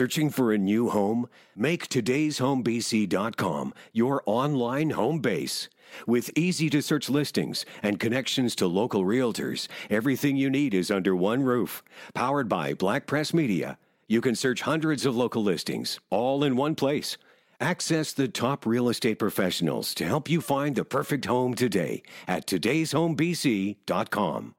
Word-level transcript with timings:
Searching 0.00 0.30
for 0.30 0.50
a 0.50 0.56
new 0.56 0.88
home? 0.88 1.28
Make 1.54 1.90
today'shomebc.com 1.90 3.74
your 3.92 4.22
online 4.24 4.90
home 4.92 5.18
base. 5.18 5.68
With 6.06 6.30
easy 6.34 6.70
to 6.70 6.80
search 6.80 7.10
listings 7.10 7.66
and 7.82 8.00
connections 8.00 8.56
to 8.56 8.66
local 8.66 9.04
realtors, 9.04 9.68
everything 9.90 10.38
you 10.38 10.48
need 10.48 10.72
is 10.72 10.90
under 10.90 11.14
one 11.14 11.42
roof. 11.42 11.82
Powered 12.14 12.48
by 12.48 12.72
Black 12.72 13.06
Press 13.06 13.34
Media, 13.34 13.76
you 14.08 14.22
can 14.22 14.34
search 14.34 14.62
hundreds 14.62 15.04
of 15.04 15.14
local 15.14 15.42
listings, 15.42 16.00
all 16.08 16.44
in 16.44 16.56
one 16.56 16.76
place. 16.76 17.18
Access 17.60 18.14
the 18.14 18.26
top 18.26 18.64
real 18.64 18.88
estate 18.88 19.18
professionals 19.18 19.92
to 19.96 20.06
help 20.06 20.30
you 20.30 20.40
find 20.40 20.76
the 20.76 20.84
perfect 20.86 21.26
home 21.26 21.52
today 21.52 22.02
at 22.26 22.46
today'shomebc.com. 22.46 24.54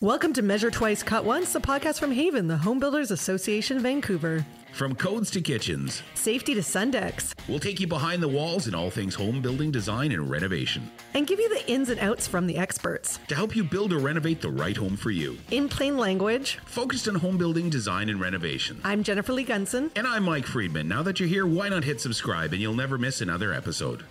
Welcome 0.00 0.32
to 0.32 0.42
Measure 0.42 0.70
Twice, 0.70 1.02
Cut 1.02 1.24
Once, 1.24 1.54
a 1.54 1.60
podcast 1.60 2.00
from 2.00 2.10
HAVAN, 2.12 2.48
the 2.48 2.56
Home 2.56 2.80
Builders 2.80 3.10
Association 3.12 3.78
Vancouver. 3.80 4.44
From 4.72 4.94
codes 4.96 5.30
to 5.32 5.40
kitchens, 5.40 6.02
Safety 6.14 6.54
to 6.54 6.60
Sundex, 6.60 7.34
we'll 7.48 7.58
take 7.60 7.78
you 7.80 7.86
behind 7.86 8.22
the 8.22 8.28
walls 8.28 8.66
in 8.66 8.74
all 8.74 8.90
things 8.90 9.14
home 9.14 9.40
building, 9.40 9.70
design, 9.70 10.10
and 10.12 10.28
renovation 10.30 10.90
and 11.14 11.26
give 11.26 11.38
you 11.40 11.48
the 11.50 11.70
ins 11.70 11.88
and 11.88 12.00
outs 12.00 12.26
from 12.26 12.46
the 12.46 12.56
experts. 12.56 13.18
to 13.28 13.34
help 13.36 13.54
you 13.54 13.62
build 13.64 13.92
or 13.92 13.98
renovate 13.98 14.40
the 14.40 14.50
right 14.50 14.76
home 14.76 14.96
for 14.96 15.10
you. 15.10 15.36
In 15.50 15.68
plain 15.68 15.96
language, 15.96 16.58
Focused 16.66 17.06
on 17.08 17.14
home 17.16 17.36
building, 17.38 17.68
design, 17.70 18.08
and 18.08 18.20
renovation. 18.20 18.80
I'm 18.84 19.02
Jennifer 19.04 19.32
Lee 19.32 19.44
Gunson. 19.44 19.90
And 19.96 20.06
I'm 20.06 20.24
Mike 20.24 20.46
Friedman. 20.46 20.88
Now 20.88 21.02
that 21.02 21.20
you're 21.20 21.28
here, 21.28 21.46
why 21.46 21.68
not 21.68 21.84
hit 21.84 22.00
subscribe 22.00 22.52
and 22.52 22.60
you'll 22.62 22.74
never 22.74 22.96
miss 22.98 23.20
another 23.20 23.52
episode. 23.52 24.04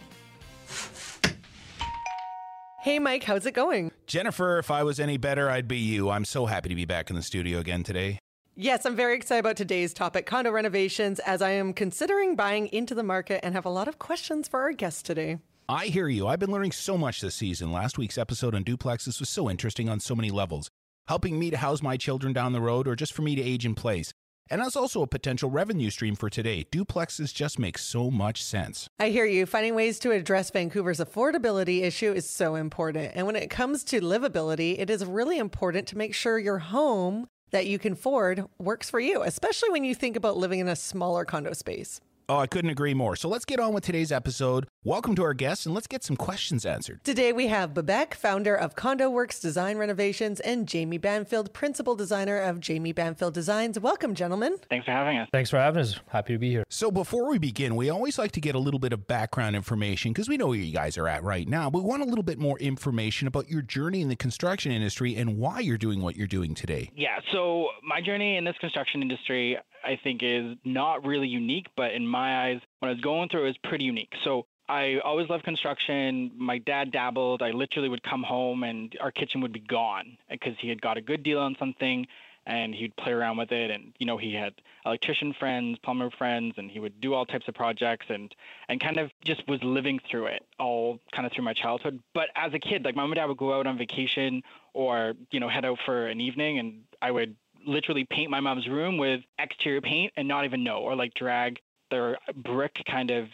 Hey, 2.81 2.97
Mike, 2.97 3.25
how's 3.25 3.45
it 3.45 3.53
going? 3.53 3.91
Jennifer, 4.07 4.57
if 4.57 4.71
I 4.71 4.83
was 4.83 5.01
any 5.01 5.17
better, 5.17 5.49
I'd 5.49 5.67
be 5.67 5.79
you. 5.79 6.09
I'm 6.09 6.23
so 6.23 6.45
happy 6.45 6.69
to 6.69 6.75
be 6.75 6.85
back 6.85 7.09
in 7.09 7.17
the 7.17 7.21
studio 7.21 7.59
again 7.59 7.83
today. 7.83 8.19
Yes, 8.55 8.85
I'm 8.85 8.95
very 8.95 9.15
excited 9.17 9.41
about 9.41 9.57
today's 9.57 9.93
topic 9.93 10.25
condo 10.25 10.49
renovations 10.49 11.19
as 11.19 11.41
I 11.41 11.49
am 11.49 11.73
considering 11.73 12.37
buying 12.37 12.67
into 12.67 12.95
the 12.95 13.03
market 13.03 13.41
and 13.43 13.53
have 13.53 13.65
a 13.65 13.69
lot 13.69 13.89
of 13.89 13.99
questions 13.99 14.47
for 14.47 14.61
our 14.61 14.71
guest 14.71 15.05
today. 15.05 15.39
I 15.67 15.87
hear 15.87 16.07
you. 16.07 16.25
I've 16.27 16.39
been 16.39 16.51
learning 16.51 16.71
so 16.71 16.97
much 16.97 17.19
this 17.19 17.35
season. 17.35 17.73
Last 17.73 17.97
week's 17.97 18.17
episode 18.17 18.55
on 18.55 18.63
duplexes 18.63 19.19
was 19.19 19.27
so 19.27 19.49
interesting 19.49 19.89
on 19.89 19.99
so 19.99 20.15
many 20.15 20.31
levels, 20.31 20.69
helping 21.09 21.37
me 21.37 21.49
to 21.49 21.57
house 21.57 21.81
my 21.81 21.97
children 21.97 22.31
down 22.31 22.53
the 22.53 22.61
road 22.61 22.87
or 22.87 22.95
just 22.95 23.11
for 23.11 23.23
me 23.23 23.35
to 23.35 23.41
age 23.41 23.65
in 23.65 23.75
place. 23.75 24.13
And 24.49 24.61
that's 24.61 24.75
also 24.75 25.01
a 25.01 25.07
potential 25.07 25.49
revenue 25.49 25.89
stream 25.89 26.15
for 26.15 26.29
today. 26.29 26.65
Duplexes 26.71 27.33
just 27.33 27.59
make 27.59 27.77
so 27.77 28.09
much 28.09 28.43
sense. 28.43 28.89
I 28.99 29.09
hear 29.09 29.25
you. 29.25 29.45
Finding 29.45 29.75
ways 29.75 29.99
to 29.99 30.11
address 30.11 30.49
Vancouver's 30.49 30.99
affordability 30.99 31.83
issue 31.83 32.11
is 32.11 32.29
so 32.29 32.55
important. 32.55 33.11
And 33.15 33.27
when 33.27 33.35
it 33.35 33.49
comes 33.49 33.83
to 33.85 34.01
livability, 34.01 34.79
it 34.79 34.89
is 34.89 35.05
really 35.05 35.37
important 35.37 35.87
to 35.89 35.97
make 35.97 36.15
sure 36.15 36.39
your 36.39 36.59
home 36.59 37.27
that 37.51 37.67
you 37.67 37.79
can 37.79 37.93
afford 37.93 38.45
works 38.57 38.89
for 38.89 38.99
you, 38.99 39.23
especially 39.23 39.69
when 39.69 39.83
you 39.83 39.95
think 39.95 40.15
about 40.15 40.37
living 40.37 40.59
in 40.59 40.67
a 40.67 40.75
smaller 40.75 41.25
condo 41.25 41.53
space. 41.53 41.99
Oh, 42.27 42.37
I 42.37 42.45
couldn't 42.45 42.69
agree 42.69 42.93
more. 42.93 43.15
So 43.15 43.27
let's 43.27 43.43
get 43.43 43.59
on 43.59 43.73
with 43.73 43.83
today's 43.83 44.11
episode. 44.11 44.67
Welcome 44.85 45.13
to 45.15 45.23
our 45.23 45.33
guests 45.33 45.65
and 45.65 45.75
let's 45.75 45.87
get 45.87 46.05
some 46.05 46.15
questions 46.15 46.65
answered. 46.65 47.03
Today 47.03 47.33
we 47.33 47.47
have 47.47 47.73
Babak, 47.73 48.13
founder 48.13 48.55
of 48.55 48.77
Condo 48.77 49.09
Works 49.09 49.41
Design 49.41 49.77
Renovations, 49.77 50.39
and 50.39 50.65
Jamie 50.65 50.97
Banfield, 50.97 51.51
principal 51.51 51.97
designer 51.97 52.37
of 52.39 52.61
Jamie 52.61 52.93
Banfield 52.93 53.33
Designs. 53.33 53.77
Welcome, 53.77 54.15
gentlemen. 54.15 54.55
Thanks 54.69 54.85
for 54.85 54.93
having 54.93 55.17
us. 55.17 55.27
Thanks 55.33 55.49
for 55.49 55.57
having 55.57 55.81
us. 55.81 55.99
Happy 56.07 56.31
to 56.31 56.39
be 56.39 56.49
here. 56.49 56.63
So 56.69 56.91
before 56.91 57.27
we 57.27 57.37
begin, 57.37 57.75
we 57.75 57.89
always 57.89 58.17
like 58.17 58.31
to 58.31 58.39
get 58.39 58.55
a 58.55 58.57
little 58.57 58.79
bit 58.79 58.93
of 58.93 59.05
background 59.05 59.57
information 59.57 60.13
because 60.13 60.29
we 60.29 60.37
know 60.37 60.47
where 60.47 60.57
you 60.57 60.73
guys 60.73 60.97
are 60.97 61.09
at 61.09 61.23
right 61.23 61.45
now. 61.45 61.69
But 61.69 61.83
we 61.83 61.89
want 61.89 62.01
a 62.01 62.05
little 62.05 62.23
bit 62.23 62.39
more 62.39 62.57
information 62.59 63.27
about 63.27 63.49
your 63.49 63.61
journey 63.61 63.99
in 63.99 64.07
the 64.07 64.15
construction 64.15 64.71
industry 64.71 65.13
and 65.17 65.37
why 65.37 65.59
you're 65.59 65.77
doing 65.77 66.01
what 66.01 66.15
you're 66.15 66.25
doing 66.25 66.55
today. 66.55 66.89
Yeah, 66.95 67.19
so 67.33 67.67
my 67.83 67.99
journey 67.99 68.37
in 68.37 68.45
this 68.45 68.55
construction 68.61 69.01
industry, 69.01 69.57
I 69.83 69.99
think, 70.01 70.21
is 70.23 70.55
not 70.63 71.05
really 71.05 71.27
unique, 71.27 71.67
but 71.75 71.91
in 71.91 72.07
my 72.07 72.45
eyes, 72.45 72.61
when 72.79 72.91
I 72.91 72.93
was 72.93 73.01
going 73.01 73.27
through 73.27 73.41
it, 73.41 73.47
was 73.47 73.57
pretty 73.65 73.83
unique. 73.83 74.13
So 74.23 74.45
I 74.69 74.99
always 75.03 75.27
loved 75.29 75.43
construction. 75.43 76.31
My 76.37 76.59
dad 76.59 76.91
dabbled. 76.91 77.41
I 77.41 77.49
literally 77.49 77.89
would 77.89 78.03
come 78.03 78.21
home 78.21 78.63
and 78.63 78.95
our 79.01 79.11
kitchen 79.11 79.41
would 79.41 79.51
be 79.51 79.59
gone 79.59 80.15
because 80.29 80.53
he 80.59 80.69
had 80.69 80.79
got 80.79 80.95
a 80.95 81.01
good 81.01 81.23
deal 81.23 81.39
on 81.39 81.55
something 81.57 82.05
and 82.45 82.73
he'd 82.73 82.95
play 82.95 83.11
around 83.11 83.37
with 83.37 83.51
it 83.51 83.69
and 83.69 83.93
you 83.99 84.05
know 84.05 84.17
he 84.17 84.33
had 84.33 84.53
electrician 84.85 85.33
friends 85.37 85.77
plumber 85.83 86.09
friends 86.09 86.53
and 86.57 86.71
he 86.71 86.79
would 86.79 86.99
do 87.01 87.13
all 87.13 87.25
types 87.25 87.47
of 87.49 87.53
projects 87.53 88.05
and 88.09 88.33
and 88.69 88.79
kind 88.79 88.97
of 88.97 89.11
just 89.23 89.45
was 89.47 89.61
living 89.61 89.99
through 90.09 90.25
it 90.25 90.45
all 90.57 90.99
kind 91.11 91.25
of 91.25 91.33
through 91.33 91.43
my 91.43 91.53
childhood 91.53 92.01
but 92.13 92.29
as 92.35 92.53
a 92.53 92.59
kid 92.59 92.85
like 92.85 92.95
mom 92.95 93.11
and 93.11 93.17
dad 93.17 93.25
would 93.25 93.37
go 93.37 93.53
out 93.53 93.67
on 93.67 93.77
vacation 93.77 94.41
or 94.73 95.13
you 95.31 95.39
know 95.39 95.49
head 95.49 95.65
out 95.65 95.77
for 95.85 96.07
an 96.07 96.21
evening 96.21 96.59
and 96.59 96.81
i 97.01 97.11
would 97.11 97.35
literally 97.67 98.05
paint 98.09 98.31
my 98.31 98.39
mom's 98.39 98.69
room 98.69 98.97
with 98.97 99.21
exterior 99.37 99.81
paint 99.81 100.11
and 100.15 100.27
not 100.27 100.45
even 100.45 100.63
know 100.63 100.77
or 100.77 100.95
like 100.95 101.13
drag 101.15 101.59
their 101.91 102.17
brick 102.35 102.81
kind 102.87 103.11
of 103.11 103.27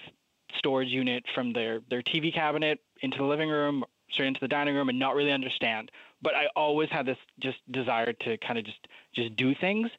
storage 0.57 0.89
unit 0.89 1.23
from 1.33 1.53
their 1.53 1.79
their 1.89 2.01
tv 2.01 2.33
cabinet 2.33 2.79
into 3.01 3.17
the 3.17 3.23
living 3.23 3.49
room 3.49 3.83
straight 4.11 4.27
into 4.27 4.39
the 4.39 4.47
dining 4.47 4.75
room 4.75 4.89
and 4.89 4.99
not 4.99 5.15
really 5.15 5.31
understand 5.31 5.91
but 6.21 6.35
i 6.35 6.47
always 6.55 6.89
had 6.89 7.05
this 7.05 7.17
just 7.39 7.57
desire 7.71 8.13
to 8.13 8.37
kind 8.37 8.59
of 8.59 8.65
just 8.65 8.87
just 9.13 9.35
do 9.35 9.53
things 9.55 9.89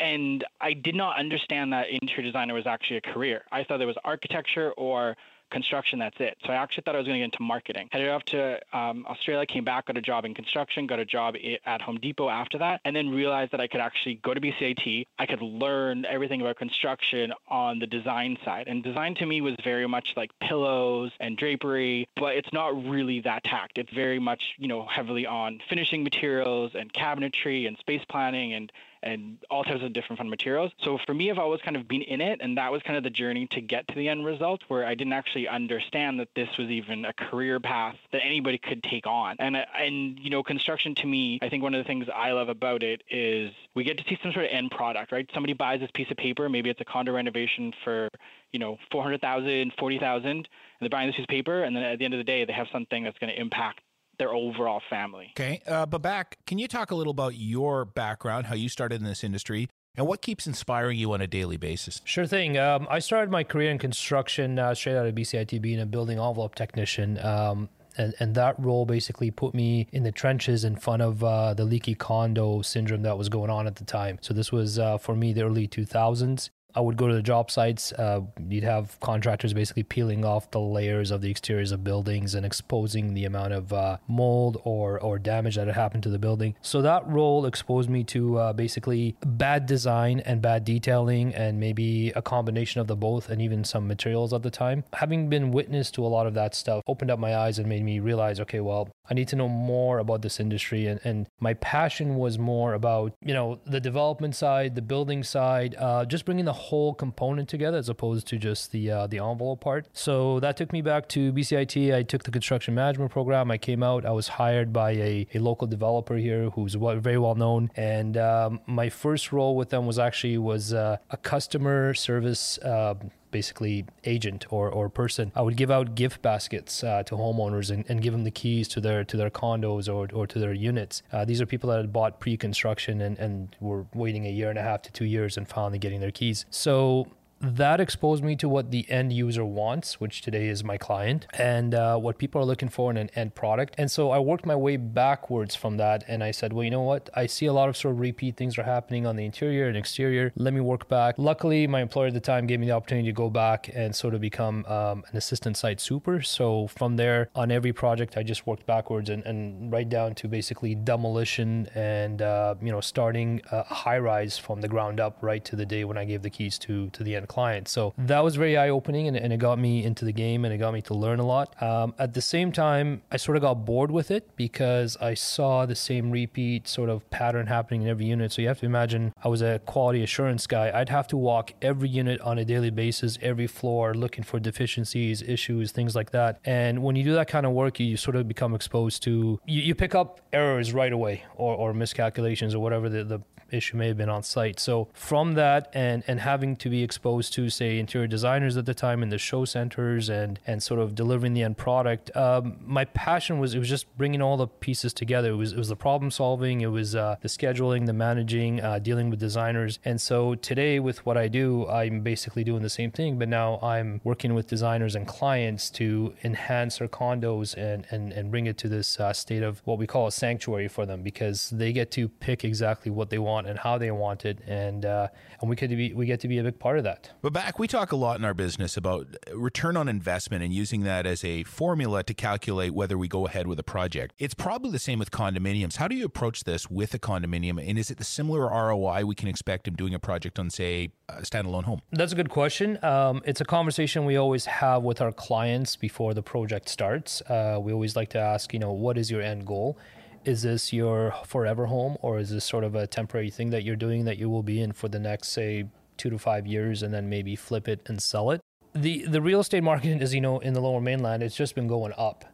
and 0.00 0.44
I 0.62 0.72
did 0.72 0.94
not 0.94 1.18
understand 1.18 1.72
that 1.74 1.90
interior 1.90 2.26
designer 2.26 2.54
was 2.54 2.66
actually 2.66 2.96
a 2.96 3.00
career. 3.02 3.44
I 3.52 3.62
thought 3.62 3.76
there 3.76 3.86
was 3.86 3.98
architecture 4.02 4.72
or 4.72 5.14
construction, 5.50 5.98
that's 5.98 6.16
it. 6.20 6.36
So 6.44 6.52
I 6.52 6.56
actually 6.56 6.82
thought 6.84 6.94
I 6.94 6.98
was 6.98 7.06
going 7.06 7.20
to 7.20 7.26
get 7.26 7.32
into 7.32 7.42
marketing. 7.42 7.88
Headed 7.92 8.08
off 8.08 8.24
to 8.24 8.60
um, 8.72 9.06
Australia, 9.08 9.46
came 9.46 9.64
back, 9.64 9.86
got 9.86 9.96
a 9.96 10.02
job 10.02 10.24
in 10.24 10.34
construction, 10.34 10.86
got 10.86 10.98
a 10.98 11.04
job 11.04 11.34
at 11.66 11.82
Home 11.82 11.98
Depot 12.00 12.28
after 12.28 12.58
that, 12.58 12.80
and 12.84 12.94
then 12.94 13.10
realized 13.10 13.52
that 13.52 13.60
I 13.60 13.66
could 13.66 13.80
actually 13.80 14.16
go 14.16 14.34
to 14.34 14.40
BCIT. 14.40 15.06
I 15.18 15.26
could 15.26 15.42
learn 15.42 16.04
everything 16.04 16.40
about 16.40 16.56
construction 16.56 17.32
on 17.48 17.78
the 17.78 17.86
design 17.86 18.38
side. 18.44 18.68
And 18.68 18.82
design 18.82 19.14
to 19.16 19.26
me 19.26 19.40
was 19.40 19.54
very 19.62 19.86
much 19.86 20.14
like 20.16 20.30
pillows 20.40 21.10
and 21.20 21.36
drapery, 21.36 22.08
but 22.16 22.36
it's 22.36 22.52
not 22.52 22.70
really 22.88 23.20
that 23.20 23.44
tact. 23.44 23.78
It's 23.78 23.92
very 23.92 24.18
much, 24.18 24.42
you 24.58 24.68
know, 24.68 24.86
heavily 24.86 25.26
on 25.26 25.60
finishing 25.68 26.02
materials 26.04 26.72
and 26.74 26.92
cabinetry 26.92 27.66
and 27.66 27.76
space 27.78 28.02
planning 28.08 28.54
and 28.54 28.72
and 29.02 29.38
all 29.50 29.64
types 29.64 29.82
of 29.82 29.92
different 29.92 30.18
fun 30.18 30.28
materials. 30.28 30.72
So 30.82 30.98
for 31.06 31.14
me, 31.14 31.30
I've 31.30 31.38
always 31.38 31.60
kind 31.62 31.76
of 31.76 31.88
been 31.88 32.02
in 32.02 32.20
it, 32.20 32.40
and 32.42 32.58
that 32.58 32.70
was 32.70 32.82
kind 32.82 32.96
of 32.96 33.02
the 33.02 33.10
journey 33.10 33.46
to 33.48 33.60
get 33.60 33.88
to 33.88 33.94
the 33.94 34.08
end 34.08 34.24
result, 34.24 34.62
where 34.68 34.84
I 34.84 34.94
didn't 34.94 35.12
actually 35.12 35.48
understand 35.48 36.20
that 36.20 36.28
this 36.34 36.48
was 36.58 36.68
even 36.68 37.04
a 37.04 37.12
career 37.12 37.60
path 37.60 37.96
that 38.12 38.22
anybody 38.24 38.58
could 38.58 38.82
take 38.82 39.06
on. 39.06 39.36
And 39.38 39.56
uh, 39.56 39.64
and 39.78 40.18
you 40.18 40.30
know, 40.30 40.42
construction 40.42 40.94
to 40.96 41.06
me, 41.06 41.38
I 41.42 41.48
think 41.48 41.62
one 41.62 41.74
of 41.74 41.82
the 41.82 41.88
things 41.88 42.06
I 42.14 42.32
love 42.32 42.48
about 42.48 42.82
it 42.82 43.02
is 43.10 43.52
we 43.74 43.84
get 43.84 43.98
to 43.98 44.04
see 44.04 44.18
some 44.22 44.32
sort 44.32 44.44
of 44.44 44.50
end 44.52 44.70
product, 44.70 45.12
right? 45.12 45.28
Somebody 45.32 45.54
buys 45.54 45.80
this 45.80 45.90
piece 45.94 46.10
of 46.10 46.16
paper, 46.16 46.48
maybe 46.48 46.70
it's 46.70 46.80
a 46.80 46.84
condo 46.84 47.12
renovation 47.12 47.72
for 47.84 48.08
you 48.52 48.58
know 48.58 48.78
400,000, 48.90 49.72
40,000, 49.78 50.30
and 50.30 50.48
they're 50.80 50.88
buying 50.88 51.08
this 51.08 51.16
piece 51.16 51.24
of 51.24 51.28
paper, 51.28 51.62
and 51.62 51.74
then 51.74 51.82
at 51.82 51.98
the 51.98 52.04
end 52.04 52.14
of 52.14 52.18
the 52.18 52.24
day, 52.24 52.44
they 52.44 52.52
have 52.52 52.68
something 52.72 53.04
that's 53.04 53.18
going 53.18 53.32
to 53.32 53.40
impact 53.40 53.80
their 54.20 54.32
overall 54.32 54.80
family. 54.88 55.32
Okay, 55.32 55.62
uh, 55.66 55.86
Babak, 55.86 56.34
can 56.46 56.58
you 56.58 56.68
talk 56.68 56.92
a 56.92 56.94
little 56.94 57.10
about 57.10 57.34
your 57.34 57.84
background, 57.84 58.46
how 58.46 58.54
you 58.54 58.68
started 58.68 59.00
in 59.00 59.04
this 59.04 59.24
industry, 59.24 59.68
and 59.96 60.06
what 60.06 60.22
keeps 60.22 60.46
inspiring 60.46 60.96
you 60.98 61.12
on 61.12 61.20
a 61.20 61.26
daily 61.26 61.56
basis? 61.56 62.00
Sure 62.04 62.26
thing. 62.26 62.56
Um, 62.56 62.86
I 62.88 63.00
started 63.00 63.30
my 63.30 63.42
career 63.42 63.70
in 63.70 63.78
construction 63.78 64.58
uh, 64.58 64.74
straight 64.74 64.96
out 64.96 65.06
of 65.06 65.14
BCIT, 65.14 65.60
being 65.60 65.80
a 65.80 65.86
building 65.86 66.18
envelope 66.18 66.54
technician. 66.54 67.18
Um, 67.18 67.68
and, 67.96 68.14
and 68.20 68.34
that 68.36 68.54
role 68.58 68.86
basically 68.86 69.30
put 69.30 69.52
me 69.52 69.88
in 69.90 70.04
the 70.04 70.12
trenches 70.12 70.64
in 70.64 70.76
front 70.76 71.02
of 71.02 71.24
uh, 71.24 71.54
the 71.54 71.64
leaky 71.64 71.94
condo 71.94 72.62
syndrome 72.62 73.02
that 73.02 73.18
was 73.18 73.28
going 73.28 73.50
on 73.50 73.66
at 73.66 73.76
the 73.76 73.84
time. 73.84 74.18
So 74.20 74.32
this 74.32 74.52
was 74.52 74.78
uh, 74.78 74.98
for 74.98 75.16
me 75.16 75.32
the 75.32 75.42
early 75.42 75.66
2000s. 75.66 76.50
I 76.74 76.80
would 76.80 76.96
go 76.96 77.08
to 77.08 77.14
the 77.14 77.22
job 77.22 77.50
sites. 77.50 77.92
Uh, 77.92 78.22
you'd 78.48 78.64
have 78.64 78.98
contractors 79.00 79.52
basically 79.52 79.82
peeling 79.82 80.24
off 80.24 80.50
the 80.50 80.60
layers 80.60 81.10
of 81.10 81.20
the 81.20 81.30
exteriors 81.30 81.72
of 81.72 81.84
buildings 81.84 82.34
and 82.34 82.44
exposing 82.46 83.14
the 83.14 83.24
amount 83.24 83.52
of 83.52 83.72
uh, 83.72 83.98
mold 84.08 84.60
or 84.64 84.98
or 85.00 85.18
damage 85.18 85.56
that 85.56 85.66
had 85.66 85.76
happened 85.76 86.02
to 86.04 86.08
the 86.08 86.18
building. 86.18 86.54
So 86.62 86.82
that 86.82 87.06
role 87.08 87.46
exposed 87.46 87.90
me 87.90 88.04
to 88.04 88.38
uh, 88.38 88.52
basically 88.52 89.16
bad 89.24 89.66
design 89.66 90.20
and 90.20 90.40
bad 90.42 90.64
detailing, 90.64 91.34
and 91.34 91.58
maybe 91.58 92.10
a 92.10 92.22
combination 92.22 92.80
of 92.80 92.86
the 92.86 92.96
both, 92.96 93.28
and 93.28 93.40
even 93.40 93.64
some 93.64 93.86
materials 93.86 94.32
at 94.32 94.42
the 94.42 94.50
time. 94.50 94.84
Having 94.94 95.28
been 95.28 95.50
witness 95.50 95.90
to 95.92 96.04
a 96.04 96.08
lot 96.08 96.26
of 96.26 96.34
that 96.34 96.54
stuff, 96.54 96.82
opened 96.86 97.10
up 97.10 97.18
my 97.18 97.36
eyes 97.36 97.58
and 97.58 97.68
made 97.68 97.84
me 97.84 98.00
realize, 98.00 98.40
okay, 98.40 98.60
well, 98.60 98.88
I 99.08 99.14
need 99.14 99.28
to 99.28 99.36
know 99.36 99.48
more 99.48 99.98
about 99.98 100.22
this 100.22 100.38
industry, 100.38 100.86
and 100.86 101.00
and 101.04 101.26
my 101.40 101.54
passion 101.54 102.16
was 102.16 102.38
more 102.38 102.74
about 102.74 103.12
you 103.24 103.34
know 103.34 103.60
the 103.66 103.80
development 103.80 104.36
side, 104.36 104.74
the 104.74 104.82
building 104.82 105.22
side, 105.22 105.74
uh, 105.78 106.04
just 106.04 106.24
bringing 106.24 106.44
the 106.44 106.59
whole 106.68 106.92
component 106.94 107.48
together 107.48 107.78
as 107.78 107.88
opposed 107.88 108.26
to 108.28 108.38
just 108.38 108.72
the 108.72 108.90
uh, 108.90 109.06
the 109.12 109.18
envelope 109.18 109.60
part. 109.60 109.86
So 109.92 110.40
that 110.40 110.56
took 110.56 110.72
me 110.72 110.82
back 110.82 111.08
to 111.10 111.32
BCIT. 111.32 111.94
I 111.94 112.02
took 112.02 112.22
the 112.24 112.30
construction 112.30 112.74
management 112.74 113.10
program. 113.10 113.50
I 113.50 113.58
came 113.58 113.82
out. 113.82 114.04
I 114.04 114.12
was 114.20 114.28
hired 114.28 114.72
by 114.72 114.90
a, 114.92 115.26
a 115.34 115.38
local 115.38 115.66
developer 115.66 116.16
here 116.16 116.50
who's 116.50 116.74
very 116.74 117.18
well 117.18 117.34
known. 117.34 117.70
And 117.76 118.16
um, 118.16 118.60
my 118.66 118.88
first 118.88 119.32
role 119.32 119.56
with 119.56 119.70
them 119.70 119.86
was 119.86 119.98
actually 119.98 120.38
was 120.38 120.72
uh, 120.72 120.98
a 121.10 121.16
customer 121.16 121.94
service. 121.94 122.58
Uh, 122.58 122.94
basically 123.30 123.84
agent 124.04 124.46
or, 124.50 124.68
or 124.70 124.88
person. 124.88 125.32
I 125.34 125.42
would 125.42 125.56
give 125.56 125.70
out 125.70 125.94
gift 125.94 126.22
baskets 126.22 126.82
uh, 126.84 127.02
to 127.04 127.14
homeowners 127.14 127.70
and, 127.70 127.84
and 127.88 128.02
give 128.02 128.12
them 128.12 128.24
the 128.24 128.30
keys 128.30 128.68
to 128.68 128.80
their 128.80 129.04
to 129.04 129.16
their 129.16 129.30
condos 129.30 129.92
or, 129.92 130.08
or 130.14 130.26
to 130.26 130.38
their 130.38 130.52
units. 130.52 131.02
Uh, 131.12 131.24
these 131.24 131.40
are 131.40 131.46
people 131.46 131.70
that 131.70 131.78
had 131.78 131.92
bought 131.92 132.20
pre-construction 132.20 133.00
and, 133.00 133.18
and 133.18 133.56
were 133.60 133.86
waiting 133.94 134.26
a 134.26 134.30
year 134.30 134.50
and 134.50 134.58
a 134.58 134.62
half 134.62 134.82
to 134.82 134.92
two 134.92 135.04
years 135.04 135.36
and 135.36 135.48
finally 135.48 135.78
getting 135.78 136.00
their 136.00 136.10
keys. 136.10 136.44
So 136.50 137.06
that 137.40 137.80
exposed 137.80 138.22
me 138.22 138.36
to 138.36 138.48
what 138.48 138.70
the 138.70 138.88
end 138.90 139.12
user 139.12 139.44
wants, 139.44 139.98
which 139.98 140.20
today 140.20 140.48
is 140.48 140.62
my 140.62 140.76
client, 140.76 141.26
and 141.32 141.74
uh, 141.74 141.96
what 141.96 142.18
people 142.18 142.40
are 142.40 142.44
looking 142.44 142.68
for 142.68 142.90
in 142.90 142.96
an 142.96 143.10
end 143.16 143.34
product. 143.34 143.74
And 143.78 143.90
so 143.90 144.10
I 144.10 144.18
worked 144.18 144.44
my 144.44 144.56
way 144.56 144.76
backwards 144.76 145.54
from 145.54 145.78
that, 145.78 146.04
and 146.06 146.22
I 146.22 146.32
said, 146.32 146.52
well, 146.52 146.64
you 146.64 146.70
know 146.70 146.82
what? 146.82 147.08
I 147.14 147.26
see 147.26 147.46
a 147.46 147.52
lot 147.52 147.68
of 147.68 147.76
sort 147.76 147.94
of 147.94 148.00
repeat 148.00 148.36
things 148.36 148.58
are 148.58 148.62
happening 148.62 149.06
on 149.06 149.16
the 149.16 149.24
interior 149.24 149.68
and 149.68 149.76
exterior. 149.76 150.32
Let 150.36 150.52
me 150.52 150.60
work 150.60 150.88
back. 150.88 151.14
Luckily, 151.16 151.66
my 151.66 151.80
employer 151.80 152.08
at 152.08 152.14
the 152.14 152.20
time 152.20 152.46
gave 152.46 152.60
me 152.60 152.66
the 152.66 152.72
opportunity 152.72 153.08
to 153.08 153.12
go 153.12 153.30
back 153.30 153.70
and 153.74 153.96
sort 153.96 154.14
of 154.14 154.20
become 154.20 154.66
um, 154.66 155.04
an 155.10 155.16
assistant 155.16 155.56
site 155.56 155.80
super. 155.80 156.20
So 156.20 156.66
from 156.66 156.96
there, 156.96 157.30
on 157.34 157.50
every 157.50 157.72
project, 157.72 158.18
I 158.18 158.22
just 158.22 158.46
worked 158.46 158.66
backwards 158.66 159.08
and, 159.08 159.24
and 159.24 159.72
right 159.72 159.88
down 159.88 160.14
to 160.16 160.28
basically 160.28 160.74
demolition 160.74 161.68
and 161.74 162.20
uh, 162.20 162.54
you 162.60 162.70
know 162.70 162.80
starting 162.80 163.40
a 163.50 163.62
high 163.62 163.98
rise 163.98 164.36
from 164.36 164.60
the 164.60 164.68
ground 164.68 165.00
up, 165.00 165.18
right 165.22 165.44
to 165.46 165.56
the 165.56 165.64
day 165.64 165.84
when 165.84 165.96
I 165.96 166.04
gave 166.04 166.22
the 166.22 166.30
keys 166.30 166.58
to 166.60 166.90
to 166.90 167.02
the 167.02 167.16
end 167.16 167.29
clients. 167.30 167.70
So 167.70 167.94
that 167.96 168.24
was 168.24 168.34
very 168.34 168.56
eye 168.56 168.70
opening 168.70 169.06
and, 169.06 169.16
and, 169.16 169.32
it 169.32 169.38
got 169.38 169.58
me 169.58 169.84
into 169.84 170.04
the 170.04 170.12
game 170.12 170.44
and 170.44 170.52
it 170.52 170.58
got 170.58 170.74
me 170.74 170.82
to 170.82 170.94
learn 170.94 171.20
a 171.20 171.24
lot. 171.24 171.46
Um, 171.62 171.94
at 171.96 172.12
the 172.14 172.20
same 172.20 172.50
time, 172.50 173.02
I 173.12 173.16
sort 173.18 173.36
of 173.36 173.42
got 173.42 173.64
bored 173.64 173.92
with 173.92 174.10
it 174.10 174.34
because 174.34 174.96
I 175.00 175.14
saw 175.14 175.64
the 175.64 175.76
same 175.76 176.10
repeat 176.10 176.66
sort 176.66 176.90
of 176.90 177.08
pattern 177.10 177.46
happening 177.46 177.82
in 177.82 177.88
every 177.88 178.06
unit. 178.06 178.32
So 178.32 178.42
you 178.42 178.48
have 178.48 178.58
to 178.60 178.66
imagine 178.66 179.12
I 179.22 179.28
was 179.28 179.42
a 179.42 179.60
quality 179.64 180.02
assurance 180.02 180.48
guy. 180.48 180.72
I'd 180.74 180.88
have 180.88 181.06
to 181.08 181.16
walk 181.16 181.52
every 181.62 181.88
unit 181.88 182.20
on 182.22 182.36
a 182.38 182.44
daily 182.44 182.70
basis, 182.70 183.16
every 183.22 183.46
floor, 183.46 183.94
looking 183.94 184.24
for 184.24 184.40
deficiencies, 184.40 185.22
issues, 185.22 185.70
things 185.70 185.94
like 185.94 186.10
that. 186.10 186.40
And 186.44 186.82
when 186.82 186.96
you 186.96 187.04
do 187.04 187.14
that 187.14 187.28
kind 187.28 187.46
of 187.46 187.52
work, 187.52 187.78
you, 187.78 187.86
you 187.86 187.96
sort 187.96 188.16
of 188.16 188.26
become 188.26 188.56
exposed 188.56 189.04
to, 189.04 189.38
you, 189.46 189.62
you 189.62 189.74
pick 189.76 189.94
up 189.94 190.20
errors 190.32 190.72
right 190.72 190.92
away 190.92 191.22
or, 191.36 191.54
or 191.54 191.72
miscalculations 191.72 192.56
or 192.56 192.58
whatever 192.58 192.88
the, 192.88 193.04
the 193.04 193.20
issue 193.52 193.76
may 193.76 193.88
have 193.88 193.96
been 193.96 194.08
on 194.08 194.22
site. 194.22 194.60
So 194.60 194.88
from 194.92 195.34
that 195.34 195.70
and 195.72 196.02
and 196.06 196.20
having 196.20 196.56
to 196.56 196.68
be 196.68 196.82
exposed 196.82 197.32
to 197.34 197.50
say 197.50 197.78
interior 197.78 198.06
designers 198.06 198.56
at 198.56 198.66
the 198.66 198.74
time 198.74 199.02
in 199.02 199.08
the 199.08 199.18
show 199.18 199.44
centers 199.44 200.08
and 200.08 200.38
and 200.46 200.62
sort 200.62 200.80
of 200.80 200.94
delivering 200.94 201.34
the 201.34 201.42
end 201.42 201.56
product, 201.56 202.14
um, 202.16 202.56
my 202.64 202.84
passion 202.84 203.38
was 203.38 203.54
it 203.54 203.58
was 203.58 203.68
just 203.68 203.86
bringing 203.96 204.22
all 204.22 204.36
the 204.36 204.46
pieces 204.46 204.92
together. 204.92 205.30
It 205.30 205.36
was 205.36 205.52
it 205.52 205.58
was 205.58 205.68
the 205.68 205.76
problem 205.76 206.10
solving, 206.10 206.60
it 206.60 206.68
was 206.68 206.94
uh, 206.94 207.16
the 207.20 207.28
scheduling, 207.28 207.86
the 207.86 207.92
managing, 207.92 208.60
uh, 208.60 208.78
dealing 208.78 209.10
with 209.10 209.20
designers. 209.20 209.78
And 209.84 210.00
so 210.00 210.34
today 210.34 210.80
with 210.80 211.04
what 211.06 211.16
I 211.16 211.28
do, 211.28 211.68
I'm 211.68 212.00
basically 212.02 212.44
doing 212.44 212.62
the 212.62 212.70
same 212.70 212.90
thing, 212.90 213.18
but 213.18 213.28
now 213.28 213.58
I'm 213.62 214.00
working 214.04 214.34
with 214.34 214.46
designers 214.46 214.94
and 214.94 215.06
clients 215.06 215.70
to 215.70 216.14
enhance 216.24 216.78
their 216.78 216.88
condos 216.88 217.56
and 217.56 217.86
and 217.90 218.12
and 218.12 218.30
bring 218.30 218.46
it 218.46 218.58
to 218.58 218.68
this 218.68 218.98
uh, 219.00 219.12
state 219.12 219.42
of 219.42 219.60
what 219.64 219.78
we 219.78 219.86
call 219.86 220.06
a 220.06 220.12
sanctuary 220.12 220.68
for 220.68 220.86
them 220.86 221.02
because 221.02 221.50
they 221.50 221.72
get 221.72 221.90
to 221.92 222.08
pick 222.08 222.44
exactly 222.44 222.90
what 222.90 223.10
they 223.10 223.18
want 223.18 223.39
want 223.40 223.50
and 223.50 223.58
how 223.58 223.78
they 223.78 223.90
want 223.90 224.24
it, 224.24 224.38
and 224.46 224.84
uh, 224.84 225.08
and 225.40 225.48
we 225.48 225.56
could 225.56 225.70
be 225.70 225.92
we 225.92 226.06
get 226.06 226.20
to 226.20 226.28
be 226.28 226.38
a 226.38 226.42
big 226.42 226.58
part 226.58 226.78
of 226.78 226.84
that. 226.84 227.10
Babak, 227.22 227.58
we 227.58 227.66
talk 227.66 227.92
a 227.92 227.96
lot 227.96 228.18
in 228.18 228.24
our 228.24 228.34
business 228.34 228.76
about 228.76 229.06
return 229.32 229.76
on 229.76 229.88
investment 229.88 230.42
and 230.42 230.52
using 230.52 230.82
that 230.82 231.06
as 231.06 231.24
a 231.24 231.44
formula 231.44 232.02
to 232.04 232.14
calculate 232.14 232.74
whether 232.74 232.96
we 232.98 233.08
go 233.08 233.26
ahead 233.26 233.46
with 233.46 233.58
a 233.58 233.62
project. 233.62 234.14
It's 234.18 234.34
probably 234.34 234.70
the 234.70 234.78
same 234.78 234.98
with 234.98 235.10
condominiums. 235.10 235.76
How 235.76 235.88
do 235.88 235.94
you 235.94 236.04
approach 236.04 236.44
this 236.44 236.70
with 236.70 236.94
a 236.94 236.98
condominium, 236.98 237.66
and 237.66 237.78
is 237.78 237.90
it 237.90 237.98
the 237.98 238.04
similar 238.04 238.48
ROI 238.48 239.04
we 239.04 239.14
can 239.14 239.28
expect 239.28 239.66
in 239.68 239.74
doing 239.74 239.94
a 239.94 239.98
project 239.98 240.38
on, 240.38 240.50
say, 240.50 240.92
a 241.08 241.22
standalone 241.22 241.64
home? 241.64 241.80
That's 241.92 242.12
a 242.12 242.16
good 242.16 242.30
question. 242.30 242.78
Um, 242.84 243.22
it's 243.24 243.40
a 243.40 243.44
conversation 243.44 244.04
we 244.04 244.16
always 244.16 244.46
have 244.46 244.82
with 244.82 245.00
our 245.00 245.12
clients 245.12 245.76
before 245.76 246.14
the 246.14 246.22
project 246.22 246.68
starts. 246.68 247.22
Uh, 247.22 247.58
we 247.60 247.72
always 247.72 247.96
like 247.96 248.10
to 248.10 248.18
ask, 248.18 248.52
you 248.52 248.58
know, 248.58 248.72
what 248.72 248.98
is 248.98 249.10
your 249.10 249.22
end 249.22 249.46
goal? 249.46 249.78
Is 250.24 250.42
this 250.42 250.72
your 250.72 251.14
forever 251.26 251.66
home 251.66 251.96
or 252.02 252.18
is 252.18 252.30
this 252.30 252.44
sort 252.44 252.64
of 252.64 252.74
a 252.74 252.86
temporary 252.86 253.30
thing 253.30 253.50
that 253.50 253.64
you're 253.64 253.76
doing 253.76 254.04
that 254.04 254.18
you 254.18 254.28
will 254.28 254.42
be 254.42 254.60
in 254.60 254.72
for 254.72 254.88
the 254.88 254.98
next 254.98 255.28
say 255.28 255.66
two 255.96 256.10
to 256.10 256.18
five 256.18 256.46
years 256.46 256.82
and 256.82 256.92
then 256.92 257.08
maybe 257.08 257.36
flip 257.36 257.68
it 257.68 257.80
and 257.86 258.02
sell 258.02 258.30
it? 258.30 258.40
The 258.74 259.04
the 259.06 259.20
real 259.20 259.40
estate 259.40 259.62
market 259.62 260.00
as 260.02 260.14
you 260.14 260.20
know 260.20 260.38
in 260.38 260.52
the 260.52 260.60
lower 260.60 260.80
mainland 260.80 261.22
it's 261.22 261.36
just 261.36 261.54
been 261.54 261.68
going 261.68 261.92
up. 261.96 262.24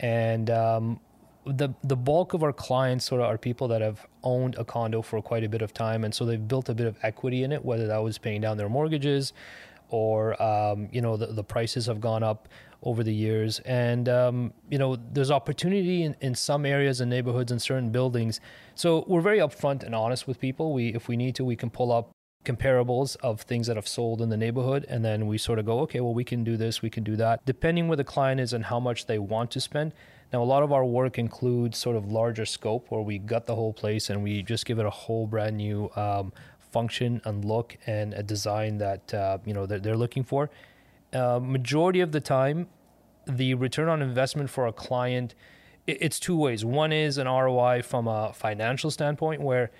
And 0.00 0.50
um, 0.50 1.00
the 1.46 1.70
the 1.84 1.96
bulk 1.96 2.34
of 2.34 2.42
our 2.42 2.52
clients 2.52 3.04
sort 3.04 3.20
of 3.20 3.28
are 3.28 3.38
people 3.38 3.68
that 3.68 3.80
have 3.80 4.06
owned 4.24 4.56
a 4.56 4.64
condo 4.64 5.00
for 5.00 5.22
quite 5.22 5.44
a 5.44 5.48
bit 5.48 5.62
of 5.62 5.72
time 5.72 6.04
and 6.04 6.12
so 6.12 6.24
they've 6.24 6.48
built 6.48 6.68
a 6.68 6.74
bit 6.74 6.86
of 6.86 6.98
equity 7.02 7.44
in 7.44 7.52
it 7.52 7.64
whether 7.64 7.86
that 7.86 7.98
was 7.98 8.18
paying 8.18 8.40
down 8.40 8.56
their 8.56 8.68
mortgages 8.68 9.32
or 9.88 10.40
um, 10.42 10.88
you 10.90 11.00
know 11.00 11.16
the, 11.16 11.26
the 11.26 11.44
prices 11.44 11.86
have 11.86 12.00
gone 12.00 12.24
up 12.24 12.48
over 12.82 13.02
the 13.02 13.12
years. 13.14 13.60
And, 13.60 14.08
um, 14.08 14.52
you 14.70 14.78
know, 14.78 14.96
there's 14.96 15.30
opportunity 15.30 16.02
in, 16.02 16.16
in 16.20 16.34
some 16.34 16.64
areas 16.66 17.00
and 17.00 17.10
neighborhoods 17.10 17.50
and 17.52 17.60
certain 17.60 17.90
buildings. 17.90 18.40
So 18.74 19.04
we're 19.06 19.20
very 19.20 19.38
upfront 19.38 19.82
and 19.82 19.94
honest 19.94 20.26
with 20.26 20.40
people. 20.40 20.72
We, 20.72 20.94
if 20.94 21.08
we 21.08 21.16
need 21.16 21.34
to, 21.36 21.44
we 21.44 21.56
can 21.56 21.70
pull 21.70 21.92
up 21.92 22.10
comparables 22.46 23.16
of 23.22 23.40
things 23.40 23.66
that 23.66 23.76
have 23.76 23.88
sold 23.88 24.22
in 24.22 24.28
the 24.28 24.36
neighborhood 24.36 24.86
and 24.88 25.04
then 25.04 25.26
we 25.26 25.36
sort 25.36 25.58
of 25.58 25.66
go 25.66 25.80
okay 25.80 26.00
well 26.00 26.14
we 26.14 26.22
can 26.22 26.44
do 26.44 26.56
this 26.56 26.80
we 26.80 26.88
can 26.88 27.02
do 27.02 27.16
that 27.16 27.44
depending 27.44 27.88
where 27.88 27.96
the 27.96 28.04
client 28.04 28.40
is 28.40 28.52
and 28.52 28.64
how 28.66 28.78
much 28.78 29.06
they 29.06 29.18
want 29.18 29.50
to 29.50 29.60
spend 29.60 29.92
now 30.32 30.40
a 30.40 30.44
lot 30.44 30.62
of 30.62 30.72
our 30.72 30.84
work 30.84 31.18
includes 31.18 31.76
sort 31.76 31.96
of 31.96 32.10
larger 32.10 32.46
scope 32.46 32.86
where 32.88 33.00
we 33.00 33.18
gut 33.18 33.46
the 33.46 33.54
whole 33.56 33.72
place 33.72 34.10
and 34.10 34.22
we 34.22 34.42
just 34.42 34.64
give 34.64 34.78
it 34.78 34.86
a 34.86 34.90
whole 34.90 35.26
brand 35.26 35.56
new 35.56 35.90
um, 35.96 36.32
function 36.70 37.20
and 37.24 37.44
look 37.44 37.76
and 37.86 38.14
a 38.14 38.22
design 38.22 38.78
that 38.78 39.12
uh, 39.12 39.38
you 39.44 39.52
know 39.52 39.66
they're 39.66 39.96
looking 39.96 40.22
for 40.22 40.48
uh, 41.16 41.40
majority 41.40 42.00
of 42.00 42.12
the 42.12 42.20
time, 42.20 42.68
the 43.26 43.54
return 43.54 43.88
on 43.88 44.02
investment 44.02 44.50
for 44.50 44.66
a 44.66 44.72
client, 44.72 45.34
it's 45.86 46.20
two 46.20 46.36
ways. 46.36 46.64
One 46.64 46.92
is 46.92 47.18
an 47.18 47.26
ROI 47.26 47.82
from 47.82 48.06
a 48.06 48.32
financial 48.32 48.90
standpoint, 48.90 49.40
where 49.40 49.70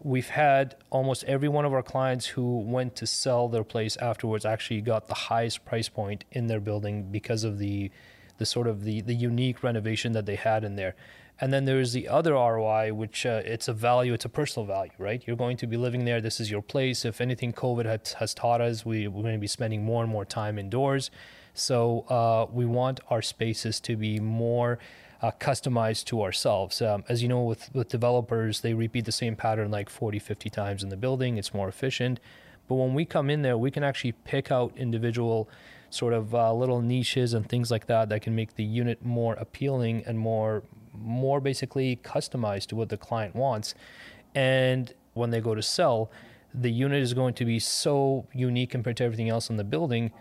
we've 0.00 0.28
had 0.28 0.76
almost 0.90 1.24
every 1.24 1.48
one 1.48 1.64
of 1.64 1.72
our 1.72 1.82
clients 1.82 2.26
who 2.26 2.60
went 2.60 2.94
to 2.96 3.06
sell 3.06 3.48
their 3.48 3.64
place 3.64 3.96
afterwards 3.96 4.44
actually 4.44 4.80
got 4.80 5.08
the 5.08 5.14
highest 5.14 5.64
price 5.64 5.88
point 5.88 6.24
in 6.30 6.46
their 6.46 6.60
building 6.60 7.10
because 7.10 7.44
of 7.44 7.58
the 7.58 7.90
the 8.38 8.46
sort 8.46 8.68
of 8.68 8.84
the 8.84 9.00
the 9.00 9.14
unique 9.14 9.62
renovation 9.64 10.12
that 10.12 10.26
they 10.26 10.36
had 10.36 10.62
in 10.64 10.76
there. 10.76 10.94
And 11.40 11.52
then 11.52 11.66
there's 11.66 11.92
the 11.92 12.08
other 12.08 12.32
ROI, 12.32 12.92
which 12.94 13.24
uh, 13.24 13.42
it's 13.44 13.68
a 13.68 13.72
value, 13.72 14.12
it's 14.12 14.24
a 14.24 14.28
personal 14.28 14.66
value, 14.66 14.90
right? 14.98 15.22
You're 15.24 15.36
going 15.36 15.56
to 15.58 15.66
be 15.66 15.76
living 15.76 16.04
there. 16.04 16.20
This 16.20 16.40
is 16.40 16.50
your 16.50 16.62
place. 16.62 17.04
If 17.04 17.20
anything, 17.20 17.52
COVID 17.52 17.84
has, 17.84 18.14
has 18.14 18.34
taught 18.34 18.60
us, 18.60 18.84
we, 18.84 19.06
we're 19.06 19.22
going 19.22 19.34
to 19.34 19.40
be 19.40 19.46
spending 19.46 19.84
more 19.84 20.02
and 20.02 20.10
more 20.10 20.24
time 20.24 20.58
indoors. 20.58 21.10
So 21.54 22.00
uh, 22.08 22.46
we 22.52 22.64
want 22.64 23.00
our 23.08 23.22
spaces 23.22 23.78
to 23.80 23.96
be 23.96 24.18
more 24.18 24.80
uh, 25.22 25.30
customized 25.40 26.04
to 26.06 26.22
ourselves. 26.22 26.82
Um, 26.82 27.04
as 27.08 27.22
you 27.22 27.28
know, 27.28 27.42
with, 27.42 27.70
with 27.72 27.88
developers, 27.88 28.60
they 28.60 28.74
repeat 28.74 29.04
the 29.04 29.12
same 29.12 29.36
pattern 29.36 29.70
like 29.70 29.90
40, 29.90 30.18
50 30.18 30.50
times 30.50 30.82
in 30.82 30.88
the 30.88 30.96
building. 30.96 31.38
It's 31.38 31.54
more 31.54 31.68
efficient. 31.68 32.18
But 32.68 32.76
when 32.76 32.94
we 32.94 33.04
come 33.04 33.30
in 33.30 33.42
there, 33.42 33.56
we 33.56 33.70
can 33.70 33.82
actually 33.82 34.12
pick 34.12 34.52
out 34.52 34.72
individual 34.76 35.48
sort 35.90 36.12
of 36.12 36.34
uh, 36.34 36.52
little 36.52 36.82
niches 36.82 37.32
and 37.32 37.48
things 37.48 37.70
like 37.70 37.86
that 37.86 38.08
that 38.10 38.22
can 38.22 38.34
make 38.34 38.56
the 38.56 38.64
unit 38.64 39.04
more 39.04 39.34
appealing 39.34 40.02
and 40.06 40.18
more 40.18 40.62
more 41.02 41.40
basically 41.40 41.96
customized 42.02 42.66
to 42.66 42.76
what 42.76 42.88
the 42.88 42.96
client 42.96 43.34
wants. 43.34 43.74
And 44.34 44.92
when 45.14 45.30
they 45.30 45.40
go 45.40 45.54
to 45.54 45.62
sell, 45.62 46.10
the 46.54 46.70
unit 46.70 47.02
is 47.02 47.14
going 47.14 47.34
to 47.34 47.44
be 47.44 47.58
so 47.58 48.26
unique 48.32 48.70
compared 48.70 48.96
to 48.98 49.04
everything 49.04 49.28
else 49.28 49.50
in 49.50 49.56
the 49.56 49.64
building, 49.64 50.12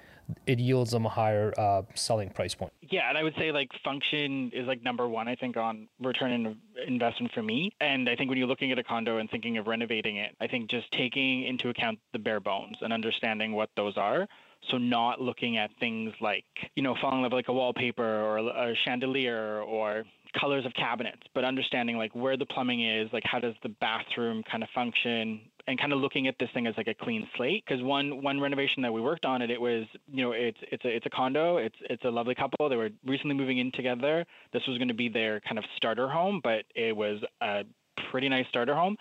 it 0.45 0.59
yields 0.59 0.91
them 0.91 1.05
a 1.05 1.09
higher 1.09 1.53
uh, 1.57 1.83
selling 1.95 2.29
price 2.29 2.53
point. 2.53 2.73
Yeah, 2.81 3.09
and 3.09 3.17
I 3.17 3.23
would 3.23 3.35
say 3.37 3.51
like 3.51 3.69
function 3.83 4.51
is 4.53 4.67
like 4.67 4.83
number 4.83 5.07
one, 5.07 5.27
I 5.27 5.35
think, 5.35 5.55
on 5.55 5.87
return 6.01 6.45
on 6.45 6.57
investment 6.85 7.33
for 7.33 7.41
me. 7.41 7.71
And 7.79 8.09
I 8.09 8.15
think 8.15 8.29
when 8.29 8.37
you're 8.37 8.47
looking 8.47 8.71
at 8.71 8.79
a 8.79 8.83
condo 8.83 9.17
and 9.17 9.29
thinking 9.29 9.57
of 9.57 9.67
renovating 9.67 10.17
it, 10.17 10.35
I 10.41 10.47
think 10.47 10.69
just 10.69 10.91
taking 10.91 11.45
into 11.45 11.69
account 11.69 11.99
the 12.11 12.19
bare 12.19 12.39
bones 12.39 12.77
and 12.81 12.91
understanding 12.91 13.53
what 13.53 13.69
those 13.75 13.97
are. 13.97 14.27
So 14.71 14.77
not 14.77 15.21
looking 15.21 15.57
at 15.57 15.69
things 15.79 16.13
like, 16.19 16.43
you 16.75 16.83
know, 16.83 16.95
falling 16.99 17.19
in 17.19 17.23
love 17.23 17.31
like 17.31 17.47
a 17.47 17.53
wallpaper 17.53 18.03
or 18.03 18.39
a 18.39 18.75
chandelier 18.83 19.61
or 19.61 20.03
colors 20.33 20.65
of 20.65 20.73
cabinets, 20.73 21.21
but 21.33 21.43
understanding 21.43 21.97
like 21.97 22.13
where 22.15 22.37
the 22.37 22.45
plumbing 22.45 22.83
is, 22.83 23.11
like 23.13 23.23
how 23.25 23.39
does 23.39 23.55
the 23.63 23.69
bathroom 23.69 24.43
kind 24.49 24.63
of 24.63 24.69
function, 24.69 25.41
and 25.67 25.77
kind 25.77 25.91
of 25.91 25.99
looking 25.99 26.27
at 26.27 26.35
this 26.39 26.49
thing 26.53 26.65
as 26.65 26.75
like 26.77 26.87
a 26.87 26.93
clean 26.93 27.27
slate. 27.35 27.63
Because 27.67 27.83
one 27.83 28.23
one 28.23 28.39
renovation 28.39 28.81
that 28.83 28.93
we 28.93 29.01
worked 29.01 29.25
on 29.25 29.41
it, 29.41 29.51
it 29.51 29.59
was 29.59 29.85
you 30.11 30.23
know 30.23 30.31
it's 30.31 30.59
it's 30.71 30.85
a 30.85 30.95
it's 30.95 31.05
a 31.05 31.09
condo, 31.09 31.57
it's 31.57 31.75
it's 31.89 32.05
a 32.05 32.09
lovely 32.09 32.35
couple. 32.35 32.69
They 32.69 32.75
were 32.75 32.89
recently 33.05 33.35
moving 33.35 33.57
in 33.57 33.71
together. 33.71 34.25
This 34.53 34.65
was 34.67 34.77
going 34.77 34.87
to 34.87 34.93
be 34.93 35.09
their 35.09 35.39
kind 35.41 35.57
of 35.57 35.65
starter 35.75 36.07
home, 36.07 36.41
but 36.43 36.65
it 36.75 36.95
was 36.95 37.21
a 37.41 37.65
pretty 38.09 38.29
nice 38.29 38.47
starter 38.47 38.75
home. 38.75 38.97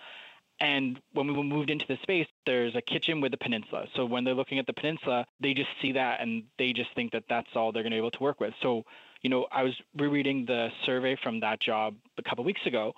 And 0.59 0.99
when 1.13 1.27
we 1.27 1.43
moved 1.43 1.69
into 1.69 1.85
the 1.87 1.97
space, 2.01 2.27
there's 2.45 2.75
a 2.75 2.81
kitchen 2.81 3.21
with 3.21 3.33
a 3.33 3.37
peninsula. 3.37 3.85
So 3.95 4.05
when 4.05 4.23
they're 4.23 4.33
looking 4.33 4.57
at 4.57 4.65
the 4.65 4.73
peninsula, 4.73 5.25
they 5.39 5.53
just 5.53 5.69
see 5.81 5.91
that 5.91 6.19
and 6.19 6.43
they 6.57 6.73
just 6.73 6.89
think 6.95 7.11
that 7.11 7.25
that's 7.29 7.49
all 7.55 7.71
they're 7.71 7.83
going 7.83 7.91
to 7.91 7.95
be 7.95 7.99
able 7.99 8.11
to 8.11 8.23
work 8.23 8.39
with. 8.39 8.55
So 8.61 8.83
you 9.21 9.29
know, 9.29 9.47
I 9.51 9.63
was 9.63 9.73
rereading 9.95 10.45
the 10.45 10.69
survey 10.85 11.17
from 11.21 11.39
that 11.41 11.59
job 11.59 11.95
a 12.17 12.23
couple 12.23 12.43
weeks 12.43 12.61
ago, 12.65 12.93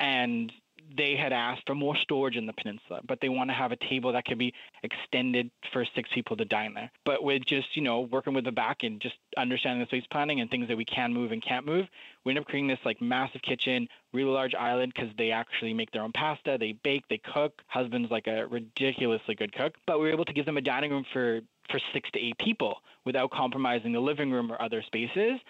and 0.00 0.52
they 0.96 1.16
had 1.16 1.32
asked 1.32 1.62
for 1.66 1.74
more 1.74 1.96
storage 1.96 2.36
in 2.36 2.46
the 2.46 2.52
peninsula, 2.52 3.00
but 3.06 3.20
they 3.20 3.28
want 3.28 3.50
to 3.50 3.54
have 3.54 3.72
a 3.72 3.76
table 3.76 4.12
that 4.12 4.24
could 4.24 4.38
be 4.38 4.52
extended 4.82 5.50
for 5.72 5.84
six 5.94 6.08
people 6.12 6.36
to 6.36 6.44
dine 6.44 6.74
there. 6.74 6.90
But 7.04 7.22
with 7.22 7.44
just, 7.46 7.74
you 7.74 7.82
know, 7.82 8.00
working 8.00 8.34
with 8.34 8.44
the 8.44 8.52
back 8.52 8.82
and 8.82 9.00
just 9.00 9.16
understanding 9.36 9.80
the 9.80 9.86
space 9.86 10.06
planning 10.10 10.40
and 10.40 10.50
things 10.50 10.68
that 10.68 10.76
we 10.76 10.84
can 10.84 11.12
move 11.12 11.32
and 11.32 11.42
can't 11.42 11.66
move, 11.66 11.86
we 12.24 12.32
end 12.32 12.38
up 12.38 12.44
creating 12.46 12.68
this 12.68 12.78
like 12.84 13.00
massive 13.00 13.42
kitchen, 13.42 13.88
really 14.12 14.30
large 14.30 14.54
island 14.54 14.92
because 14.94 15.10
they 15.16 15.30
actually 15.30 15.74
make 15.74 15.90
their 15.90 16.02
own 16.02 16.12
pasta, 16.12 16.56
they 16.58 16.72
bake, 16.72 17.04
they 17.08 17.20
cook. 17.32 17.62
Husband's 17.66 18.10
like 18.10 18.26
a 18.26 18.46
ridiculously 18.46 19.34
good 19.34 19.52
cook, 19.52 19.74
but 19.86 19.98
we 19.98 20.06
were 20.06 20.12
able 20.12 20.24
to 20.26 20.32
give 20.32 20.46
them 20.46 20.56
a 20.56 20.62
dining 20.62 20.90
room 20.90 21.04
for 21.12 21.40
for 21.70 21.80
six 21.94 22.10
to 22.10 22.20
eight 22.20 22.36
people 22.38 22.76
without 23.06 23.30
compromising 23.30 23.92
the 23.92 24.00
living 24.00 24.30
room 24.30 24.52
or 24.52 24.60
other 24.60 24.82
spaces. 24.82 25.40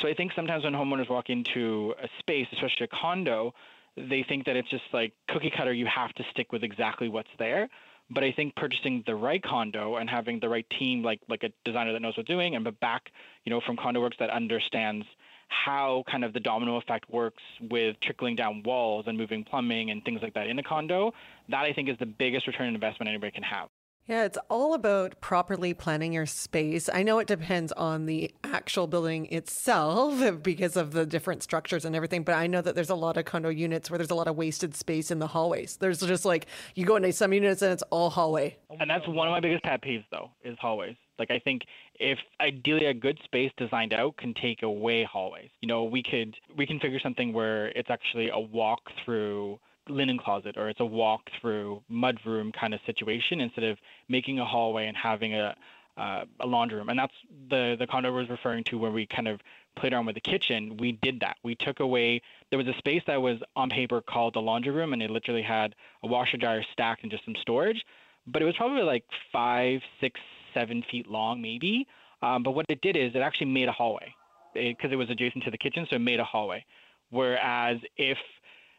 So 0.00 0.08
I 0.08 0.14
think 0.14 0.32
sometimes 0.34 0.64
when 0.64 0.72
homeowners 0.72 1.08
walk 1.08 1.30
into 1.30 1.94
a 2.02 2.08
space, 2.18 2.46
especially 2.52 2.84
a 2.84 2.88
condo, 2.88 3.54
they 3.96 4.24
think 4.28 4.46
that 4.46 4.56
it's 4.56 4.68
just 4.68 4.84
like 4.92 5.12
cookie 5.28 5.50
cutter, 5.50 5.72
you 5.72 5.86
have 5.86 6.12
to 6.14 6.24
stick 6.30 6.52
with 6.52 6.64
exactly 6.64 7.08
what's 7.08 7.30
there. 7.38 7.68
But 8.10 8.22
I 8.22 8.32
think 8.32 8.54
purchasing 8.54 9.02
the 9.06 9.14
right 9.14 9.42
condo 9.42 9.96
and 9.96 10.10
having 10.10 10.40
the 10.40 10.48
right 10.48 10.66
team, 10.78 11.02
like 11.02 11.20
like 11.28 11.42
a 11.42 11.50
designer 11.64 11.92
that 11.92 12.02
knows 12.02 12.16
what's 12.16 12.28
doing, 12.28 12.54
and 12.54 12.66
Babak, 12.66 13.00
you 13.44 13.50
know, 13.50 13.60
from 13.60 13.76
Condo 13.76 14.00
Works 14.00 14.18
that 14.18 14.30
understands 14.30 15.06
how 15.48 16.04
kind 16.10 16.24
of 16.24 16.32
the 16.32 16.40
domino 16.40 16.76
effect 16.76 17.08
works 17.08 17.42
with 17.60 17.96
trickling 18.00 18.34
down 18.36 18.62
walls 18.64 19.04
and 19.06 19.16
moving 19.16 19.44
plumbing 19.44 19.90
and 19.90 20.04
things 20.04 20.20
like 20.22 20.34
that 20.34 20.48
in 20.48 20.58
a 20.58 20.62
condo, 20.62 21.12
that 21.48 21.64
I 21.64 21.72
think 21.72 21.88
is 21.88 21.96
the 21.98 22.06
biggest 22.06 22.46
return 22.46 22.68
on 22.68 22.74
investment 22.74 23.08
anybody 23.08 23.30
can 23.30 23.42
have. 23.42 23.68
Yeah, 24.06 24.24
it's 24.24 24.36
all 24.50 24.74
about 24.74 25.18
properly 25.22 25.72
planning 25.72 26.12
your 26.12 26.26
space. 26.26 26.90
I 26.92 27.02
know 27.02 27.20
it 27.20 27.26
depends 27.26 27.72
on 27.72 28.04
the 28.04 28.34
actual 28.44 28.86
building 28.86 29.32
itself 29.32 30.42
because 30.42 30.76
of 30.76 30.90
the 30.90 31.06
different 31.06 31.42
structures 31.42 31.86
and 31.86 31.96
everything, 31.96 32.22
but 32.22 32.34
I 32.34 32.46
know 32.46 32.60
that 32.60 32.74
there's 32.74 32.90
a 32.90 32.94
lot 32.94 33.16
of 33.16 33.24
condo 33.24 33.48
units 33.48 33.90
where 33.90 33.96
there's 33.96 34.10
a 34.10 34.14
lot 34.14 34.28
of 34.28 34.36
wasted 34.36 34.76
space 34.76 35.10
in 35.10 35.20
the 35.20 35.26
hallways. 35.26 35.78
There's 35.78 36.00
just 36.00 36.26
like 36.26 36.48
you 36.74 36.84
go 36.84 36.96
into 36.96 37.12
some 37.12 37.32
units 37.32 37.62
and 37.62 37.72
it's 37.72 37.82
all 37.84 38.10
hallway. 38.10 38.58
And 38.78 38.90
that's 38.90 39.08
one 39.08 39.26
of 39.26 39.32
my 39.32 39.40
biggest 39.40 39.64
pet 39.64 39.82
peeves 39.82 40.04
though, 40.10 40.30
is 40.44 40.58
hallways. 40.60 40.96
Like 41.18 41.30
I 41.30 41.38
think 41.38 41.62
if 41.94 42.18
ideally 42.40 42.86
a 42.86 42.94
good 42.94 43.18
space 43.24 43.52
designed 43.56 43.94
out 43.94 44.18
can 44.18 44.34
take 44.34 44.62
away 44.62 45.04
hallways. 45.04 45.48
You 45.62 45.68
know, 45.68 45.84
we 45.84 46.02
could 46.02 46.36
we 46.54 46.66
can 46.66 46.78
figure 46.78 47.00
something 47.00 47.32
where 47.32 47.68
it's 47.68 47.88
actually 47.88 48.28
a 48.28 48.38
walk 48.38 48.82
through 49.02 49.60
linen 49.88 50.18
closet 50.18 50.56
or 50.56 50.68
it's 50.68 50.80
a 50.80 50.84
walk 50.84 51.22
through 51.40 51.82
mudroom 51.90 52.52
kind 52.52 52.74
of 52.74 52.80
situation 52.86 53.40
instead 53.40 53.64
of 53.64 53.78
making 54.08 54.38
a 54.38 54.44
hallway 54.44 54.86
and 54.86 54.96
having 54.96 55.34
a 55.34 55.54
uh, 55.96 56.24
a 56.40 56.46
laundry 56.46 56.78
room. 56.78 56.88
And 56.88 56.98
that's 56.98 57.14
the 57.50 57.76
the 57.78 57.86
condo 57.86 58.12
was 58.12 58.28
referring 58.28 58.64
to 58.64 58.78
where 58.78 58.90
we 58.90 59.06
kind 59.06 59.28
of 59.28 59.40
played 59.76 59.92
around 59.92 60.06
with 60.06 60.14
the 60.14 60.20
kitchen. 60.20 60.76
We 60.76 60.92
did 61.02 61.20
that. 61.20 61.36
We 61.42 61.54
took 61.54 61.80
away 61.80 62.20
there 62.50 62.58
was 62.58 62.68
a 62.68 62.76
space 62.78 63.02
that 63.06 63.20
was 63.20 63.38
on 63.56 63.70
paper 63.70 64.00
called 64.00 64.34
the 64.34 64.40
laundry 64.40 64.72
room 64.72 64.92
and 64.92 65.02
it 65.02 65.10
literally 65.10 65.42
had 65.42 65.74
a 66.02 66.08
washer 66.08 66.36
dryer 66.36 66.64
stacked 66.72 67.02
and 67.02 67.12
just 67.12 67.24
some 67.24 67.36
storage. 67.40 67.84
But 68.26 68.42
it 68.42 68.44
was 68.44 68.56
probably 68.56 68.82
like 68.82 69.04
five, 69.32 69.80
six, 70.00 70.20
seven 70.52 70.82
feet 70.90 71.06
long 71.08 71.40
maybe. 71.40 71.86
Um, 72.22 72.42
but 72.42 72.52
what 72.52 72.66
it 72.68 72.80
did 72.80 72.96
is 72.96 73.14
it 73.14 73.18
actually 73.18 73.48
made 73.48 73.68
a 73.68 73.72
hallway 73.72 74.14
because 74.54 74.90
it, 74.90 74.94
it 74.94 74.96
was 74.96 75.10
adjacent 75.10 75.44
to 75.44 75.50
the 75.50 75.58
kitchen, 75.58 75.86
so 75.90 75.96
it 75.96 76.00
made 76.00 76.20
a 76.20 76.24
hallway. 76.24 76.64
Whereas 77.10 77.78
if 77.96 78.18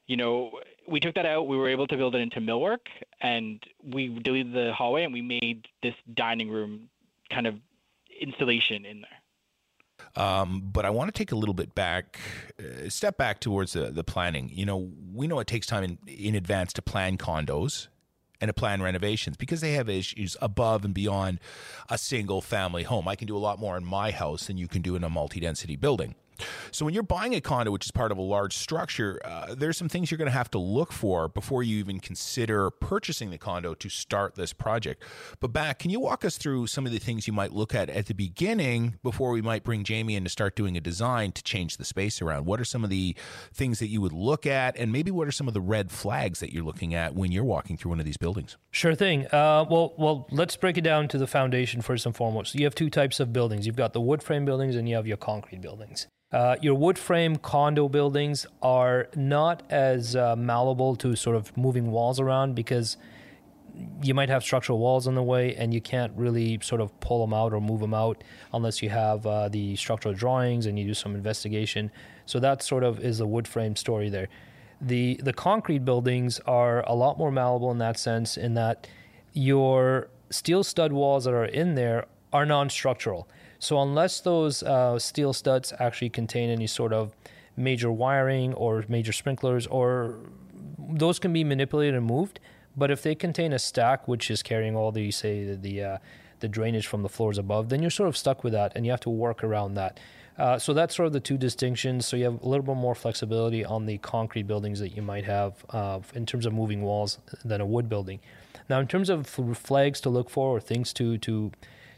you 0.08 0.18
know, 0.18 0.52
we 0.88 1.00
took 1.00 1.16
that 1.16 1.26
out. 1.26 1.48
We 1.48 1.58
were 1.58 1.70
able 1.70 1.88
to 1.88 1.98
build 1.98 2.16
it 2.16 2.20
into 2.20 2.40
millwork, 2.40 2.88
and 3.22 3.64
we 3.84 4.08
deleted 4.20 4.54
the 4.54 4.74
hallway, 4.74 5.04
and 5.04 5.14
we 5.14 5.22
made 5.22 5.68
this 5.82 5.96
dining 6.14 6.50
room 6.50 6.90
kind 7.32 7.48
of 7.48 7.56
installation 8.20 8.86
in 8.86 9.02
there. 9.02 10.24
Um, 10.24 10.62
but 10.72 10.86
I 10.86 10.90
want 10.92 11.14
to 11.14 11.18
take 11.18 11.32
a 11.32 11.36
little 11.36 11.54
bit 11.54 11.76
back, 11.76 12.20
uh, 12.60 12.90
step 12.90 13.18
back 13.18 13.40
towards 13.40 13.74
the, 13.74 13.92
the 13.92 14.04
planning. 14.04 14.50
You 14.54 14.66
know, 14.66 14.92
we 15.14 15.28
know 15.28 15.40
it 15.40 15.48
takes 15.48 15.68
time 15.68 15.84
in, 15.84 15.98
in 16.08 16.36
advance 16.36 16.72
to 16.74 16.82
plan 16.82 17.18
condos 17.18 17.88
and 18.40 18.50
to 18.50 18.54
plan 18.54 18.82
renovations 18.82 19.38
because 19.38 19.62
they 19.62 19.74
have 19.74 19.90
issues 19.90 20.38
above 20.42 20.86
and 20.86 20.94
beyond 20.94 21.40
a 21.90 21.98
single 21.98 22.42
family 22.42 22.84
home. 22.84 23.08
I 23.08 23.16
can 23.16 23.28
do 23.28 23.36
a 23.36 23.40
lot 23.40 23.60
more 23.60 23.78
in 23.78 23.86
my 23.86 24.12
house 24.12 24.48
than 24.48 24.58
you 24.58 24.68
can 24.68 24.82
do 24.82 24.96
in 24.96 25.04
a 25.04 25.10
multi 25.10 25.40
density 25.40 25.76
building. 25.76 26.16
So 26.76 26.84
when 26.84 26.94
you're 26.94 27.04
buying 27.04 27.34
a 27.34 27.40
condo, 27.40 27.72
which 27.72 27.86
is 27.86 27.92
part 27.92 28.12
of 28.12 28.18
a 28.18 28.22
large 28.22 28.58
structure, 28.58 29.22
uh, 29.24 29.56
there's 29.56 29.78
some 29.78 29.88
things 29.88 30.12
you're 30.12 30.18
going 30.18 30.30
to 30.30 30.38
have 30.38 30.52
to 30.52 30.58
look 30.58 30.92
for 30.92 31.30
before 31.30 31.64
you 31.64 31.78
even 31.78 32.02
consider 32.02 32.70
purchasing 32.70 33.30
the 33.30 33.38
condo 33.38 33.74
to 33.76 33.88
start 33.88 34.36
this 34.36 34.52
project. 34.52 35.02
Babak, 35.40 35.80
can 35.80 35.90
you 35.90 36.02
walk 36.02 36.26
us 36.26 36.38
through 36.38 36.68
some 36.68 36.86
of 36.86 36.92
the 36.92 37.00
things 37.00 37.28
you 37.28 37.34
might 37.34 37.54
look 37.54 37.74
at 37.74 37.90
at 37.90 38.08
the 38.08 38.14
beginning 38.14 38.96
before 39.04 39.32
we 39.32 39.42
might 39.42 39.64
bring 39.64 39.86
Jamie 39.86 40.16
in 40.16 40.26
to 40.26 40.30
start 40.30 40.58
doing 40.58 40.76
a 40.76 40.82
design 40.82 41.32
to 41.32 41.44
change 41.44 41.78
the 41.78 41.86
space 41.86 42.22
around? 42.22 42.46
What 42.46 42.60
are 42.60 42.66
some 42.66 42.84
of 42.84 42.90
the 42.90 43.16
things 43.54 43.80
that 43.80 43.88
you 43.88 44.02
would 44.02 44.12
look 44.12 44.46
at, 44.46 44.76
and 44.76 44.92
maybe 44.92 45.12
what 45.12 45.30
are 45.30 45.32
some 45.32 45.48
of 45.48 45.54
the 45.54 45.62
red 45.62 45.92
flags 45.92 46.42
that 46.42 46.52
you're 46.52 46.66
looking 46.66 46.94
at 46.94 47.16
when 47.16 47.32
you're 47.32 47.46
walking 47.46 47.78
through 47.78 47.92
one 47.92 48.02
of 48.02 48.06
these 48.06 48.18
buildings? 48.18 48.58
Sure 48.72 48.96
thing. 48.96 49.28
Uh, 49.28 49.64
well, 49.70 49.94
well, 49.98 50.28
let's 50.30 50.58
break 50.58 50.78
it 50.78 50.82
down 50.82 51.08
to 51.08 51.18
the 51.18 51.28
foundation 51.28 51.82
first 51.82 52.06
and 52.06 52.14
foremost. 52.14 52.54
You 52.54 52.66
have 52.66 52.76
two 52.76 52.90
types 52.90 53.22
of 53.22 53.32
buildings. 53.32 53.66
You've 53.66 53.78
got 53.78 53.94
the 53.94 54.02
wood 54.02 54.22
frame 54.22 54.44
buildings, 54.44 54.76
and 54.76 54.90
you 54.90 54.96
have 54.98 55.08
your 55.08 55.16
concrete 55.16 55.62
buildings. 55.62 56.08
Uh, 56.36 56.58
your 56.62 56.76
wood 56.76 57.00
frame 57.00 57.38
condo 57.38 57.88
buildings 57.88 58.46
are 58.62 59.08
not 59.16 59.64
as 59.70 60.18
uh, 60.18 60.36
malleable 60.36 60.94
to 60.98 61.16
sort 61.16 61.34
of 61.34 61.56
moving 61.56 61.90
walls 61.92 62.20
around 62.20 62.54
because 62.54 62.98
you 64.04 64.14
might 64.14 64.28
have 64.28 64.44
structural 64.44 64.78
walls 64.78 65.08
in 65.08 65.16
the 65.16 65.24
way 65.24 65.56
and 65.56 65.74
you 65.74 65.80
can't 65.80 66.12
really 66.18 66.60
sort 66.62 66.82
of 66.82 67.00
pull 67.00 67.26
them 67.26 67.34
out 67.34 67.54
or 67.54 67.62
move 67.62 67.80
them 67.80 67.94
out 67.94 68.22
unless 68.54 68.82
you 68.82 68.90
have 68.90 69.26
uh, 69.26 69.48
the 69.48 69.78
structural 69.78 70.14
drawings 70.14 70.66
and 70.66 70.78
you 70.78 70.84
do 70.84 70.94
some 70.94 71.16
investigation. 71.16 71.90
So 72.26 72.42
that 72.42 72.62
sort 72.62 72.84
of 72.84 73.00
is 73.00 73.20
the 73.20 73.28
wood 73.28 73.48
frame 73.48 73.78
story 73.78 74.10
there. 74.10 74.28
The 74.82 75.18
the 75.24 75.32
concrete 75.32 75.86
buildings 75.86 76.42
are 76.42 76.84
a 76.86 76.94
lot 76.94 77.18
more 77.18 77.32
malleable 77.32 77.72
in 77.72 77.78
that 77.78 77.98
sense 77.98 78.36
in 78.36 78.56
that 78.56 78.88
your 79.32 80.10
steel 80.32 80.66
stud 80.66 80.92
walls 80.92 81.24
that 81.24 81.34
are 81.34 81.46
in 81.46 81.76
there 81.76 82.08
are 82.34 82.46
non-structural. 82.46 83.26
So 83.66 83.82
unless 83.82 84.20
those 84.20 84.62
uh, 84.62 85.00
steel 85.00 85.34
studs 85.34 85.74
actually 85.80 86.12
contain 86.12 86.52
any 86.52 86.68
sort 86.68 86.94
of 86.94 87.16
major 87.58 87.92
wiring 87.92 88.54
or 88.54 88.86
major 88.88 89.12
sprinklers, 89.12 89.66
or 89.66 90.20
those 90.78 91.18
can 91.18 91.34
be 91.34 91.44
manipulated 91.44 91.96
and 91.96 92.06
moved. 92.06 92.40
But 92.78 92.92
if 92.92 93.02
they 93.02 93.16
contain 93.16 93.54
a 93.54 93.58
stack 93.58 94.08
which 94.08 94.30
is 94.30 94.44
carrying 94.44 94.76
all 94.76 94.92
the 94.92 95.10
say 95.10 95.46
the 95.46 95.56
the, 95.56 95.84
uh, 95.84 95.98
the 96.42 96.48
drainage 96.48 96.86
from 96.86 97.02
the 97.02 97.10
floors 97.10 97.40
above, 97.40 97.70
then 97.70 97.82
you're 97.82 97.90
sort 97.90 98.08
of 98.08 98.16
stuck 98.16 98.44
with 98.44 98.54
that, 98.54 98.74
and 98.76 98.86
you 98.86 98.92
have 98.92 99.00
to 99.02 99.10
work 99.10 99.44
around 99.44 99.74
that. 99.74 100.00
Uh, 100.38 100.60
so 100.60 100.72
that's 100.72 100.96
sort 100.96 101.08
of 101.08 101.14
the 101.14 101.20
two 101.20 101.38
distinctions. 101.38 102.06
So 102.06 102.18
you 102.18 102.26
have 102.26 102.44
a 102.44 102.48
little 102.48 102.66
bit 102.66 102.76
more 102.76 102.94
flexibility 102.94 103.66
on 103.66 103.88
the 103.88 103.98
concrete 103.98 104.46
buildings 104.46 104.80
that 104.80 104.96
you 104.96 105.02
might 105.02 105.26
have 105.26 105.66
uh, 105.72 106.02
in 106.14 106.28
terms 106.28 106.46
of 106.46 106.54
moving 106.54 106.84
walls 106.84 107.18
than 107.44 107.62
a 107.62 107.66
wood 107.66 107.90
building. 107.90 108.20
Now, 108.70 108.80
in 108.80 108.88
terms 108.88 109.10
of 109.10 109.26
flags 109.26 110.00
to 110.02 110.10
look 110.10 110.30
for 110.30 110.56
or 110.56 110.60
things 110.60 110.94
to 110.94 111.18
to 111.18 111.52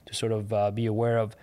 to 0.06 0.14
sort 0.14 0.32
of 0.32 0.54
uh, 0.54 0.72
be 0.72 0.86
aware 0.86 1.18
of, 1.18 1.36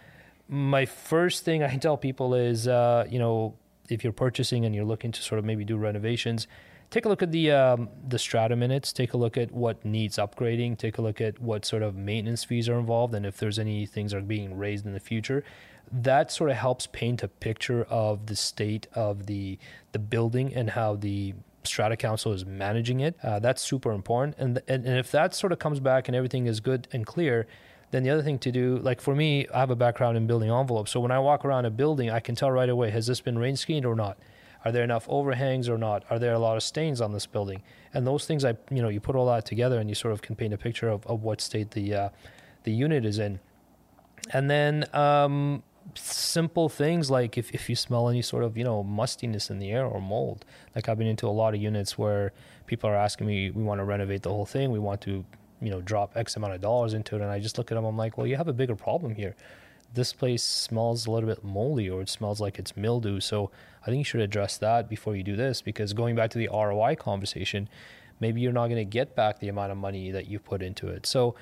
my 0.49 0.85
first 0.87 1.45
thing 1.45 1.63
I 1.63 1.77
tell 1.77 1.97
people 1.97 2.35
is, 2.35 2.69
uh, 2.69 3.07
you 3.09 3.19
know, 3.19 3.55
if 3.89 4.05
you're 4.05 4.13
purchasing 4.13 4.65
and 4.65 4.75
you're 4.75 4.85
looking 4.85 5.13
to 5.13 5.23
sort 5.23 5.39
of 5.39 5.45
maybe 5.45 5.65
do 5.65 5.77
renovations, 5.77 6.47
take 6.91 7.05
a 7.05 7.09
look 7.09 7.23
at 7.23 7.33
the 7.33 7.51
um, 7.51 7.89
the 8.09 8.19
strata 8.19 8.57
minutes. 8.57 8.93
Take 8.93 9.13
a 9.15 9.17
look 9.17 9.37
at 9.37 9.51
what 9.53 9.85
needs 9.85 10.17
upgrading. 10.17 10.79
Take 10.79 10.99
a 10.99 11.03
look 11.03 11.21
at 11.21 11.39
what 11.41 11.65
sort 11.65 11.83
of 11.83 11.97
maintenance 11.97 12.45
fees 12.45 12.69
are 12.69 12.79
involved, 12.79 13.15
and 13.15 13.27
if 13.27 13.37
there's 13.39 13.59
any 13.59 13.87
things 13.87 14.15
are 14.15 14.21
being 14.21 14.57
raised 14.57 14.87
in 14.87 14.93
the 14.93 15.01
future. 15.01 15.45
That 15.93 16.33
sort 16.33 16.51
of 16.51 16.57
helps 16.57 16.87
paint 16.87 17.23
a 17.23 17.29
picture 17.29 17.85
of 17.85 18.27
the 18.27 18.37
state 18.37 18.87
of 18.95 19.27
the 19.27 19.59
the 19.93 19.99
building 19.99 20.55
and 20.55 20.71
how 20.71 20.97
the 20.97 21.35
strata 21.63 21.97
council 21.97 22.33
is 22.33 22.45
managing 22.45 23.01
it. 23.01 23.17
Uh, 23.23 23.39
that's 23.39 23.63
super 23.63 23.93
important, 23.93 24.37
and, 24.39 24.63
and 24.69 24.87
and 24.87 24.99
if 24.99 25.11
that 25.11 25.35
sort 25.35 25.53
of 25.53 25.59
comes 25.59 25.81
back 25.81 26.09
and 26.09 26.17
everything 26.17 26.47
is 26.47 26.61
good 26.61 26.89
and 26.93 27.07
clear 27.07 27.47
then 27.95 28.03
the 28.03 28.11
other 28.11 28.23
thing 28.23 28.41
to 28.41 28.51
do, 28.51 28.79
like 28.79 29.01
for 29.01 29.15
me, 29.15 29.47
I 29.55 29.61
have 29.61 29.71
a 29.71 29.77
background 29.77 30.17
in 30.17 30.27
building 30.27 30.51
envelopes. 30.51 30.91
So 30.91 30.99
when 30.99 31.13
I 31.13 31.21
walk 31.21 31.45
around 31.45 31.65
a 31.65 31.71
building, 31.71 32.11
I 32.11 32.19
can 32.19 32.35
tell 32.35 32.51
right 32.51 32.69
away 32.69 32.91
has 32.91 33.07
this 33.07 33.21
been 33.21 33.39
rain 33.39 33.57
screened 33.57 33.87
or 33.87 33.95
not? 33.95 34.19
Are 34.65 34.73
there 34.73 34.83
enough 34.83 35.07
overhangs 35.09 35.69
or 35.69 35.79
not? 35.79 36.05
Are 36.11 36.19
there 36.19 36.33
a 36.33 36.39
lot 36.39 36.57
of 36.57 36.65
stains 36.65 37.01
on 37.01 37.13
this 37.13 37.27
building? 37.27 37.63
And 37.93 38.05
those 38.05 38.27
things, 38.27 38.45
I 38.45 38.57
you 38.69 38.83
know, 38.83 38.89
you 38.89 38.99
put 38.99 39.15
all 39.15 39.27
that 39.27 39.45
together 39.45 39.79
and 39.79 39.89
you 39.89 39.95
sort 39.95 40.13
of 40.13 40.23
can 40.23 40.35
paint 40.35 40.53
a 40.53 40.59
picture 40.59 40.89
of, 40.89 41.07
of 41.07 41.23
what 41.23 41.41
state 41.41 41.71
the 41.71 41.95
uh, 41.95 42.09
the 42.65 42.73
unit 42.73 43.05
is 43.05 43.19
in. 43.21 43.39
And 44.33 44.51
then 44.51 44.87
um, 44.93 45.63
simple 45.95 46.69
things 46.69 47.11
like 47.11 47.39
if, 47.39 47.53
if 47.53 47.69
you 47.69 47.77
smell 47.77 48.09
any 48.09 48.23
sort 48.23 48.43
of 48.43 48.57
you 48.57 48.65
know 48.65 48.83
mustiness 48.83 49.51
in 49.51 49.61
the 49.61 49.71
air 49.71 49.87
or 49.87 50.01
mold. 50.01 50.45
Like 50.75 50.89
I've 50.89 50.99
been 50.99 51.07
into 51.07 51.29
a 51.29 51.37
lot 51.43 51.55
of 51.55 51.61
units 51.61 51.97
where 51.97 52.33
people 52.67 52.91
are 52.91 52.97
asking 52.97 53.29
me, 53.29 53.51
we 53.51 53.63
want 53.63 53.79
to 53.79 53.85
renovate 53.85 54.23
the 54.23 54.31
whole 54.31 54.47
thing, 54.47 54.73
we 54.73 54.81
want 54.81 55.01
to 55.03 55.25
you 55.65 55.71
know 55.71 55.81
drop 55.81 56.13
X 56.17 56.37
amount 56.37 56.55
of 56.55 56.61
dollars 56.61 56.95
into 56.95 57.17
it, 57.17 57.23
and 57.23 57.31
I 57.31 57.41
just 57.41 57.59
look 57.59 57.73
at 57.73 57.75
them. 57.75 57.85
I'm 57.85 57.97
like, 57.97 58.19
well, 58.19 58.27
you 58.27 58.37
have 58.37 58.49
a 58.49 58.53
bigger 58.53 58.77
problem 58.77 59.15
here. 59.15 59.35
This 59.95 60.13
place 60.13 60.43
smells 60.43 61.07
a 61.07 61.11
little 61.11 61.29
bit 61.29 61.43
moldy, 61.43 61.89
or 61.89 62.03
it 62.03 62.09
smells 62.09 62.41
like 62.41 62.59
it's 62.59 62.77
mildew. 62.77 63.21
So 63.21 63.51
I 63.83 63.87
think 63.87 63.99
you 63.99 64.05
should 64.05 64.21
address 64.21 64.59
that 64.59 64.89
before 64.89 65.17
you 65.17 65.23
do 65.23 65.37
this. 65.37 65.63
Because 65.63 65.93
going 65.93 66.17
back 66.17 66.31
to 66.31 66.39
the 66.39 66.49
ROI 66.53 66.97
conversation, 66.97 67.69
maybe 68.21 68.41
you're 68.41 68.53
not 68.53 68.67
going 68.67 68.77
to 68.77 68.85
get 68.85 69.15
back 69.15 69.39
the 69.39 69.49
amount 69.49 69.73
of 69.73 69.79
money 69.79 70.11
that 70.11 70.27
you 70.27 70.39
put 70.39 70.63
into 70.63 70.89
it. 70.89 71.07
So 71.07 71.35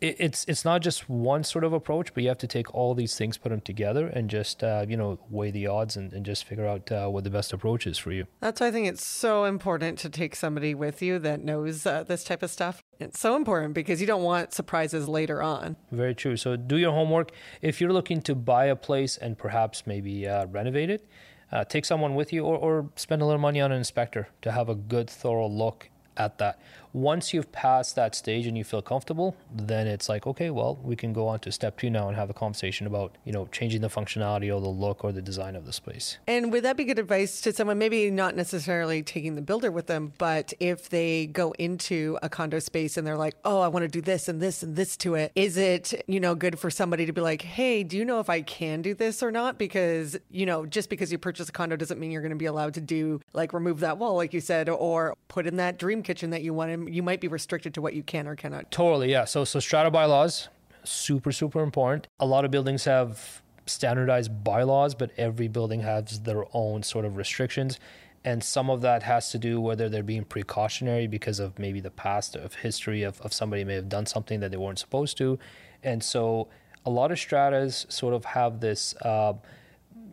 it, 0.00 0.16
it's 0.18 0.44
it's 0.46 0.64
not 0.64 0.82
just 0.82 1.08
one 1.08 1.44
sort 1.44 1.64
of 1.64 1.72
approach, 1.72 2.12
but 2.12 2.22
you 2.22 2.28
have 2.28 2.38
to 2.38 2.46
take 2.46 2.74
all 2.74 2.94
these 2.94 3.16
things, 3.16 3.38
put 3.38 3.50
them 3.50 3.60
together, 3.60 4.06
and 4.06 4.28
just 4.28 4.62
uh, 4.62 4.84
you 4.88 4.96
know 4.96 5.18
weigh 5.30 5.50
the 5.50 5.66
odds 5.66 5.96
and, 5.96 6.12
and 6.12 6.26
just 6.26 6.44
figure 6.44 6.66
out 6.66 6.90
uh, 6.92 7.06
what 7.08 7.24
the 7.24 7.30
best 7.30 7.52
approach 7.52 7.86
is 7.86 7.98
for 7.98 8.12
you. 8.12 8.26
That's 8.40 8.60
why 8.60 8.68
I 8.68 8.70
think 8.70 8.88
it's 8.88 9.04
so 9.04 9.44
important 9.44 9.98
to 10.00 10.10
take 10.10 10.36
somebody 10.36 10.74
with 10.74 11.00
you 11.02 11.18
that 11.20 11.42
knows 11.42 11.86
uh, 11.86 12.02
this 12.02 12.24
type 12.24 12.42
of 12.42 12.50
stuff. 12.50 12.82
It's 12.98 13.18
so 13.18 13.36
important 13.36 13.74
because 13.74 14.00
you 14.00 14.06
don't 14.06 14.22
want 14.22 14.52
surprises 14.52 15.08
later 15.08 15.42
on. 15.42 15.76
Very 15.92 16.14
true. 16.14 16.36
So 16.36 16.56
do 16.56 16.76
your 16.76 16.92
homework. 16.92 17.32
If 17.62 17.80
you're 17.80 17.92
looking 17.92 18.22
to 18.22 18.34
buy 18.34 18.66
a 18.66 18.76
place 18.76 19.16
and 19.16 19.36
perhaps 19.36 19.86
maybe 19.86 20.26
uh, 20.26 20.46
renovate 20.46 20.90
it, 20.90 21.06
uh, 21.52 21.64
take 21.64 21.84
someone 21.84 22.14
with 22.14 22.32
you 22.32 22.44
or, 22.44 22.56
or 22.56 22.90
spend 22.96 23.22
a 23.22 23.24
little 23.24 23.40
money 23.40 23.60
on 23.60 23.70
an 23.70 23.78
inspector 23.78 24.28
to 24.42 24.52
have 24.52 24.68
a 24.68 24.74
good, 24.74 25.08
thorough 25.08 25.48
look 25.48 25.90
at 26.16 26.38
that. 26.38 26.58
Once 26.96 27.34
you've 27.34 27.52
passed 27.52 27.94
that 27.94 28.14
stage 28.14 28.46
and 28.46 28.56
you 28.56 28.64
feel 28.64 28.80
comfortable, 28.80 29.36
then 29.54 29.86
it's 29.86 30.08
like, 30.08 30.26
okay, 30.26 30.48
well, 30.48 30.78
we 30.82 30.96
can 30.96 31.12
go 31.12 31.28
on 31.28 31.38
to 31.38 31.52
step 31.52 31.76
two 31.76 31.90
now 31.90 32.08
and 32.08 32.16
have 32.16 32.30
a 32.30 32.32
conversation 32.32 32.86
about, 32.86 33.14
you 33.26 33.32
know, 33.32 33.46
changing 33.52 33.82
the 33.82 33.88
functionality 33.88 34.46
or 34.46 34.62
the 34.62 34.68
look 34.68 35.04
or 35.04 35.12
the 35.12 35.20
design 35.20 35.54
of 35.56 35.66
the 35.66 35.74
space. 35.74 36.16
And 36.26 36.50
would 36.52 36.64
that 36.64 36.74
be 36.74 36.84
good 36.84 36.98
advice 36.98 37.42
to 37.42 37.52
someone, 37.52 37.76
maybe 37.76 38.10
not 38.10 38.34
necessarily 38.34 39.02
taking 39.02 39.34
the 39.34 39.42
builder 39.42 39.70
with 39.70 39.88
them, 39.88 40.14
but 40.16 40.54
if 40.58 40.88
they 40.88 41.26
go 41.26 41.52
into 41.58 42.18
a 42.22 42.30
condo 42.30 42.60
space 42.60 42.96
and 42.96 43.06
they're 43.06 43.18
like, 43.18 43.34
oh, 43.44 43.60
I 43.60 43.68
want 43.68 43.82
to 43.82 43.88
do 43.88 44.00
this 44.00 44.26
and 44.26 44.40
this 44.40 44.62
and 44.62 44.74
this 44.74 44.96
to 44.96 45.16
it, 45.16 45.32
is 45.34 45.58
it, 45.58 46.02
you 46.06 46.18
know, 46.18 46.34
good 46.34 46.58
for 46.58 46.70
somebody 46.70 47.04
to 47.04 47.12
be 47.12 47.20
like, 47.20 47.42
hey, 47.42 47.82
do 47.82 47.98
you 47.98 48.06
know 48.06 48.20
if 48.20 48.30
I 48.30 48.40
can 48.40 48.80
do 48.80 48.94
this 48.94 49.22
or 49.22 49.30
not? 49.30 49.58
Because, 49.58 50.16
you 50.30 50.46
know, 50.46 50.64
just 50.64 50.88
because 50.88 51.12
you 51.12 51.18
purchase 51.18 51.50
a 51.50 51.52
condo 51.52 51.76
doesn't 51.76 52.00
mean 52.00 52.10
you're 52.10 52.22
going 52.22 52.30
to 52.30 52.36
be 52.36 52.46
allowed 52.46 52.72
to 52.72 52.80
do, 52.80 53.20
like, 53.34 53.52
remove 53.52 53.80
that 53.80 53.98
wall, 53.98 54.16
like 54.16 54.32
you 54.32 54.40
said, 54.40 54.70
or 54.70 55.14
put 55.28 55.46
in 55.46 55.56
that 55.56 55.78
dream 55.78 56.02
kitchen 56.02 56.30
that 56.30 56.40
you 56.40 56.54
want. 56.54 56.85
You 56.86 57.02
might 57.02 57.20
be 57.20 57.28
restricted 57.28 57.74
to 57.74 57.82
what 57.82 57.94
you 57.94 58.02
can 58.02 58.26
or 58.26 58.36
cannot. 58.36 58.70
Totally, 58.70 59.10
yeah. 59.10 59.24
So, 59.24 59.44
so 59.44 59.60
strata 59.60 59.90
bylaws, 59.90 60.48
super, 60.84 61.32
super 61.32 61.62
important. 61.62 62.08
A 62.20 62.26
lot 62.26 62.44
of 62.44 62.50
buildings 62.50 62.84
have 62.84 63.42
standardized 63.66 64.44
bylaws, 64.44 64.94
but 64.94 65.10
every 65.16 65.48
building 65.48 65.80
has 65.80 66.20
their 66.20 66.44
own 66.52 66.82
sort 66.82 67.04
of 67.04 67.16
restrictions. 67.16 67.78
And 68.24 68.42
some 68.42 68.70
of 68.70 68.80
that 68.80 69.04
has 69.04 69.30
to 69.30 69.38
do 69.38 69.60
whether 69.60 69.88
they're 69.88 70.02
being 70.02 70.24
precautionary 70.24 71.06
because 71.06 71.38
of 71.38 71.58
maybe 71.58 71.80
the 71.80 71.90
past 71.90 72.34
of 72.34 72.54
history 72.54 73.02
of, 73.02 73.20
of 73.20 73.32
somebody 73.32 73.62
may 73.64 73.74
have 73.74 73.88
done 73.88 74.06
something 74.06 74.40
that 74.40 74.50
they 74.50 74.56
weren't 74.56 74.80
supposed 74.80 75.16
to. 75.18 75.38
And 75.82 76.02
so 76.02 76.48
a 76.84 76.90
lot 76.90 77.12
of 77.12 77.18
stratas 77.18 77.86
sort 77.88 78.14
of 78.14 78.24
have 78.24 78.60
this. 78.60 78.94
Uh, 78.96 79.34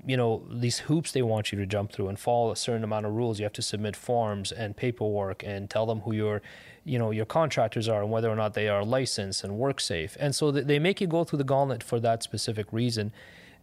you 0.05 0.17
know 0.17 0.45
these 0.51 0.79
hoops 0.79 1.11
they 1.11 1.21
want 1.21 1.51
you 1.51 1.57
to 1.59 1.65
jump 1.65 1.91
through 1.91 2.07
and 2.09 2.19
follow 2.19 2.51
a 2.51 2.55
certain 2.55 2.83
amount 2.83 3.05
of 3.05 3.13
rules. 3.13 3.39
You 3.39 3.45
have 3.45 3.53
to 3.53 3.61
submit 3.61 3.95
forms 3.95 4.51
and 4.51 4.75
paperwork 4.75 5.43
and 5.43 5.69
tell 5.69 5.85
them 5.85 6.01
who 6.01 6.13
your 6.13 6.41
you 6.83 6.99
know 6.99 7.11
your 7.11 7.25
contractors 7.25 7.87
are 7.87 8.01
and 8.01 8.11
whether 8.11 8.29
or 8.29 8.35
not 8.35 8.53
they 8.53 8.67
are 8.67 8.83
licensed 8.83 9.43
and 9.43 9.57
work 9.57 9.79
safe. 9.79 10.17
And 10.19 10.35
so 10.35 10.51
they 10.51 10.79
make 10.79 10.99
you 11.01 11.07
go 11.07 11.23
through 11.23 11.37
the 11.37 11.43
gauntlet 11.43 11.83
for 11.83 11.99
that 11.99 12.23
specific 12.23 12.67
reason. 12.71 13.11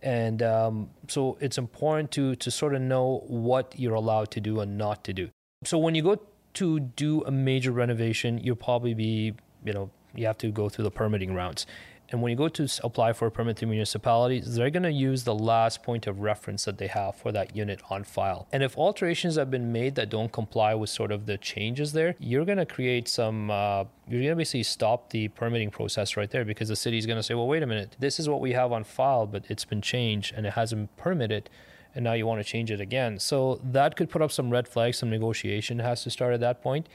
And 0.02 0.42
um, 0.42 0.90
so 1.08 1.36
it's 1.40 1.58
important 1.58 2.10
to 2.12 2.34
to 2.36 2.50
sort 2.50 2.74
of 2.74 2.80
know 2.80 3.24
what 3.26 3.74
you're 3.76 3.94
allowed 3.94 4.30
to 4.32 4.40
do 4.40 4.60
and 4.60 4.78
not 4.78 5.04
to 5.04 5.12
do. 5.12 5.30
So 5.64 5.76
when 5.78 5.94
you 5.94 6.02
go 6.02 6.18
to 6.54 6.80
do 6.80 7.22
a 7.24 7.30
major 7.30 7.70
renovation 7.70 8.38
you'll 8.38 8.56
probably 8.56 8.94
be 8.94 9.34
you 9.64 9.72
know 9.72 9.90
you 10.14 10.26
have 10.26 10.38
to 10.38 10.50
go 10.50 10.68
through 10.68 10.84
the 10.84 10.90
permitting 10.90 11.34
routes 11.34 11.66
and 12.10 12.20
when 12.20 12.30
you 12.30 12.36
go 12.36 12.48
to 12.48 12.68
apply 12.82 13.12
for 13.12 13.26
a 13.26 13.30
permit 13.30 13.56
to 13.58 13.66
municipalities, 13.66 14.56
they're 14.56 14.70
going 14.70 14.82
to 14.82 14.92
use 14.92 15.24
the 15.24 15.34
last 15.34 15.82
point 15.82 16.06
of 16.06 16.20
reference 16.20 16.64
that 16.64 16.78
they 16.78 16.88
have 16.88 17.14
for 17.14 17.30
that 17.32 17.54
unit 17.54 17.80
on 17.88 18.04
file. 18.04 18.48
And 18.52 18.62
if 18.62 18.76
alterations 18.76 19.36
have 19.36 19.50
been 19.50 19.72
made 19.72 19.94
that 19.94 20.10
don't 20.10 20.32
comply 20.32 20.74
with 20.74 20.90
sort 20.90 21.12
of 21.12 21.26
the 21.26 21.38
changes 21.38 21.92
there, 21.92 22.16
you're 22.18 22.44
going 22.44 22.58
to 22.58 22.66
create 22.66 23.08
some, 23.08 23.50
uh, 23.50 23.84
you're 24.08 24.20
going 24.20 24.30
to 24.30 24.36
basically 24.36 24.64
stop 24.64 25.10
the 25.10 25.28
permitting 25.28 25.70
process 25.70 26.16
right 26.16 26.30
there 26.30 26.44
because 26.44 26.68
the 26.68 26.76
city 26.76 26.98
is 26.98 27.06
going 27.06 27.18
to 27.18 27.22
say, 27.22 27.34
well, 27.34 27.46
wait 27.46 27.62
a 27.62 27.66
minute, 27.66 27.96
this 28.00 28.18
is 28.18 28.28
what 28.28 28.40
we 28.40 28.52
have 28.52 28.72
on 28.72 28.82
file, 28.82 29.26
but 29.26 29.44
it's 29.48 29.64
been 29.64 29.82
changed 29.82 30.34
and 30.36 30.46
it 30.46 30.54
hasn't 30.54 30.94
permitted 30.96 31.48
and 31.94 32.04
now 32.04 32.12
you 32.12 32.26
want 32.26 32.40
to 32.40 32.44
change 32.44 32.70
it 32.70 32.80
again. 32.80 33.18
So 33.18 33.60
that 33.64 33.96
could 33.96 34.10
put 34.10 34.22
up 34.22 34.30
some 34.30 34.50
red 34.50 34.68
flags. 34.68 34.98
Some 34.98 35.10
negotiation 35.10 35.80
has 35.80 36.04
to 36.04 36.10
start 36.10 36.32
at 36.34 36.40
that 36.40 36.62
point. 36.62 36.88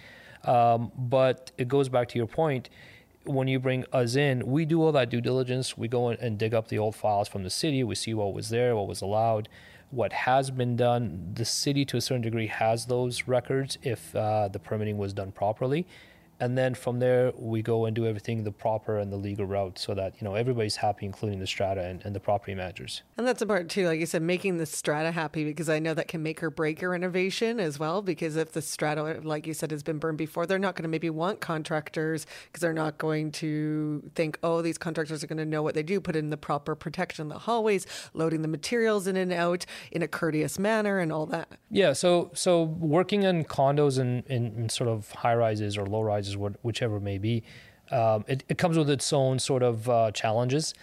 Um, 0.46 0.92
but 0.96 1.52
it 1.58 1.68
goes 1.68 1.90
back 1.90 2.08
to 2.10 2.18
your 2.18 2.28
point 2.28 2.70
when 3.25 3.48
you 3.48 3.60
bring 3.60 3.86
us 3.91 4.15
in, 4.15 4.46
we 4.46 4.65
do 4.65 4.82
all 4.82 4.91
that 4.91 5.10
due 5.10 5.22
diligence. 5.22 5.77
We 5.77 5.88
go 5.88 6.10
in 6.10 6.17
and 6.20 6.38
dig 6.38 6.53
up 6.53 6.67
the 6.67 6.79
old 6.79 6.96
files 6.96 7.27
from 7.27 7.44
the 7.44 7.50
city. 7.50 7.84
We 7.84 7.96
see 7.96 8.13
what 8.13 8.34
was 8.34 8.50
there, 8.50 8.75
what 8.75 8.88
was 8.88 9.01
allowed, 9.01 9.50
what 9.91 10.13
has 10.13 10.51
been 10.51 10.75
done. 10.75 11.32
The 11.34 11.46
city, 11.46 11.86
to 11.86 11.98
a 11.98 12.01
certain 12.01 12.22
degree, 12.22 12.48
has 12.48 12.86
those 12.86 13.27
records 13.27 13.77
if 13.84 14.15
uh, 14.15 14.48
the 14.48 14.60
permitting 14.60 14.98
was 14.98 15.13
done 15.13 15.32
properly 15.32 15.86
and 16.39 16.58
then 16.58 16.74
from 16.74 17.00
there 17.00 17.32
we 17.38 17.62
go 17.62 17.86
and 17.86 17.96
do 17.96 18.06
everything 18.06 18.44
the 18.44 18.51
proper 18.51 18.98
and 18.98 19.12
the 19.12 19.18
legal 19.18 19.46
route 19.46 19.77
so 19.77 19.94
that 19.94 20.13
you 20.20 20.25
know 20.25 20.36
everybody's 20.36 20.75
happy 20.77 21.05
including 21.05 21.40
the 21.40 21.48
strata 21.48 21.81
and, 21.81 22.03
and 22.05 22.16
the 22.16 22.20
property 22.20 22.53
managers. 22.53 23.03
And 23.18 23.27
that's 23.27 23.42
important 23.42 23.72
too 23.72 23.88
like 23.88 24.00
you 24.00 24.05
said 24.05 24.22
making 24.22 24.57
the 24.57 24.66
strata 24.66 25.12
happy 25.12 25.44
because 25.44 25.70
i 25.70 25.79
know 25.79 25.94
that 25.94 26.07
can 26.07 26.24
make 26.24 26.42
or 26.44 26.50
break 26.50 26.81
your 26.81 26.92
renovation 26.92 27.60
as 27.60 27.79
well 27.79 28.01
because 28.01 28.36
if 28.36 28.51
the 28.51 28.62
strata 28.62 29.22
like 29.24 29.48
you 29.48 29.53
said 29.53 29.72
has 29.72 29.83
been 29.83 30.00
burned 30.00 30.18
before 30.18 30.46
they're 30.46 30.60
not 30.60 30.75
going 30.75 30.83
to 30.83 30.90
maybe 30.90 31.10
want 31.10 31.40
contractors 31.40 32.25
because 32.48 32.62
they're 32.62 32.74
not 32.74 32.98
going 32.98 33.31
to 33.31 34.03
think 34.16 34.38
oh 34.44 34.62
these 34.62 34.77
contractors 34.77 35.24
are 35.24 35.27
going 35.27 35.38
to 35.38 35.46
know 35.46 35.64
what 35.64 35.75
they 35.75 35.83
do 35.83 36.00
put 36.00 36.16
in 36.16 36.29
the 36.29 36.38
proper 36.38 36.75
protection 36.75 37.24
in 37.24 37.29
the 37.29 37.40
hallways 37.40 37.86
loading 38.14 38.42
the 38.42 38.48
materials 38.48 39.07
in 39.07 39.16
and 39.16 39.31
out 39.31 39.66
in 39.92 40.01
a 40.01 40.07
courteous 40.07 40.60
manner 40.60 41.00
and 41.00 41.12
all 41.12 41.25
that. 41.25 41.48
Yeah 41.70 41.94
so 41.94 42.31
so 42.33 42.64
working 42.64 43.24
in 43.24 43.44
condos 43.46 44.00
and 44.00 44.25
in, 44.27 44.53
in 44.55 44.70
sort 44.70 44.90
of 44.90 45.12
high 45.12 45.36
rises 45.36 45.77
or 45.77 45.86
low 45.86 46.01
rises 46.01 46.25
whichever 46.33 47.00
may 47.00 47.18
be. 47.18 47.44
Um, 47.92 48.25
it, 48.27 48.44
it, 48.50 48.57
comes 48.57 48.77
with 48.77 48.90
its 48.90 49.14
own 49.14 49.38
sort 49.38 49.61
of 49.61 49.88
uh, 49.88 50.11
challenges. 50.11 50.74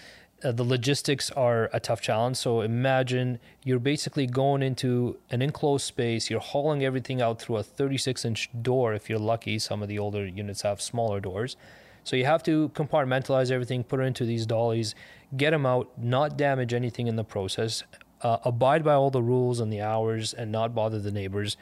Uh, 0.44 0.52
the 0.52 0.64
logistics 0.64 1.31
are 1.33 1.68
a 1.72 1.81
tough 1.81 2.00
challenge. 2.00 2.37
So 2.37 2.61
imagine 2.61 3.38
you're 3.64 3.78
basically 3.78 4.26
going 4.26 4.62
into 4.62 5.18
an 5.31 5.42
enclosed 5.42 5.85
space, 5.85 6.31
you're 6.31 6.40
hauling 6.40 6.85
everything 6.85 7.20
out 7.20 7.40
through 7.40 7.57
a 7.57 7.62
36 7.62 8.24
inch 8.24 8.50
door 8.62 8.94
if 8.94 9.11
you're 9.11 9.18
lucky. 9.18 9.59
Some 9.59 9.83
of 9.83 9.88
the 9.88 9.98
older 9.98 10.26
units 10.26 10.62
have 10.62 10.81
smaller 10.81 11.20
doors. 11.20 11.57
So 12.05 12.16
you 12.16 12.24
have 12.24 12.42
to 12.44 12.70
compartmentalize 12.70 13.50
everything, 13.50 13.85
put 13.85 14.00
it 14.00 14.05
into 14.05 14.24
these 14.24 14.44
dollies, 14.44 14.94
get 15.37 15.50
them 15.50 15.64
out, 15.64 15.90
not 15.96 16.37
damage 16.37 16.74
anything 16.74 17.07
in 17.07 17.16
the 17.16 17.24
process, 17.24 17.85
uh, 18.22 18.38
abide 18.44 18.85
by 18.85 18.94
all 18.94 19.11
the 19.11 19.22
rules 19.22 19.61
and 19.61 19.72
the 19.72 19.81
hours, 19.81 20.35
and 20.35 20.50
not 20.50 20.74
bother 20.74 20.98
the 20.98 21.12
neighbors. 21.12 21.57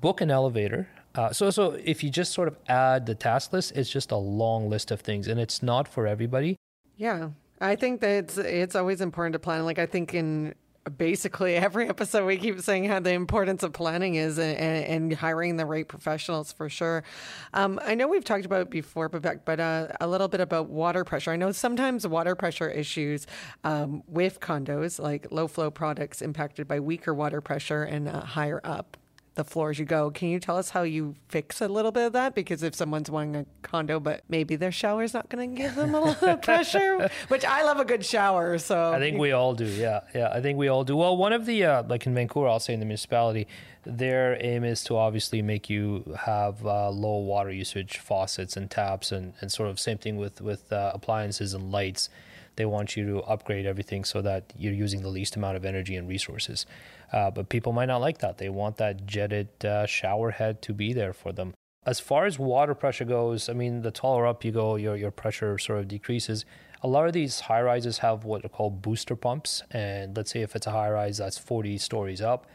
Book 0.00 0.20
an 0.20 0.30
elevator. 0.30 0.88
Uh, 1.14 1.32
so, 1.32 1.50
so 1.50 1.72
if 1.84 2.04
you 2.04 2.10
just 2.10 2.32
sort 2.32 2.48
of 2.48 2.56
add 2.68 3.06
the 3.06 3.14
task 3.14 3.52
list, 3.52 3.72
it's 3.76 3.90
just 3.90 4.10
a 4.12 4.16
long 4.16 4.68
list 4.70 4.90
of 4.90 5.00
things, 5.00 5.26
and 5.26 5.40
it's 5.40 5.62
not 5.62 5.88
for 5.88 6.06
everybody. 6.06 6.56
Yeah, 6.96 7.30
I 7.60 7.76
think 7.76 8.00
that 8.00 8.10
it's 8.10 8.38
it's 8.38 8.76
always 8.76 9.00
important 9.00 9.32
to 9.32 9.38
plan. 9.38 9.64
Like 9.64 9.78
I 9.78 9.86
think 9.86 10.14
in 10.14 10.54
basically 10.96 11.56
every 11.56 11.88
episode 11.90 12.24
we 12.26 12.36
keep 12.36 12.60
saying 12.60 12.84
how 12.84 13.00
the 13.00 13.12
importance 13.12 13.62
of 13.62 13.72
planning 13.72 14.14
is 14.14 14.38
and, 14.38 14.56
and 14.56 15.12
hiring 15.12 15.56
the 15.56 15.66
right 15.66 15.86
professionals 15.86 16.52
for 16.52 16.68
sure 16.70 17.04
um, 17.52 17.78
i 17.84 17.94
know 17.94 18.08
we've 18.08 18.24
talked 18.24 18.46
about 18.46 18.70
before 18.70 19.08
but, 19.08 19.44
but 19.44 19.60
uh, 19.60 19.88
a 20.00 20.06
little 20.06 20.26
bit 20.26 20.40
about 20.40 20.70
water 20.70 21.04
pressure 21.04 21.32
i 21.32 21.36
know 21.36 21.52
sometimes 21.52 22.06
water 22.06 22.34
pressure 22.34 22.68
issues 22.70 23.26
um, 23.62 24.02
with 24.06 24.40
condos 24.40 24.98
like 24.98 25.30
low 25.30 25.46
flow 25.46 25.70
products 25.70 26.22
impacted 26.22 26.66
by 26.66 26.80
weaker 26.80 27.12
water 27.12 27.42
pressure 27.42 27.82
and 27.82 28.08
uh, 28.08 28.20
higher 28.22 28.60
up 28.64 28.96
the 29.34 29.44
floor 29.44 29.70
as 29.70 29.78
you 29.78 29.84
go. 29.84 30.10
Can 30.10 30.28
you 30.28 30.40
tell 30.40 30.56
us 30.56 30.70
how 30.70 30.82
you 30.82 31.14
fix 31.28 31.60
a 31.60 31.68
little 31.68 31.92
bit 31.92 32.06
of 32.06 32.12
that? 32.14 32.34
Because 32.34 32.62
if 32.62 32.74
someone's 32.74 33.10
wanting 33.10 33.36
a 33.36 33.46
condo, 33.62 34.00
but 34.00 34.22
maybe 34.28 34.56
their 34.56 34.72
shower's 34.72 35.14
not 35.14 35.28
going 35.28 35.54
to 35.54 35.62
give 35.62 35.74
them 35.74 35.94
a 35.94 36.00
lot 36.00 36.22
of 36.22 36.42
pressure, 36.42 37.08
which 37.28 37.44
I 37.44 37.62
love 37.62 37.78
a 37.78 37.84
good 37.84 38.04
shower. 38.04 38.58
So 38.58 38.92
I 38.92 38.98
think 38.98 39.18
we 39.18 39.32
all 39.32 39.54
do. 39.54 39.66
Yeah, 39.66 40.00
yeah. 40.14 40.30
I 40.32 40.40
think 40.40 40.58
we 40.58 40.68
all 40.68 40.84
do. 40.84 40.96
Well, 40.96 41.16
one 41.16 41.32
of 41.32 41.46
the 41.46 41.64
uh, 41.64 41.82
like 41.84 42.06
in 42.06 42.14
Vancouver, 42.14 42.48
I'll 42.48 42.60
say 42.60 42.74
in 42.74 42.80
the 42.80 42.86
municipality, 42.86 43.46
their 43.84 44.36
aim 44.44 44.64
is 44.64 44.84
to 44.84 44.96
obviously 44.96 45.42
make 45.42 45.70
you 45.70 46.16
have 46.20 46.64
uh, 46.66 46.90
low 46.90 47.18
water 47.18 47.50
usage 47.50 47.98
faucets 47.98 48.56
and 48.56 48.70
taps, 48.70 49.12
and 49.12 49.34
and 49.40 49.50
sort 49.50 49.70
of 49.70 49.78
same 49.78 49.98
thing 49.98 50.16
with 50.16 50.40
with 50.40 50.72
uh, 50.72 50.90
appliances 50.94 51.54
and 51.54 51.70
lights. 51.70 52.08
They 52.56 52.66
want 52.66 52.96
you 52.96 53.06
to 53.06 53.22
upgrade 53.22 53.66
everything 53.66 54.04
so 54.04 54.22
that 54.22 54.52
you're 54.56 54.72
using 54.72 55.02
the 55.02 55.08
least 55.08 55.36
amount 55.36 55.56
of 55.56 55.64
energy 55.64 55.96
and 55.96 56.08
resources. 56.08 56.66
Uh, 57.12 57.30
but 57.30 57.48
people 57.48 57.72
might 57.72 57.86
not 57.86 58.00
like 58.00 58.18
that. 58.18 58.38
They 58.38 58.48
want 58.48 58.76
that 58.76 59.06
jetted 59.06 59.64
uh, 59.64 59.86
shower 59.86 60.30
head 60.30 60.62
to 60.62 60.72
be 60.72 60.92
there 60.92 61.12
for 61.12 61.32
them. 61.32 61.54
As 61.86 61.98
far 61.98 62.26
as 62.26 62.38
water 62.38 62.74
pressure 62.74 63.06
goes, 63.06 63.48
I 63.48 63.54
mean, 63.54 63.82
the 63.82 63.90
taller 63.90 64.26
up 64.26 64.44
you 64.44 64.52
go, 64.52 64.76
your, 64.76 64.96
your 64.96 65.10
pressure 65.10 65.56
sort 65.58 65.78
of 65.78 65.88
decreases. 65.88 66.44
A 66.82 66.88
lot 66.88 67.06
of 67.06 67.14
these 67.14 67.40
high 67.40 67.62
rises 67.62 67.98
have 67.98 68.24
what 68.24 68.44
are 68.44 68.48
called 68.48 68.82
booster 68.82 69.16
pumps. 69.16 69.62
And 69.70 70.14
let's 70.16 70.30
say 70.30 70.42
if 70.42 70.54
it's 70.54 70.66
a 70.66 70.72
high 70.72 70.90
rise 70.90 71.18
that's 71.18 71.38
40 71.38 71.78
stories 71.78 72.20
up, 72.20 72.46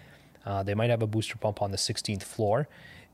uh, 0.45 0.61
they 0.61 0.75
might 0.75 0.91
have 0.91 1.01
a 1.01 1.07
booster 1.07 1.37
pump 1.37 1.61
on 1.61 1.71
the 1.71 1.77
16th 1.77 2.23
floor. 2.23 2.67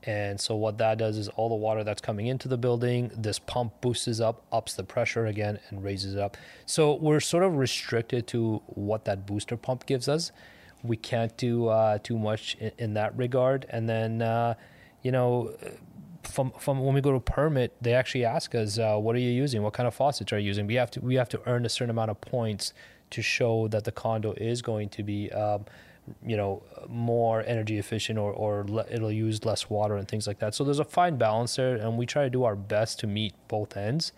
And 0.04 0.40
so 0.40 0.56
what 0.56 0.78
that 0.78 0.98
does 0.98 1.16
is 1.16 1.28
all 1.28 1.48
the 1.48 1.54
water 1.54 1.84
that's 1.84 2.00
coming 2.00 2.26
into 2.26 2.48
the 2.48 2.56
building, 2.56 3.10
this 3.16 3.38
pump 3.38 3.80
boosts 3.80 4.20
up, 4.20 4.44
ups 4.50 4.74
the 4.74 4.82
pressure 4.82 5.26
again, 5.26 5.60
and 5.68 5.84
raises 5.84 6.14
it 6.14 6.20
up. 6.20 6.36
So 6.66 6.94
we're 6.94 7.20
sort 7.20 7.44
of 7.44 7.56
restricted 7.56 8.26
to 8.28 8.62
what 8.66 9.04
that 9.04 9.26
booster 9.26 9.56
pump 9.56 9.86
gives 9.86 10.08
us 10.08 10.32
we 10.82 10.96
can't 10.96 11.36
do 11.36 11.68
uh, 11.68 11.98
too 11.98 12.18
much 12.18 12.56
in, 12.56 12.72
in, 12.78 12.94
that 12.94 13.16
regard. 13.16 13.66
And 13.70 13.88
then, 13.88 14.22
uh, 14.22 14.54
you 15.02 15.12
know, 15.12 15.54
from 16.22 16.52
from 16.58 16.84
when 16.84 16.94
we 16.94 17.00
go 17.00 17.12
to 17.12 17.20
permit, 17.20 17.74
they 17.80 17.94
actually 17.94 18.24
ask 18.24 18.54
us, 18.54 18.78
uh, 18.78 18.96
"What 18.96 19.16
are 19.16 19.20
you 19.20 19.30
using? 19.30 19.62
What 19.62 19.72
kind 19.74 19.86
of 19.86 19.94
faucets 19.94 20.32
are 20.32 20.38
you 20.38 20.46
using?" 20.46 20.66
We 20.66 20.74
have 20.74 20.90
to 20.92 21.00
we 21.00 21.14
have 21.16 21.28
to 21.30 21.40
earn 21.46 21.64
a 21.64 21.68
certain 21.68 21.90
amount 21.90 22.10
of 22.10 22.20
points 22.20 22.72
to 23.10 23.22
show 23.22 23.68
that 23.68 23.84
the 23.84 23.92
condo 23.92 24.32
is 24.32 24.62
going 24.62 24.88
to 24.88 25.02
be, 25.02 25.30
um, 25.32 25.66
you 26.26 26.36
know, 26.36 26.62
more 26.88 27.42
energy 27.46 27.78
efficient 27.78 28.18
or 28.18 28.32
or 28.32 28.64
le- 28.68 28.86
it'll 28.90 29.12
use 29.12 29.44
less 29.44 29.70
water 29.70 29.96
and 29.96 30.08
things 30.08 30.26
like 30.26 30.38
that. 30.40 30.54
So 30.54 30.64
there's 30.64 30.78
a 30.78 30.84
fine 30.84 31.16
balance 31.16 31.56
there, 31.56 31.76
and 31.76 31.96
we 31.96 32.06
try 32.06 32.24
to 32.24 32.30
do 32.30 32.44
our 32.44 32.56
best 32.56 32.98
to 33.00 33.06
meet 33.06 33.34
both 33.48 33.76
ends. 33.76 34.12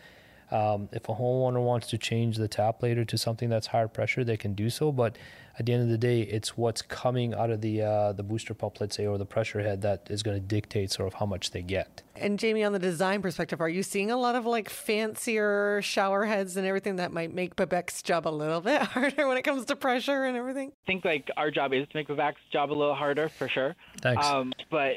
Um, 0.50 0.88
if 0.92 1.08
a 1.08 1.14
homeowner 1.14 1.62
wants 1.62 1.88
to 1.88 1.98
change 1.98 2.36
the 2.36 2.48
tap 2.48 2.82
later 2.82 3.04
to 3.04 3.18
something 3.18 3.48
that's 3.48 3.68
higher 3.68 3.88
pressure, 3.88 4.24
they 4.24 4.36
can 4.36 4.54
do 4.54 4.70
so. 4.70 4.92
But 4.92 5.16
at 5.58 5.66
the 5.66 5.72
end 5.72 5.82
of 5.82 5.88
the 5.88 5.98
day, 5.98 6.22
it's 6.22 6.56
what's 6.56 6.82
coming 6.82 7.32
out 7.34 7.50
of 7.50 7.60
the 7.60 7.82
uh, 7.82 8.12
the 8.12 8.22
booster 8.22 8.54
pump, 8.54 8.80
let's 8.80 8.96
say, 8.96 9.06
or 9.06 9.18
the 9.18 9.26
pressure 9.26 9.60
head 9.60 9.82
that 9.82 10.08
is 10.10 10.22
going 10.22 10.36
to 10.36 10.40
dictate 10.40 10.90
sort 10.90 11.06
of 11.06 11.14
how 11.14 11.26
much 11.26 11.52
they 11.52 11.62
get. 11.62 12.02
And 12.16 12.38
Jamie, 12.38 12.64
on 12.64 12.72
the 12.72 12.78
design 12.78 13.22
perspective, 13.22 13.60
are 13.60 13.68
you 13.68 13.82
seeing 13.82 14.10
a 14.10 14.16
lot 14.16 14.34
of 14.34 14.46
like 14.46 14.68
fancier 14.68 15.80
shower 15.82 16.24
heads 16.24 16.56
and 16.56 16.66
everything 16.66 16.96
that 16.96 17.12
might 17.12 17.32
make 17.32 17.56
Babak's 17.56 18.02
job 18.02 18.26
a 18.26 18.30
little 18.30 18.60
bit 18.60 18.82
harder 18.94 19.28
when 19.28 19.36
it 19.36 19.42
comes 19.42 19.64
to 19.66 19.76
pressure 19.76 20.24
and 20.24 20.36
everything? 20.36 20.72
I 20.84 20.86
think 20.86 21.04
like 21.04 21.30
our 21.36 21.50
job 21.50 21.72
is 21.72 21.86
to 21.88 21.96
make 21.96 22.08
Babak's 22.08 22.40
job 22.52 22.70
a 22.70 22.74
little 22.74 22.94
harder 22.94 23.28
for 23.28 23.48
sure. 23.48 23.76
Thanks. 24.00 24.26
Um, 24.26 24.52
but 24.70 24.96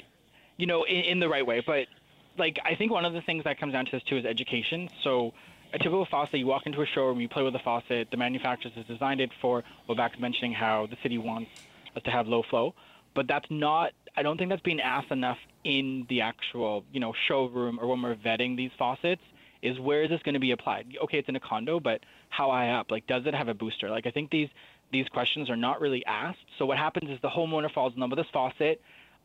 you 0.58 0.66
know, 0.66 0.84
in, 0.84 1.02
in 1.02 1.20
the 1.20 1.30
right 1.30 1.46
way. 1.46 1.64
But 1.66 1.88
like 2.38 2.60
I 2.64 2.76
think 2.76 2.92
one 2.92 3.06
of 3.06 3.14
the 3.14 3.22
things 3.22 3.44
that 3.44 3.60
comes 3.60 3.74
down 3.74 3.86
to 3.86 3.92
this 3.92 4.04
too 4.04 4.18
is 4.18 4.26
education. 4.26 4.90
So 5.04 5.34
a 5.74 5.78
typical 5.78 6.06
faucet, 6.06 6.40
you 6.40 6.48
walk 6.48 6.66
into 6.66 6.82
a 6.82 6.86
showroom, 6.86 7.20
you 7.20 7.28
play 7.28 7.44
with 7.44 7.54
the 7.54 7.60
faucet. 7.60 8.10
The 8.12 8.18
manufacturer 8.18 8.72
has 8.76 8.86
designed 8.86 9.22
it 9.22 9.32
for 9.42 9.64
well 9.88 9.98
back 9.98 10.14
to 10.14 10.22
mentioning 10.22 10.54
how 10.54 10.88
the 10.88 10.98
city 11.04 11.18
wants 11.18 11.52
us 11.96 12.04
to 12.04 12.12
have 12.12 12.28
low 12.28 12.44
flow, 12.44 12.74
but 13.14 13.28
that's 13.28 13.50
not. 13.50 13.92
I 14.16 14.24
don't 14.24 14.38
think 14.38 14.50
that's 14.50 14.62
being 14.62 14.82
asked 14.82 15.12
enough 15.12 15.38
in 15.64 16.06
the 16.10 16.22
actual, 16.22 16.84
you 16.92 17.00
know, 17.00 17.14
showroom 17.28 17.80
or 17.80 17.88
when 17.88 18.02
we're 18.02 18.16
vetting 18.16 18.58
these 18.58 18.72
faucets. 18.78 19.22
Is 19.62 19.80
where 19.80 20.04
is 20.04 20.10
this 20.10 20.22
going 20.22 20.36
to 20.36 20.40
be 20.40 20.52
applied? 20.52 20.96
Okay, 21.04 21.18
it's 21.18 21.28
in 21.28 21.36
a 21.36 21.40
condo, 21.40 21.80
but 21.80 22.02
how 22.30 22.52
high 22.52 22.70
up? 22.70 22.92
Like, 22.92 23.08
does 23.08 23.26
it 23.26 23.34
have 23.34 23.48
a 23.48 23.56
booster? 23.56 23.90
Like, 23.90 24.06
I 24.06 24.12
think 24.12 24.30
these 24.30 24.50
these 24.92 25.08
questions 25.10 25.50
are 25.50 25.56
not 25.56 25.82
really 25.82 26.06
asked. 26.06 26.46
So 26.58 26.66
what 26.66 26.78
happens 26.78 27.10
is 27.10 27.20
the 27.22 27.30
homeowner 27.30 27.72
falls 27.72 27.94
in 27.94 28.00
love 28.00 28.12
with 28.12 28.20
this 28.20 28.28
faucet 28.32 28.82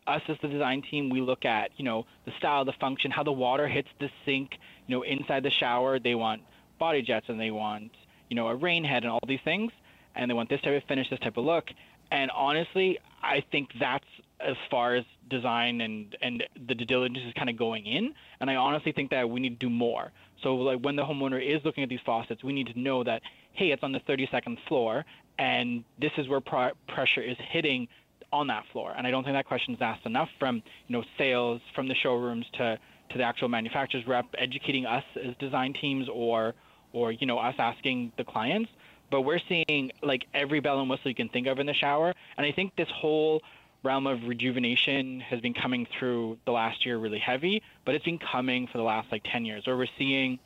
us 0.06 0.22
as 0.28 0.36
the 0.42 0.48
design 0.48 0.82
team, 0.82 1.10
we 1.10 1.20
look 1.20 1.44
at, 1.44 1.70
you 1.76 1.84
know, 1.84 2.06
the 2.24 2.32
style, 2.38 2.64
the 2.64 2.72
function, 2.72 3.10
how 3.10 3.22
the 3.22 3.32
water 3.32 3.68
hits 3.68 3.88
the 4.00 4.10
sink, 4.24 4.58
you 4.86 4.96
know, 4.96 5.02
inside 5.02 5.42
the 5.42 5.50
shower. 5.50 5.98
They 5.98 6.14
want 6.14 6.42
body 6.78 7.02
jets 7.02 7.26
and 7.28 7.40
they 7.40 7.50
want, 7.50 7.92
you 8.28 8.36
know, 8.36 8.48
a 8.48 8.56
rain 8.56 8.84
head 8.84 9.04
and 9.04 9.12
all 9.12 9.20
these 9.26 9.40
things. 9.44 9.72
And 10.14 10.30
they 10.30 10.34
want 10.34 10.48
this 10.48 10.60
type 10.60 10.76
of 10.76 10.86
finish, 10.88 11.08
this 11.08 11.20
type 11.20 11.36
of 11.36 11.44
look. 11.44 11.70
And 12.10 12.30
honestly, 12.30 12.98
I 13.22 13.42
think 13.50 13.70
that's 13.78 14.04
as 14.40 14.56
far 14.70 14.94
as 14.96 15.04
design 15.30 15.80
and, 15.80 16.16
and 16.20 16.44
the 16.66 16.74
due 16.74 16.84
diligence 16.84 17.24
is 17.26 17.32
kind 17.34 17.48
of 17.48 17.56
going 17.56 17.86
in. 17.86 18.12
And 18.40 18.50
I 18.50 18.56
honestly 18.56 18.92
think 18.92 19.10
that 19.10 19.30
we 19.30 19.40
need 19.40 19.60
to 19.60 19.66
do 19.66 19.70
more. 19.70 20.12
So 20.42 20.56
like 20.56 20.80
when 20.80 20.96
the 20.96 21.04
homeowner 21.04 21.40
is 21.40 21.64
looking 21.64 21.84
at 21.84 21.88
these 21.88 22.00
faucets, 22.04 22.42
we 22.42 22.52
need 22.52 22.66
to 22.66 22.78
know 22.78 23.04
that, 23.04 23.22
hey, 23.52 23.70
it's 23.70 23.82
on 23.82 23.92
the 23.92 24.00
32nd 24.00 24.58
floor 24.66 25.04
and 25.38 25.84
this 25.98 26.12
is 26.18 26.28
where 26.28 26.40
pr- 26.40 26.76
pressure 26.88 27.22
is 27.22 27.36
hitting 27.38 27.88
on 28.32 28.46
that 28.48 28.64
floor. 28.72 28.94
And 28.96 29.06
I 29.06 29.10
don't 29.10 29.24
think 29.24 29.34
that 29.34 29.46
question 29.46 29.74
is 29.74 29.80
asked 29.80 30.06
enough 30.06 30.28
from 30.38 30.56
you 30.56 30.96
know 30.96 31.04
sales, 31.18 31.60
from 31.74 31.88
the 31.88 31.94
showrooms 31.94 32.46
to 32.54 32.78
to 33.10 33.18
the 33.18 33.24
actual 33.24 33.48
manufacturers 33.48 34.06
rep, 34.06 34.26
educating 34.38 34.86
us 34.86 35.04
as 35.22 35.34
design 35.38 35.74
teams, 35.74 36.08
or 36.08 36.54
or 36.92 37.12
you 37.12 37.26
know 37.26 37.38
us 37.38 37.54
asking 37.58 38.12
the 38.16 38.24
clients. 38.24 38.70
But 39.10 39.22
we're 39.22 39.40
seeing 39.48 39.92
like 40.02 40.24
every 40.32 40.60
bell 40.60 40.80
and 40.80 40.88
whistle 40.88 41.10
you 41.10 41.14
can 41.14 41.28
think 41.28 41.46
of 41.46 41.58
in 41.58 41.66
the 41.66 41.74
shower, 41.74 42.14
and 42.36 42.46
I 42.46 42.52
think 42.52 42.74
this 42.76 42.88
whole 42.88 43.42
realm 43.82 44.06
of 44.06 44.26
rejuvenation 44.26 45.20
has 45.20 45.40
been 45.40 45.54
coming 45.54 45.86
through 45.98 46.38
the 46.44 46.52
last 46.52 46.86
year 46.86 46.96
really 46.98 47.18
heavy, 47.18 47.62
but 47.84 47.94
it's 47.94 48.04
been 48.04 48.18
coming 48.18 48.68
for 48.68 48.78
the 48.78 48.84
last 48.84 49.10
like 49.10 49.22
10 49.24 49.44
years, 49.44 49.66
where 49.66 49.76
we're 49.76 49.88
seeing 49.98 50.38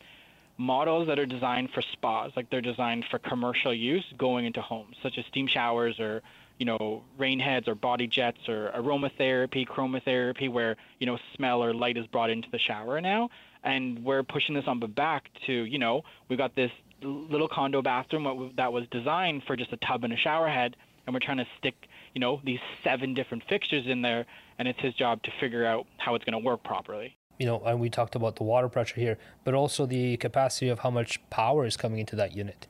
models 0.57 1.07
that 1.09 1.19
are 1.19 1.27
designed 1.27 1.71
for 1.71 1.83
spas, 1.83 2.33
like 2.35 2.49
they're 2.51 2.63
designed 2.63 3.05
for 3.11 3.19
commercial 3.19 3.75
use 3.75 4.05
going 4.17 4.47
into 4.47 4.63
homes, 4.63 4.97
such 5.03 5.19
as 5.19 5.25
steam 5.27 5.47
showers 5.47 6.01
or 6.01 6.23
you 6.59 6.67
know, 6.67 7.05
rain 7.19 7.39
heads 7.39 7.69
or 7.69 7.75
body 7.75 8.07
jets 8.07 8.49
or 8.49 8.71
aromatherapy, 8.75 9.67
chromotherapy, 9.67 10.51
where, 10.51 10.77
you 10.99 11.07
know, 11.07 11.19
smell 11.35 11.63
or 11.63 11.75
light 11.75 11.97
is 11.97 12.07
brought 12.07 12.31
into 12.31 12.51
the 12.51 12.59
shower 12.59 13.01
now. 13.01 13.29
And 13.63 14.05
we're 14.05 14.23
pushing 14.23 14.55
this 14.55 14.67
on 14.67 14.81
the 14.81 14.89
back 14.89 15.29
to, 15.47 15.53
you 15.53 15.79
know, 15.79 16.03
we've 16.29 16.39
got 16.39 16.55
this 16.55 16.71
little 17.03 17.49
condo 17.49 17.83
bathroom 17.83 18.53
that 18.57 18.73
was 18.73 18.87
designed 18.91 19.43
for 19.45 19.57
just 19.57 19.73
a 19.73 19.77
tub 19.79 20.05
and 20.05 20.13
a 20.13 20.17
shower 20.17 20.49
head. 20.49 20.77
And 21.07 21.15
we're 21.15 21.21
trying 21.21 21.39
to 21.39 21.47
stick, 21.59 21.89
you 22.15 22.21
know, 22.21 22.41
these 22.45 22.61
seven 22.83 23.15
different 23.15 23.45
fixtures 23.49 23.87
in 23.87 24.03
there. 24.03 24.27
And 24.59 24.67
it's 24.67 24.81
his 24.81 24.95
job 24.95 25.23
to 25.25 25.31
figure 25.39 25.65
out 25.65 25.87
how 25.99 26.15
it's 26.15 26.25
going 26.25 26.41
to 26.41 26.45
work 26.45 26.63
properly 26.63 27.17
you 27.39 27.45
know, 27.45 27.61
and 27.67 27.79
we 27.79 27.91
talked 27.91 28.15
about 28.15 28.37
the 28.37 28.43
water 28.43 28.67
pressure 28.67 28.99
here, 28.99 29.19
but 29.45 29.53
also 29.53 29.85
the 29.85 30.17
capacity 30.17 30.71
of 30.71 30.79
how 30.79 30.91
much 30.91 31.21
power 31.29 31.67
is 31.67 31.77
coming 31.77 31.99
into 31.99 32.17
that 32.17 32.35
unit 32.35 32.67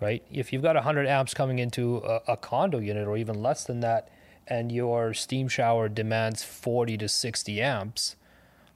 right? 0.00 0.22
If 0.30 0.52
you've 0.52 0.62
got 0.62 0.74
100 0.74 1.06
amps 1.06 1.34
coming 1.34 1.58
into 1.58 1.98
a, 1.98 2.20
a 2.28 2.36
condo 2.36 2.78
unit 2.78 3.06
or 3.06 3.16
even 3.16 3.42
less 3.42 3.64
than 3.64 3.80
that, 3.80 4.08
and 4.46 4.72
your 4.72 5.12
steam 5.12 5.48
shower 5.48 5.88
demands 5.88 6.42
40 6.42 6.96
to 6.98 7.08
60 7.08 7.60
amps, 7.60 8.16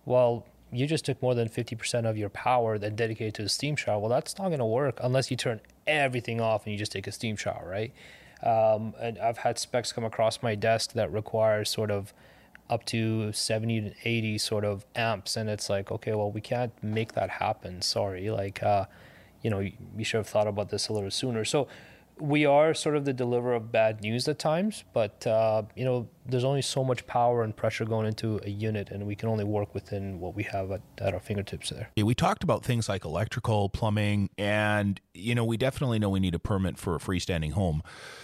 well, 0.04 0.46
you 0.70 0.87
just 0.87 1.04
took 1.04 1.20
more 1.22 1.35
than 1.35 1.48
50% 1.48 2.08
of 2.08 2.16
your 2.16 2.30
power 2.30 2.78
that 2.78 2.96
dedicated 2.96 3.35
to 3.35 3.42
the 3.42 3.48
steam 3.48 3.76
shower. 3.76 3.98
Well, 3.98 4.11
that's 4.11 4.38
not 4.38 4.48
going 4.48 4.58
to 4.58 4.66
work 4.66 4.98
unless 5.02 5.30
you 5.30 5.37
turn 5.37 5.61
everything 5.87 6.40
off 6.40 6.64
and 6.64 6.72
you 6.72 6.78
just 6.78 6.92
take 6.92 7.06
a 7.06 7.12
steam 7.12 7.37
shower, 7.37 7.66
right? 7.68 7.92
Um, 8.42 8.94
and 9.00 9.18
I've 9.18 9.38
had 9.38 9.58
specs 9.58 9.92
come 9.92 10.04
across 10.04 10.42
my 10.42 10.54
desk 10.54 10.92
that 10.94 11.12
require 11.12 11.64
sort 11.64 11.90
of 11.90 12.12
up 12.70 12.85
to 12.87 13.32
70 13.32 13.80
to 13.82 13.94
80 14.04 14.38
sort 14.38 14.64
of 14.64 14.85
amps. 14.96 15.37
And 15.37 15.50
it's 15.50 15.68
like, 15.68 15.92
okay, 15.92 16.14
well, 16.14 16.30
we 16.30 16.40
can't 16.40 16.72
make 16.82 17.12
that 17.12 17.30
happen. 17.30 17.82
Sorry. 17.82 18.30
Like, 18.30 18.62
uh, 18.62 18.87
you 19.42 19.50
know, 19.50 19.61
you 19.61 20.05
should 20.05 20.18
have 20.18 20.28
thought 20.28 20.46
about 20.46 20.70
this 20.70 20.88
a 20.88 20.92
little 20.92 21.11
sooner. 21.11 21.44
So 21.44 21.68
we 22.18 22.44
are 22.46 22.74
sort 22.74 22.96
of 22.96 23.05
the 23.05 23.12
deliverer 23.12 23.55
of 23.55 23.72
bad 23.72 24.00
news 24.00 24.28
at 24.28 24.38
times, 24.38 24.85
but 24.92 25.26
uh, 25.26 25.62
you 25.74 25.85
know, 25.85 26.09
there's 26.26 26.44
only 26.44 26.62
so 26.62 26.85
much 26.85 27.07
power 27.07 27.42
and 27.42 27.57
pressure 27.57 27.85
going 27.85 28.07
into 28.07 28.40
a 28.44 28.50
unit, 28.50 28.90
and 28.90 29.07
we 29.07 29.16
can 29.16 29.28
only 29.28 29.44
work 29.44 29.74
within 29.74 30.20
what 30.20 30.35
we 30.37 30.44
have 30.44 30.70
at, 30.70 30.83
at 30.98 31.14
our 31.14 31.20
fingertips 31.20 31.70
there. 31.70 31.90
Yeah, 31.96 32.05
we 32.05 32.14
talked 32.14 32.44
about 32.44 32.64
things 32.64 32.88
like 32.88 33.05
electrical, 33.05 33.68
plumbing, 33.68 34.31
and 34.38 35.00
you 35.14 35.35
know, 35.35 35.44
we 35.44 35.57
definitely 35.57 35.98
know 35.98 36.11
we 36.11 36.20
need 36.20 36.35
a 36.35 36.38
permit 36.38 36.78
for 36.78 36.94
a 36.94 36.98
freestanding 36.98 37.52
home. 37.52 37.83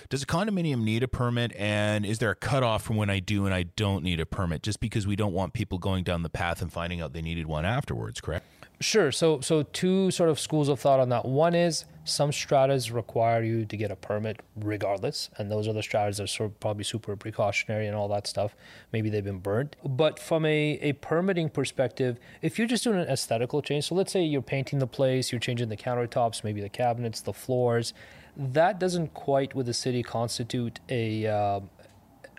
Does 0.08 0.22
a 0.22 0.26
condominium 0.26 0.82
need 0.84 1.02
a 1.02 1.08
permit, 1.08 1.52
and 1.56 2.06
is 2.06 2.18
there 2.18 2.30
a 2.30 2.36
cutoff 2.36 2.82
from 2.82 2.96
when 2.96 3.10
I 3.10 3.20
do 3.20 3.46
and 3.46 3.54
I 3.54 3.64
don't 3.64 4.04
need 4.04 4.20
a 4.20 4.26
permit? 4.26 4.62
Just 4.62 4.80
because 4.80 5.06
we 5.06 5.16
don't 5.16 5.32
want 5.32 5.54
people 5.54 5.78
going 5.78 6.04
down 6.04 6.22
the 6.22 6.30
path 6.30 6.62
and 6.62 6.72
finding 6.72 7.00
out 7.00 7.14
they 7.14 7.22
needed 7.22 7.46
one 7.46 7.64
afterwards, 7.64 8.20
correct? 8.20 8.46
Sure. 8.80 9.10
So, 9.10 9.40
so 9.40 9.64
two 9.64 10.10
sort 10.12 10.30
of 10.30 10.38
schools 10.38 10.68
of 10.68 10.78
thought 10.78 11.00
on 11.00 11.08
that. 11.08 11.24
One 11.24 11.54
is 11.54 11.84
some 12.04 12.30
stratas 12.30 12.90
require 12.90 13.42
you 13.42 13.64
to 13.64 13.76
get 13.76 13.90
a 13.90 13.96
permit 13.96 14.40
regardless, 14.56 15.30
and 15.36 15.50
those 15.50 15.66
are 15.66 15.72
the 15.72 15.82
stratas 15.82 16.18
that 16.18 16.24
are 16.24 16.28
sort 16.28 16.50
of 16.50 16.60
probably 16.60 16.84
super 16.84 17.16
precautionary 17.16 17.86
and 17.86 17.96
all 17.96 18.08
that 18.08 18.26
stuff. 18.26 18.54
Maybe 18.92 19.10
they've 19.10 19.24
been 19.24 19.40
burnt. 19.40 19.74
But 19.84 20.18
from 20.20 20.46
a, 20.46 20.78
a 20.80 20.92
permitting 20.94 21.50
perspective, 21.50 22.18
if 22.40 22.56
you're 22.56 22.68
just 22.68 22.84
doing 22.84 23.00
an 23.00 23.08
aesthetical 23.08 23.62
change, 23.62 23.88
so 23.88 23.96
let's 23.96 24.12
say 24.12 24.22
you're 24.22 24.42
painting 24.42 24.78
the 24.78 24.86
place, 24.86 25.32
you're 25.32 25.40
changing 25.40 25.68
the 25.68 25.76
countertops, 25.76 26.44
maybe 26.44 26.60
the 26.60 26.68
cabinets, 26.68 27.20
the 27.20 27.32
floors, 27.32 27.92
that 28.36 28.78
doesn't 28.78 29.12
quite 29.12 29.54
with 29.54 29.66
the 29.66 29.74
city 29.74 30.02
constitute 30.02 30.78
a 30.88 31.26
uh, 31.26 31.60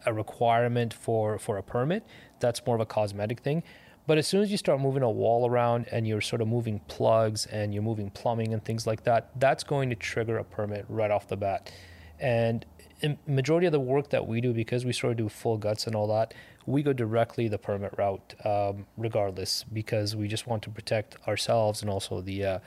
a 0.06 0.14
requirement 0.14 0.94
for 0.94 1.38
for 1.38 1.58
a 1.58 1.64
permit. 1.64 2.06
That's 2.40 2.66
more 2.66 2.76
of 2.76 2.82
a 2.82 2.86
cosmetic 2.86 3.42
thing. 3.42 3.64
But 4.10 4.18
as 4.18 4.26
soon 4.26 4.42
as 4.42 4.50
you 4.50 4.58
start 4.58 4.82
moving 4.82 5.04
a 5.04 5.10
wall 5.12 5.48
around 5.48 5.86
and 5.92 6.08
you're 6.08 6.20
sort 6.20 6.42
of 6.42 6.48
moving 6.48 6.80
plugs 6.88 7.46
and 7.46 7.76
you're 7.76 7.84
moving 7.84 8.10
plumbing 8.10 8.56
and 8.56 8.66
things 8.66 8.88
like 8.88 9.04
that, 9.04 9.30
that's 9.36 9.64
going 9.64 9.92
to 9.92 9.96
trigger 9.96 10.40
a 10.40 10.44
permit 10.44 10.84
right 10.90 11.12
off 11.12 11.28
the 11.28 11.38
bat. 11.38 11.72
And 12.20 12.66
majority 13.28 13.68
of 13.68 13.72
the 13.72 13.80
work 13.80 14.10
that 14.10 14.26
we 14.26 14.42
do, 14.42 14.52
because 14.52 14.84
we 14.84 14.94
sort 14.94 15.12
of 15.12 15.18
do 15.18 15.30
full 15.30 15.60
guts 15.60 15.86
and 15.86 15.96
all 15.96 16.08
that, 16.08 16.34
we 16.66 16.82
go 16.82 16.92
directly 16.92 17.48
the 17.50 17.60
permit 17.60 17.94
route, 18.00 18.34
um, 18.46 18.88
regardless, 18.98 19.64
because 19.72 20.16
we 20.16 20.28
just 20.28 20.48
want 20.48 20.64
to 20.64 20.72
protect 20.72 21.16
ourselves 21.28 21.84
and 21.84 21.92
also 21.92 22.20
the 22.20 22.44
uh, 22.44 22.60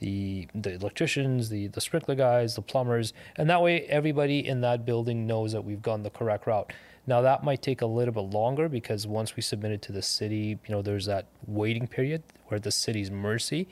the 0.00 0.48
the 0.54 0.72
electricians, 0.74 1.48
the 1.48 1.68
the 1.68 1.80
sprinkler 1.80 2.14
guys, 2.14 2.56
the 2.56 2.62
plumbers, 2.62 3.12
and 3.36 3.48
that 3.48 3.62
way 3.62 3.82
everybody 3.82 4.46
in 4.46 4.60
that 4.62 4.84
building 4.84 5.26
knows 5.26 5.52
that 5.52 5.64
we've 5.64 5.82
gone 5.82 6.02
the 6.02 6.10
correct 6.10 6.46
route. 6.46 6.72
Now 7.06 7.22
that 7.22 7.44
might 7.44 7.62
take 7.62 7.80
a 7.82 7.86
little 7.86 8.14
bit 8.14 8.34
longer 8.34 8.68
because 8.68 9.06
once 9.06 9.36
we 9.36 9.42
submit 9.42 9.72
it 9.72 9.82
to 9.82 9.92
the 9.92 10.02
city, 10.02 10.58
you 10.66 10.74
know, 10.74 10.82
there's 10.82 11.06
that 11.06 11.26
waiting 11.46 11.86
period 11.86 12.22
where 12.48 12.60
the 12.60 12.70
city's 12.70 13.10
mercy. 13.10 13.68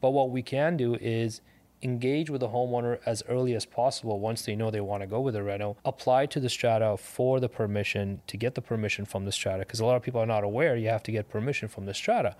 But 0.00 0.10
what 0.10 0.30
we 0.30 0.42
can 0.42 0.76
do 0.76 0.96
is 0.96 1.40
engage 1.82 2.30
with 2.30 2.40
the 2.40 2.48
homeowner 2.48 2.98
as 3.04 3.22
early 3.28 3.54
as 3.54 3.66
possible 3.66 4.20
once 4.20 4.42
they 4.42 4.54
know 4.54 4.70
they 4.70 4.80
want 4.80 5.02
to 5.02 5.06
go 5.06 5.20
with 5.20 5.34
a 5.34 5.42
reno. 5.42 5.76
Apply 5.84 6.26
to 6.26 6.40
the 6.40 6.48
strata 6.48 6.96
for 6.96 7.40
the 7.40 7.48
permission 7.48 8.20
to 8.28 8.36
get 8.36 8.54
the 8.54 8.62
permission 8.62 9.04
from 9.04 9.24
the 9.24 9.32
strata 9.32 9.60
because 9.60 9.80
a 9.80 9.84
lot 9.84 9.96
of 9.96 10.02
people 10.02 10.20
are 10.20 10.26
not 10.26 10.44
aware 10.44 10.76
you 10.76 10.88
have 10.88 11.02
to 11.04 11.12
get 11.12 11.28
permission 11.28 11.68
from 11.68 11.86
the 11.86 11.94
strata. 11.94 12.36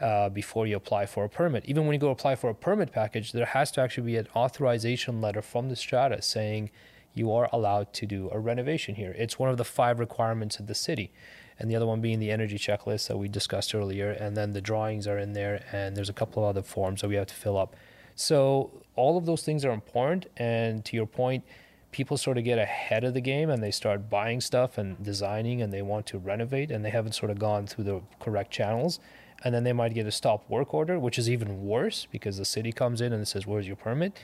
Uh, 0.00 0.28
before 0.28 0.66
you 0.66 0.74
apply 0.74 1.06
for 1.06 1.22
a 1.24 1.28
permit. 1.28 1.64
Even 1.66 1.84
when 1.86 1.92
you 1.94 2.00
go 2.00 2.10
apply 2.10 2.34
for 2.34 2.50
a 2.50 2.54
permit 2.54 2.90
package, 2.90 3.30
there 3.30 3.46
has 3.46 3.70
to 3.70 3.80
actually 3.80 4.06
be 4.06 4.16
an 4.16 4.26
authorization 4.34 5.20
letter 5.20 5.40
from 5.40 5.68
the 5.68 5.76
strata 5.76 6.20
saying 6.20 6.70
you 7.14 7.30
are 7.30 7.48
allowed 7.52 7.92
to 7.92 8.06
do 8.06 8.28
a 8.32 8.38
renovation 8.40 8.96
here. 8.96 9.14
It's 9.16 9.38
one 9.38 9.48
of 9.48 9.58
the 9.58 9.64
five 9.64 10.00
requirements 10.00 10.58
of 10.58 10.66
the 10.66 10.74
city. 10.74 11.12
and 11.58 11.70
the 11.70 11.76
other 11.76 11.86
one 11.86 12.00
being 12.00 12.18
the 12.18 12.30
energy 12.30 12.58
checklist 12.58 13.06
that 13.08 13.16
we 13.16 13.28
discussed 13.28 13.74
earlier. 13.74 14.10
And 14.10 14.36
then 14.36 14.52
the 14.52 14.60
drawings 14.60 15.06
are 15.06 15.18
in 15.18 15.32
there, 15.32 15.64
and 15.70 15.96
there's 15.96 16.08
a 16.08 16.12
couple 16.12 16.42
of 16.42 16.48
other 16.48 16.62
forms 16.62 17.02
that 17.02 17.08
we 17.08 17.14
have 17.14 17.28
to 17.28 17.34
fill 17.34 17.56
up. 17.56 17.76
So 18.16 18.82
all 18.96 19.16
of 19.16 19.26
those 19.26 19.42
things 19.42 19.64
are 19.64 19.70
important. 19.70 20.26
And 20.36 20.84
to 20.86 20.96
your 20.96 21.06
point, 21.06 21.44
people 21.92 22.16
sort 22.16 22.38
of 22.38 22.44
get 22.44 22.58
ahead 22.58 23.04
of 23.04 23.14
the 23.14 23.20
game 23.20 23.50
and 23.50 23.62
they 23.62 23.70
start 23.70 24.08
buying 24.10 24.40
stuff 24.40 24.78
and 24.78 25.02
designing 25.04 25.62
and 25.62 25.72
they 25.72 25.82
want 25.82 26.06
to 26.06 26.18
renovate 26.18 26.70
and 26.70 26.84
they 26.84 26.90
haven't 26.90 27.12
sort 27.12 27.30
of 27.30 27.38
gone 27.38 27.66
through 27.66 27.84
the 27.84 28.00
correct 28.18 28.50
channels. 28.50 28.98
And 29.44 29.54
then 29.54 29.64
they 29.64 29.72
might 29.72 29.94
get 29.94 30.06
a 30.06 30.12
stop 30.12 30.48
work 30.48 30.72
order, 30.72 30.98
which 30.98 31.18
is 31.18 31.28
even 31.28 31.64
worse 31.64 32.06
because 32.10 32.38
the 32.38 32.44
city 32.44 32.72
comes 32.72 33.00
in 33.00 33.12
and 33.12 33.26
says, 33.26 33.46
Where's 33.46 33.66
your 33.66 33.76
permit? 33.76 34.18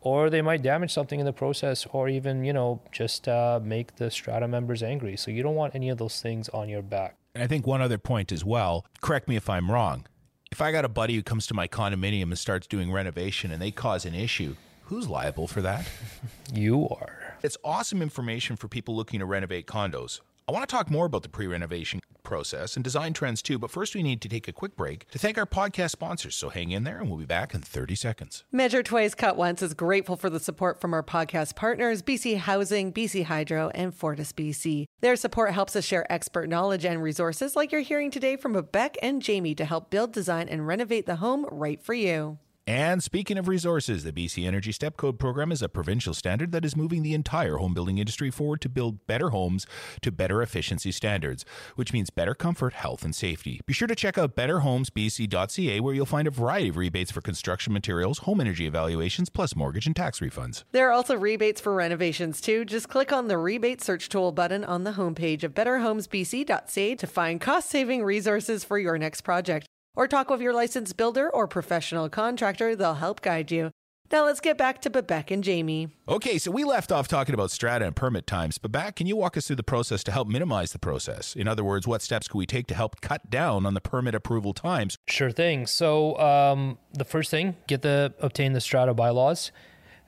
Or 0.00 0.28
they 0.28 0.42
might 0.42 0.62
damage 0.62 0.92
something 0.92 1.18
in 1.18 1.24
the 1.24 1.32
process 1.32 1.86
or 1.92 2.08
even, 2.08 2.44
you 2.44 2.52
know, 2.52 2.82
just 2.92 3.26
uh, 3.26 3.58
make 3.62 3.96
the 3.96 4.10
strata 4.10 4.46
members 4.46 4.82
angry. 4.82 5.16
So 5.16 5.30
you 5.30 5.42
don't 5.42 5.54
want 5.54 5.74
any 5.74 5.88
of 5.88 5.96
those 5.96 6.20
things 6.20 6.50
on 6.50 6.68
your 6.68 6.82
back. 6.82 7.16
And 7.34 7.42
I 7.42 7.46
think 7.46 7.66
one 7.66 7.80
other 7.80 7.96
point 7.96 8.30
as 8.30 8.44
well, 8.44 8.84
correct 9.00 9.28
me 9.28 9.36
if 9.36 9.48
I'm 9.48 9.70
wrong. 9.70 10.06
If 10.52 10.60
I 10.60 10.72
got 10.72 10.84
a 10.84 10.88
buddy 10.90 11.14
who 11.14 11.22
comes 11.22 11.46
to 11.48 11.54
my 11.54 11.66
condominium 11.66 12.24
and 12.24 12.38
starts 12.38 12.66
doing 12.66 12.92
renovation 12.92 13.50
and 13.50 13.62
they 13.62 13.70
cause 13.70 14.04
an 14.04 14.14
issue, 14.14 14.56
who's 14.84 15.08
liable 15.08 15.48
for 15.48 15.62
that? 15.62 15.88
You 16.52 16.88
are. 16.88 17.36
It's 17.42 17.56
awesome 17.64 18.00
information 18.00 18.54
for 18.54 18.68
people 18.68 18.94
looking 18.94 19.18
to 19.18 19.26
renovate 19.26 19.66
condos. 19.66 20.20
I 20.46 20.52
want 20.52 20.68
to 20.68 20.70
talk 20.70 20.90
more 20.90 21.06
about 21.06 21.22
the 21.22 21.30
pre 21.30 21.46
renovation 21.46 22.00
process 22.22 22.76
and 22.76 22.84
design 22.84 23.14
trends 23.14 23.40
too, 23.40 23.58
but 23.58 23.70
first 23.70 23.94
we 23.94 24.02
need 24.02 24.20
to 24.20 24.28
take 24.28 24.46
a 24.46 24.52
quick 24.52 24.76
break 24.76 25.08
to 25.10 25.18
thank 25.18 25.38
our 25.38 25.46
podcast 25.46 25.90
sponsors. 25.90 26.36
So 26.36 26.50
hang 26.50 26.70
in 26.70 26.84
there 26.84 26.98
and 26.98 27.08
we'll 27.08 27.18
be 27.18 27.24
back 27.24 27.54
in 27.54 27.62
30 27.62 27.94
seconds. 27.94 28.44
Measure 28.52 28.82
Twice, 28.82 29.14
Cut 29.14 29.38
Once 29.38 29.62
is 29.62 29.72
grateful 29.72 30.16
for 30.16 30.28
the 30.28 30.38
support 30.38 30.82
from 30.82 30.92
our 30.92 31.02
podcast 31.02 31.56
partners, 31.56 32.02
BC 32.02 32.36
Housing, 32.36 32.92
BC 32.92 33.24
Hydro, 33.24 33.70
and 33.74 33.94
Fortis 33.94 34.34
BC. 34.34 34.84
Their 35.00 35.16
support 35.16 35.52
helps 35.52 35.76
us 35.76 35.84
share 35.86 36.10
expert 36.12 36.50
knowledge 36.50 36.84
and 36.84 37.02
resources 37.02 37.56
like 37.56 37.72
you're 37.72 37.80
hearing 37.80 38.10
today 38.10 38.36
from 38.36 38.52
Babak 38.52 38.96
and 39.00 39.22
Jamie 39.22 39.54
to 39.54 39.64
help 39.64 39.88
build, 39.88 40.12
design, 40.12 40.50
and 40.50 40.66
renovate 40.66 41.06
the 41.06 41.16
home 41.16 41.46
right 41.50 41.82
for 41.82 41.94
you. 41.94 42.38
And 42.66 43.02
speaking 43.02 43.36
of 43.36 43.46
resources, 43.46 44.04
the 44.04 44.12
BC 44.12 44.46
Energy 44.46 44.72
Step 44.72 44.96
Code 44.96 45.18
program 45.18 45.52
is 45.52 45.60
a 45.60 45.68
provincial 45.68 46.14
standard 46.14 46.50
that 46.52 46.64
is 46.64 46.74
moving 46.74 47.02
the 47.02 47.12
entire 47.12 47.58
home 47.58 47.74
building 47.74 47.98
industry 47.98 48.30
forward 48.30 48.62
to 48.62 48.70
build 48.70 49.06
better 49.06 49.30
homes 49.30 49.66
to 50.00 50.10
better 50.10 50.40
efficiency 50.40 50.90
standards, 50.90 51.44
which 51.76 51.92
means 51.92 52.08
better 52.08 52.34
comfort, 52.34 52.72
health, 52.72 53.04
and 53.04 53.14
safety. 53.14 53.60
Be 53.66 53.74
sure 53.74 53.88
to 53.88 53.94
check 53.94 54.16
out 54.16 54.34
betterhomesbc.ca 54.34 55.80
where 55.80 55.94
you'll 55.94 56.06
find 56.06 56.26
a 56.26 56.30
variety 56.30 56.70
of 56.70 56.78
rebates 56.78 57.10
for 57.10 57.20
construction 57.20 57.74
materials, 57.74 58.20
home 58.20 58.40
energy 58.40 58.66
evaluations, 58.66 59.28
plus 59.28 59.54
mortgage 59.54 59.86
and 59.86 59.94
tax 59.94 60.20
refunds. 60.20 60.64
There 60.72 60.88
are 60.88 60.92
also 60.92 61.16
rebates 61.16 61.60
for 61.60 61.74
renovations 61.74 62.40
too. 62.40 62.64
Just 62.64 62.88
click 62.88 63.12
on 63.12 63.28
the 63.28 63.36
rebate 63.36 63.82
search 63.82 64.08
tool 64.08 64.32
button 64.32 64.64
on 64.64 64.84
the 64.84 64.92
homepage 64.92 65.44
of 65.44 65.52
betterhomesbc.ca 65.52 66.94
to 66.94 67.06
find 67.06 67.40
cost 67.42 67.68
saving 67.68 68.02
resources 68.02 68.64
for 68.64 68.78
your 68.78 68.96
next 68.96 69.20
project. 69.20 69.68
Or 69.96 70.08
talk 70.08 70.30
with 70.30 70.40
your 70.40 70.52
licensed 70.52 70.96
builder 70.96 71.30
or 71.30 71.46
professional 71.46 72.08
contractor, 72.08 72.74
they'll 72.74 72.94
help 72.94 73.20
guide 73.20 73.50
you. 73.50 73.70
Now 74.12 74.26
let's 74.26 74.40
get 74.40 74.58
back 74.58 74.82
to 74.82 74.90
Babak 74.90 75.30
and 75.30 75.42
Jamie. 75.42 75.88
Okay, 76.08 76.36
so 76.38 76.50
we 76.50 76.62
left 76.62 76.92
off 76.92 77.08
talking 77.08 77.34
about 77.34 77.50
strata 77.50 77.86
and 77.86 77.96
permit 77.96 78.26
times. 78.26 78.58
Babak, 78.58 78.96
can 78.96 79.06
you 79.06 79.16
walk 79.16 79.36
us 79.36 79.46
through 79.46 79.56
the 79.56 79.62
process 79.62 80.04
to 80.04 80.12
help 80.12 80.28
minimize 80.28 80.72
the 80.72 80.78
process? 80.78 81.34
In 81.34 81.48
other 81.48 81.64
words, 81.64 81.86
what 81.86 82.02
steps 82.02 82.28
can 82.28 82.38
we 82.38 82.46
take 82.46 82.66
to 82.66 82.74
help 82.74 83.00
cut 83.00 83.30
down 83.30 83.64
on 83.64 83.74
the 83.74 83.80
permit 83.80 84.14
approval 84.14 84.52
times? 84.52 84.96
Sure 85.08 85.30
thing. 85.30 85.66
So 85.66 86.18
um, 86.18 86.78
the 86.92 87.04
first 87.04 87.30
thing, 87.30 87.56
get 87.66 87.82
the 87.82 88.14
obtain 88.20 88.52
the 88.52 88.60
strata 88.60 88.94
bylaws. 88.94 89.50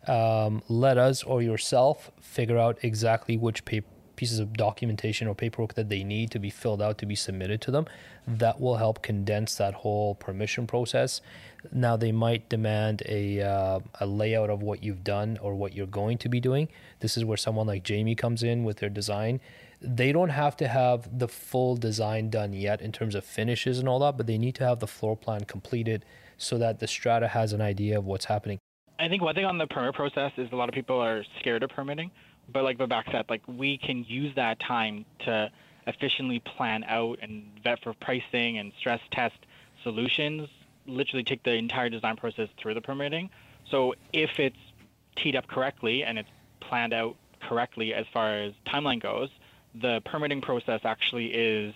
Um, 0.07 0.63
let 0.69 0.99
us 0.99 1.25
or 1.25 1.43
yourself 1.43 2.13
figure 2.21 2.59
out 2.59 2.79
exactly 2.83 3.37
which 3.37 3.65
paper 3.65 3.89
pieces 4.17 4.39
of 4.39 4.55
documentation 4.55 5.29
or 5.29 5.35
paperwork 5.35 5.75
that 5.75 5.89
they 5.89 6.03
need 6.03 6.31
to 6.33 6.39
be 6.39 6.51
filled 6.51 6.83
out 6.83 6.99
to 6.99 7.07
be 7.07 7.15
submitted 7.15 7.61
to 7.63 7.71
them. 7.71 7.87
That 8.27 8.61
will 8.61 8.77
help 8.77 9.03
condense 9.03 9.55
that 9.57 9.75
whole 9.75 10.15
permission 10.15 10.67
process. 10.67 11.21
Now 11.73 11.97
they 11.97 12.13
might 12.13 12.49
demand 12.49 13.03
a 13.07 13.43
uh, 13.43 13.81
a 14.01 14.07
layout 14.07 14.51
of 14.51 14.63
what 14.63 14.83
you've 14.83 15.05
done 15.05 15.39
or 15.41 15.55
what 15.55 15.75
you're 15.75 15.87
going 15.87 16.19
to 16.19 16.29
be 16.29 16.41
doing. 16.41 16.69
This 17.01 17.17
is 17.17 17.25
where 17.25 17.37
someone 17.37 17.67
like 17.67 17.83
Jamie 17.83 18.15
comes 18.15 18.43
in 18.43 18.65
with 18.65 18.79
their 18.79 18.91
design. 18.91 19.41
They 19.81 20.11
don't 20.11 20.31
have 20.31 20.57
to 20.59 20.69
have 20.69 21.19
the 21.19 21.29
full 21.29 21.77
design 21.77 22.31
done 22.31 22.53
yet 22.53 22.81
in 22.81 22.93
terms 22.93 23.15
of 23.15 23.25
finishes 23.25 23.79
and 23.79 23.89
all 23.89 23.99
that, 24.01 24.17
but 24.17 24.27
they 24.27 24.39
need 24.39 24.55
to 24.57 24.65
have 24.65 24.81
the 24.81 24.87
floor 24.87 25.17
plan 25.17 25.45
completed 25.45 26.05
so 26.39 26.59
that 26.59 26.79
the 26.81 26.87
strata 26.87 27.29
has 27.29 27.53
an 27.53 27.61
idea 27.61 27.99
of 27.99 28.07
what's 28.07 28.25
happening. 28.25 28.59
I 28.99 29.09
think 29.09 29.23
one 29.23 29.35
thing 29.35 29.45
on 29.45 29.59
the 29.59 29.67
permit 29.67 29.95
process 29.95 30.33
is 30.39 30.49
a 30.53 30.57
lot 30.57 30.69
of 30.69 30.75
people 30.75 30.99
are 30.99 31.23
scared 31.41 31.63
of 31.63 31.71
permitting, 31.71 32.11
but 32.53 32.65
like 32.65 32.79
Babak 32.79 33.11
said, 33.11 33.27
like 33.29 33.43
we 33.47 33.79
can 33.79 34.05
use 34.05 34.35
that 34.37 34.61
time 34.61 35.05
to 35.21 35.51
efficiently 35.87 36.41
plan 36.41 36.85
out 36.85 37.19
and 37.23 37.45
vet 37.63 37.83
for 37.83 37.95
pricing 37.95 38.59
and 38.59 38.73
stress 38.79 39.01
test 39.11 39.37
solutions. 39.83 40.49
Literally 40.87 41.25
take 41.25 41.43
the 41.43 41.55
entire 41.55 41.89
design 41.89 42.17
process 42.17 42.49
through 42.59 42.75
the 42.75 42.81
permitting. 42.81 43.31
So 43.71 43.95
if 44.13 44.39
it's 44.39 44.57
teed 45.17 45.37
up 45.37 45.47
correctly 45.49 46.05
and 46.05 46.19
it's 46.19 46.29
planned 46.61 46.93
out 46.93 47.17
correctly 47.41 47.95
as 47.95 48.07
far 48.13 48.37
as 48.37 48.53
timeline 48.67 49.01
goes, 49.01 49.31
the 49.75 50.01
permitting 50.05 50.41
process 50.41 50.81
actually 50.85 51.27
is 51.27 51.75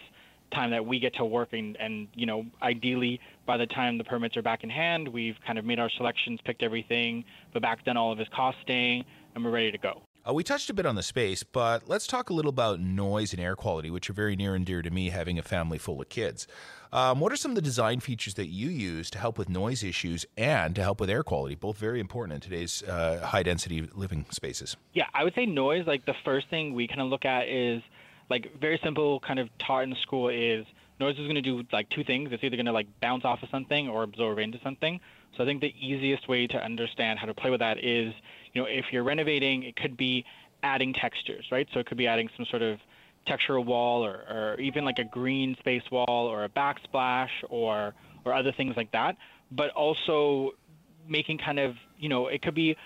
time 0.51 0.71
that 0.71 0.85
we 0.85 0.99
get 0.99 1.15
to 1.15 1.25
work 1.25 1.53
and, 1.53 1.77
and 1.77 2.09
you 2.15 2.27
know 2.27 2.45
ideally 2.61 3.21
by 3.47 3.57
the 3.57 3.67
time 3.67 3.99
the 3.99 4.05
permits 4.05 4.37
are 4.37 4.43
back 4.43 4.65
in 4.65 4.71
hand 4.71 5.07
we've 5.07 5.37
kind 5.47 5.61
of 5.61 5.65
made 5.65 5.79
our 5.79 5.89
selections 5.91 6.41
picked 6.45 6.65
everything 6.65 7.25
Babak 7.55 7.85
done 7.85 7.97
all 7.97 8.11
of 8.11 8.19
his 8.19 8.27
costing 8.35 9.05
and 9.35 9.45
we're 9.45 9.51
ready 9.53 9.71
to 9.71 9.79
go 9.79 10.03
Uh, 10.29 10.35
we 10.35 10.45
touched 10.45 10.69
a 10.69 10.75
bit 10.75 10.85
on 10.85 10.97
the 10.97 11.03
space, 11.03 11.43
but 11.43 11.89
let's 11.89 12.07
talk 12.07 12.29
a 12.29 12.35
little 12.35 12.51
about 12.51 12.79
noise 12.79 13.33
and 13.33 13.41
air 13.41 13.57
quality, 13.57 13.91
which 13.91 14.11
are 14.11 14.13
very 14.13 14.37
near 14.37 14.55
and 14.55 14.67
dear 14.67 14.83
to 14.83 14.91
me 14.91 15.09
having 15.09 15.39
a 15.39 15.43
family 15.43 15.79
full 15.79 15.99
of 15.99 16.11
kids. 16.11 16.47
Um, 16.93 17.21
what 17.21 17.33
are 17.33 17.37
some 17.37 17.53
of 17.53 17.55
the 17.55 17.63
design 17.63 18.01
features 18.01 18.35
that 18.35 18.49
you 18.49 18.69
use 18.69 19.09
to 19.11 19.19
help 19.19 19.39
with 19.39 19.49
noise 19.49 19.83
issues 19.83 20.27
and 20.37 20.75
to 20.75 20.83
help 20.83 21.01
with 21.01 21.09
air 21.09 21.23
quality? 21.23 21.55
Both 21.55 21.79
very 21.79 22.01
important 22.01 22.35
in 22.35 22.41
today's 22.41 22.83
uh, 22.83 23.25
high 23.25 23.43
density 23.43 23.89
living 23.95 24.27
spaces. 24.31 24.77
Yeah, 24.93 25.07
I 25.15 25.25
would 25.25 25.35
say 25.35 25.47
noise. 25.47 25.87
Like 25.87 26.05
the 26.05 26.17
first 26.23 26.49
thing 26.51 26.75
we 26.75 26.87
kind 26.87 27.01
of 27.01 27.09
look 27.09 27.25
at 27.25 27.49
is 27.49 27.83
like 28.29 28.61
very 28.61 28.79
simple, 28.85 29.21
kind 29.21 29.39
of 29.39 29.49
taught 29.59 29.85
in 29.85 29.95
school 30.03 30.29
is 30.29 30.67
noise 30.99 31.15
is 31.19 31.23
going 31.23 31.37
to 31.37 31.41
do 31.41 31.65
like 31.73 31.89
two 31.89 32.05
things. 32.05 32.29
It's 32.31 32.45
either 32.45 32.57
going 32.57 32.67
to 32.67 32.73
like 32.73 32.89
bounce 33.01 33.25
off 33.25 33.43
of 33.43 33.49
something 33.49 33.89
or 33.89 34.03
absorb 34.03 34.39
into 34.39 34.61
something. 34.63 35.01
So 35.35 35.45
I 35.45 35.47
think 35.47 35.63
the 35.63 35.75
easiest 35.81 36.29
way 36.29 36.47
to 36.49 36.63
understand 36.63 37.19
how 37.19 37.27
to 37.27 37.33
play 37.33 37.51
with 37.51 37.61
that 37.61 37.83
is, 37.83 38.13
you 38.53 38.63
know, 38.63 38.69
if 38.69 38.87
you're 38.93 39.05
renovating, 39.05 39.63
it 39.63 39.77
could 39.77 39.97
be 39.97 40.25
adding 40.63 40.93
textures, 40.93 41.47
right? 41.51 41.69
So 41.73 41.81
it 41.81 41.87
could 41.87 41.99
be 41.99 42.07
adding 42.07 42.29
some 42.37 42.47
sort 42.47 42.63
of 42.63 42.79
textural 43.27 43.65
wall 43.65 44.05
or, 44.05 44.25
or 44.29 44.57
even 44.61 44.85
like 44.85 44.99
a 44.99 45.05
green 45.05 45.57
space 45.59 45.83
wall 45.91 46.07
or 46.27 46.45
a 46.45 46.49
backsplash 46.49 47.31
or 47.49 47.95
or 48.25 48.35
other 48.35 48.53
things 48.53 48.77
like 48.77 48.93
that. 48.93 49.17
But 49.51 49.71
also 49.71 50.53
making 51.09 51.39
kind 51.39 51.59
of, 51.59 51.77
you 51.99 52.09
know, 52.09 52.29
it 52.29 52.43
could 52.43 52.55
be 52.55 52.77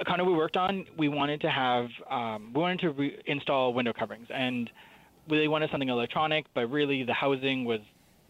a 0.00 0.04
condo 0.04 0.24
we 0.24 0.32
worked 0.32 0.56
on. 0.56 0.86
We 0.96 1.08
wanted 1.08 1.40
to 1.42 1.50
have, 1.50 1.88
um, 2.10 2.52
we 2.54 2.60
wanted 2.60 2.80
to 2.80 2.90
re- 2.90 3.22
install 3.26 3.72
window 3.72 3.92
coverings, 3.92 4.28
and 4.30 4.70
we 5.28 5.48
wanted 5.48 5.70
something 5.70 5.88
electronic, 5.88 6.46
but 6.54 6.70
really 6.70 7.02
the 7.02 7.14
housing 7.14 7.64
was 7.64 7.80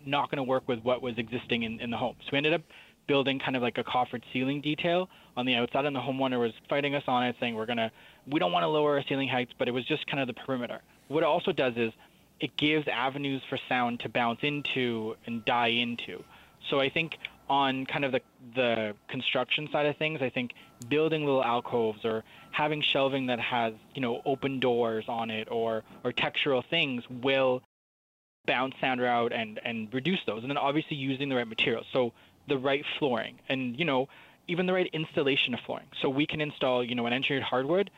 not 0.07 0.31
going 0.31 0.37
to 0.37 0.43
work 0.43 0.69
with 0.69 0.81
what 0.81 1.03
was 1.03 1.19
existing 1.19 1.63
in, 1.63 1.81
in 1.81 1.91
the 1.91 1.97
home. 1.97 2.17
So 2.21 2.29
we 2.33 2.39
ended 2.39 2.55
up 2.55 2.63
building 3.07 3.39
kind 3.39 3.57
of 3.57 3.63
like 3.63 3.79
a 3.79 3.85
coffered 3.85 4.23
ceiling 4.33 4.61
detail 4.61 5.09
on 5.37 5.47
the 5.47 5.55
outside, 5.55 5.85
and 5.85 5.95
the 5.95 6.01
homeowner 6.01 6.39
was 6.39 6.53
fighting 6.69 6.95
us 6.95 7.05
on 7.07 7.25
it, 7.25 7.37
saying 7.41 7.55
we're 7.55 7.67
gonna, 7.67 7.91
we 8.27 8.39
don't 8.39 8.53
want 8.53 8.63
to 8.63 8.69
lower 8.69 8.97
our 8.97 9.05
ceiling 9.09 9.29
heights, 9.29 9.53
but 9.59 9.69
it 9.69 9.73
was 9.73 9.85
just 9.85 10.07
kind 10.07 10.21
of 10.21 10.27
the 10.27 10.35
perimeter. 10.35 10.81
What 11.09 11.23
it 11.23 11.27
also 11.27 11.53
does 11.53 11.75
is 11.77 11.93
it 12.41 12.57
gives 12.57 12.87
avenues 12.89 13.43
for 13.49 13.59
sound 13.69 14.01
to 14.01 14.09
bounce 14.09 14.41
into 14.43 15.17
and 15.27 15.45
die 15.45 15.69
into. 15.69 16.23
So 16.71 16.81
I 16.81 16.89
think 16.89 17.19
on 17.49 17.87
kind 17.87 18.05
of 18.05 18.13
the 18.13 18.21
the 18.55 18.95
construction 19.09 19.69
side 19.71 19.87
of 19.87 19.97
things, 19.97 20.23
I 20.23 20.31
think 20.31 20.53
building 20.89 21.25
little 21.25 21.45
alcoves 21.45 22.05
or 22.05 22.25
having 22.51 22.83
shelving 22.83 23.27
that 23.27 23.41
has 23.41 23.75
you 23.95 24.01
know 24.01 24.23
open 24.25 24.61
doors 24.61 25.05
on 25.09 25.31
it 25.31 25.49
or 25.51 25.83
or 26.05 26.13
textural 26.13 26.63
things 26.69 27.03
will 27.09 27.63
bounce 28.47 28.75
sound 28.81 29.01
out 29.01 29.33
and 29.33 29.61
and 29.65 29.93
reduce 29.93 30.21
those. 30.27 30.43
And 30.43 30.51
then 30.51 30.59
obviously 30.59 30.97
using 30.97 31.29
the 31.29 31.37
right 31.37 31.49
materials, 31.49 31.87
so 31.93 32.13
the 32.49 32.59
right 32.59 32.85
flooring 32.99 33.39
and 33.49 33.79
you 33.79 33.85
know 33.85 34.09
even 34.47 34.67
the 34.67 34.73
right 34.73 34.91
installation 34.93 35.55
of 35.55 35.61
flooring. 35.65 35.87
So 36.03 36.09
we 36.09 36.27
can 36.27 36.41
install 36.41 36.85
you 36.85 36.95
know 36.95 37.07
an 37.07 37.13
engineered 37.13 37.45
hardwood, 37.45 37.91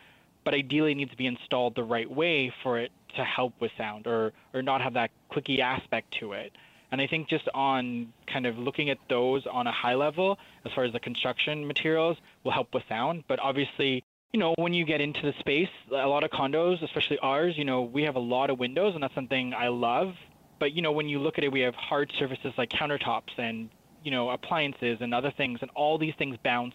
but 0.45 0.55
ideally 0.55 0.93
it 0.93 0.97
needs 0.97 1.11
to 1.11 1.17
be 1.17 1.27
installed 1.27 1.75
the 1.75 1.85
right 1.85 2.11
way 2.11 2.53
for 2.63 2.79
it 2.79 2.93
to 3.17 3.25
help 3.25 3.55
with 3.61 3.73
sound 3.77 4.07
or 4.07 4.33
or 4.55 4.63
not 4.63 4.81
have 4.81 4.95
that 4.95 5.11
clicky 5.33 5.61
aspect 5.61 6.15
to 6.21 6.33
it. 6.33 6.53
And 6.93 7.01
I 7.01 7.07
think 7.07 7.29
just 7.29 7.49
on 7.53 8.13
kind 8.33 8.47
of 8.47 8.57
looking 8.59 8.91
at 8.91 8.99
those 9.09 9.45
on 9.47 9.67
a 9.67 9.73
high 9.73 9.95
level, 9.95 10.39
as 10.65 10.73
far 10.73 10.85
as 10.85 10.93
the 10.93 11.01
construction 11.01 11.67
materials, 11.67 12.17
will 12.45 12.53
help 12.53 12.73
with 12.73 12.85
sound. 12.89 13.25
But 13.27 13.41
obviously, 13.41 14.05
you 14.33 14.41
know, 14.41 14.55
when 14.57 14.73
you 14.73 14.85
get 14.85 15.01
into 15.01 15.23
the 15.23 15.33
space, 15.41 15.69
a 15.91 16.07
lot 16.07 16.23
of 16.23 16.31
condos, 16.31 16.83
especially 16.83 17.19
ours, 17.19 17.55
you 17.57 17.65
know, 17.65 17.83
we 17.83 18.03
have 18.03 18.17
a 18.17 18.21
lot 18.21 18.51
of 18.51 18.59
windows, 18.59 18.95
and 18.95 19.03
that's 19.03 19.15
something 19.15 19.53
I 19.53 19.69
love. 19.69 20.15
But 20.59 20.73
you 20.73 20.83
know, 20.83 20.93
when 20.93 21.09
you 21.09 21.19
look 21.19 21.39
at 21.39 21.45
it, 21.45 21.53
we 21.53 21.61
have 21.61 21.75
hard 21.75 22.13
surfaces 22.19 22.53
like 22.57 22.71
countertops 22.71 23.37
and 23.39 23.69
you 24.07 24.13
know 24.13 24.31
appliances 24.31 24.99
and 25.01 25.13
other 25.13 25.33
things, 25.33 25.59
and 25.63 25.71
all 25.75 25.99
these 25.99 26.15
things 26.17 26.37
bounce 26.43 26.75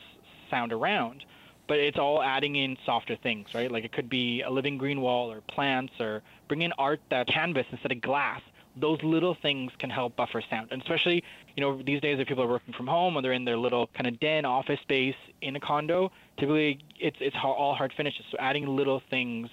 sound 0.50 0.74
around. 0.74 1.24
But 1.68 1.80
it's 1.80 1.98
all 1.98 2.22
adding 2.22 2.58
in 2.58 2.78
softer 2.86 3.16
things, 3.16 3.48
right? 3.56 3.72
Like 3.72 3.86
it 3.86 3.94
could 3.94 4.10
be 4.10 4.42
a 4.42 4.50
living 4.50 4.78
green 4.78 5.00
wall 5.00 5.32
or 5.32 5.40
plants 5.42 5.94
or 6.02 6.22
bring 6.50 6.64
in 6.64 6.74
art 6.74 7.00
that 7.10 7.28
canvas 7.28 7.66
instead 7.72 7.94
of 7.94 8.02
glass 8.02 8.42
those 8.76 9.02
little 9.04 9.36
things 9.42 9.72
can 9.80 9.90
help 9.90 10.16
buffer 10.16 10.42
sound. 10.50 10.70
And 10.72 10.82
especially, 10.82 11.24
you 11.56 11.62
know, 11.62 11.82
these 11.82 12.00
days 12.00 12.20
if 12.20 12.28
people 12.28 12.44
are 12.44 12.48
working 12.48 12.74
from 12.74 12.88
home 12.88 13.18
or 13.18 13.22
they're 13.22 13.34
in 13.34 13.44
their 13.44 13.58
little 13.58 13.88
kind 13.88 14.08
of 14.08 14.20
den 14.20 14.46
office 14.46 14.80
space 14.82 15.16
in 15.42 15.56
a 15.56 15.60
condo, 15.60 16.12
typically 16.38 16.80
it's 17.00 17.18
it's 17.20 17.36
all 17.44 17.76
hard 17.76 17.94
finishes. 17.94 18.26
So 18.32 18.38
adding 18.40 18.66
little 18.68 19.02
things 19.10 19.50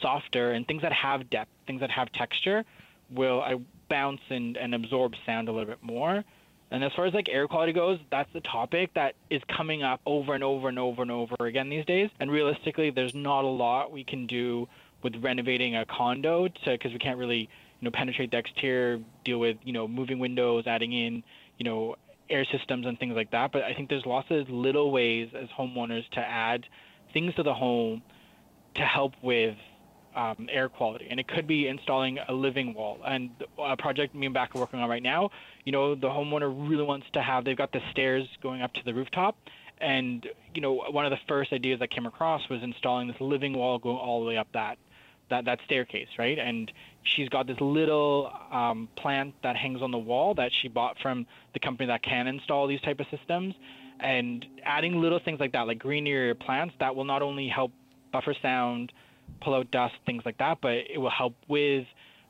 softer 0.00 0.52
and 0.52 0.66
things 0.66 0.82
that 0.82 0.92
have 0.92 1.28
depth, 1.28 1.50
things 1.66 1.80
that 1.80 1.90
have 1.90 2.10
texture 2.12 2.64
will 3.10 3.42
I 3.42 3.56
bounce 3.88 4.22
and, 4.30 4.56
and 4.56 4.74
absorb 4.74 5.14
sound 5.26 5.48
a 5.48 5.52
little 5.52 5.68
bit 5.68 5.82
more. 5.82 6.24
And 6.72 6.82
as 6.82 6.90
far 6.96 7.04
as 7.04 7.12
like 7.12 7.28
air 7.28 7.46
quality 7.46 7.74
goes, 7.74 7.98
that's 8.10 8.32
the 8.32 8.40
topic 8.40 8.94
that 8.94 9.14
is 9.28 9.42
coming 9.54 9.82
up 9.82 10.00
over 10.06 10.34
and 10.34 10.42
over 10.42 10.68
and 10.68 10.78
over 10.78 11.02
and 11.02 11.10
over 11.10 11.36
again 11.40 11.68
these 11.68 11.84
days. 11.84 12.08
And 12.18 12.30
realistically, 12.30 12.90
there's 12.90 13.14
not 13.14 13.44
a 13.44 13.48
lot 13.48 13.92
we 13.92 14.04
can 14.04 14.26
do 14.26 14.68
with 15.02 15.14
renovating 15.16 15.76
a 15.76 15.84
condo 15.84 16.48
because 16.64 16.92
we 16.92 16.98
can't 16.98 17.18
really 17.18 17.40
you 17.80 17.84
know 17.86 17.90
penetrate 17.90 18.30
the 18.30 18.38
exterior, 18.38 19.00
deal 19.22 19.38
with 19.38 19.58
you 19.64 19.74
know 19.74 19.86
moving 19.86 20.18
windows, 20.18 20.64
adding 20.66 20.92
in 20.94 21.22
you 21.58 21.64
know 21.64 21.96
air 22.30 22.46
systems 22.50 22.86
and 22.86 22.98
things 22.98 23.14
like 23.14 23.30
that. 23.32 23.52
But 23.52 23.64
I 23.64 23.74
think 23.74 23.90
there's 23.90 24.06
lots 24.06 24.28
of 24.30 24.48
little 24.48 24.90
ways 24.90 25.28
as 25.38 25.50
homeowners 25.50 26.08
to 26.12 26.20
add 26.20 26.66
things 27.12 27.34
to 27.34 27.42
the 27.42 27.52
home 27.52 28.00
to 28.76 28.82
help 28.82 29.12
with 29.20 29.56
um, 30.14 30.48
air 30.50 30.68
quality, 30.68 31.06
and 31.10 31.18
it 31.18 31.28
could 31.28 31.46
be 31.46 31.68
installing 31.68 32.18
a 32.28 32.32
living 32.32 32.74
wall. 32.74 32.98
And 33.04 33.30
a 33.58 33.76
project 33.76 34.14
me 34.14 34.26
and 34.26 34.34
Babak 34.34 34.54
are 34.54 34.60
working 34.60 34.80
on 34.80 34.88
right 34.88 35.02
now, 35.02 35.30
you 35.64 35.72
know, 35.72 35.94
the 35.94 36.08
homeowner 36.08 36.52
really 36.68 36.84
wants 36.84 37.06
to 37.12 37.22
have. 37.22 37.44
They've 37.44 37.56
got 37.56 37.72
the 37.72 37.80
stairs 37.90 38.28
going 38.42 38.62
up 38.62 38.72
to 38.74 38.84
the 38.84 38.94
rooftop, 38.94 39.36
and 39.78 40.26
you 40.54 40.60
know, 40.60 40.74
one 40.90 41.04
of 41.04 41.10
the 41.10 41.18
first 41.28 41.52
ideas 41.52 41.80
that 41.80 41.90
came 41.90 42.06
across 42.06 42.48
was 42.48 42.62
installing 42.62 43.08
this 43.08 43.20
living 43.20 43.54
wall 43.54 43.78
going 43.78 43.96
all 43.96 44.20
the 44.20 44.26
way 44.26 44.36
up 44.36 44.48
that 44.52 44.78
that 45.30 45.44
that 45.46 45.60
staircase, 45.64 46.08
right? 46.18 46.38
And 46.38 46.70
she's 47.02 47.28
got 47.28 47.46
this 47.46 47.60
little 47.60 48.32
um, 48.50 48.88
plant 48.96 49.34
that 49.42 49.56
hangs 49.56 49.82
on 49.82 49.90
the 49.90 49.98
wall 49.98 50.34
that 50.34 50.52
she 50.52 50.68
bought 50.68 50.98
from 51.00 51.26
the 51.54 51.60
company 51.60 51.88
that 51.88 52.02
can 52.02 52.26
install 52.26 52.66
these 52.66 52.80
type 52.80 53.00
of 53.00 53.06
systems. 53.10 53.54
And 53.98 54.44
adding 54.64 55.00
little 55.00 55.20
things 55.20 55.38
like 55.38 55.52
that, 55.52 55.66
like 55.66 55.78
green 55.78 56.36
plants, 56.40 56.74
that 56.80 56.96
will 56.96 57.04
not 57.04 57.22
only 57.22 57.48
help 57.48 57.72
buffer 58.12 58.34
sound 58.42 58.92
pull 59.42 59.54
out 59.54 59.70
dust, 59.70 59.94
things 60.06 60.22
like 60.24 60.38
that, 60.38 60.58
but 60.60 60.72
it 60.72 60.98
will 60.98 61.10
help 61.10 61.34
with 61.48 61.86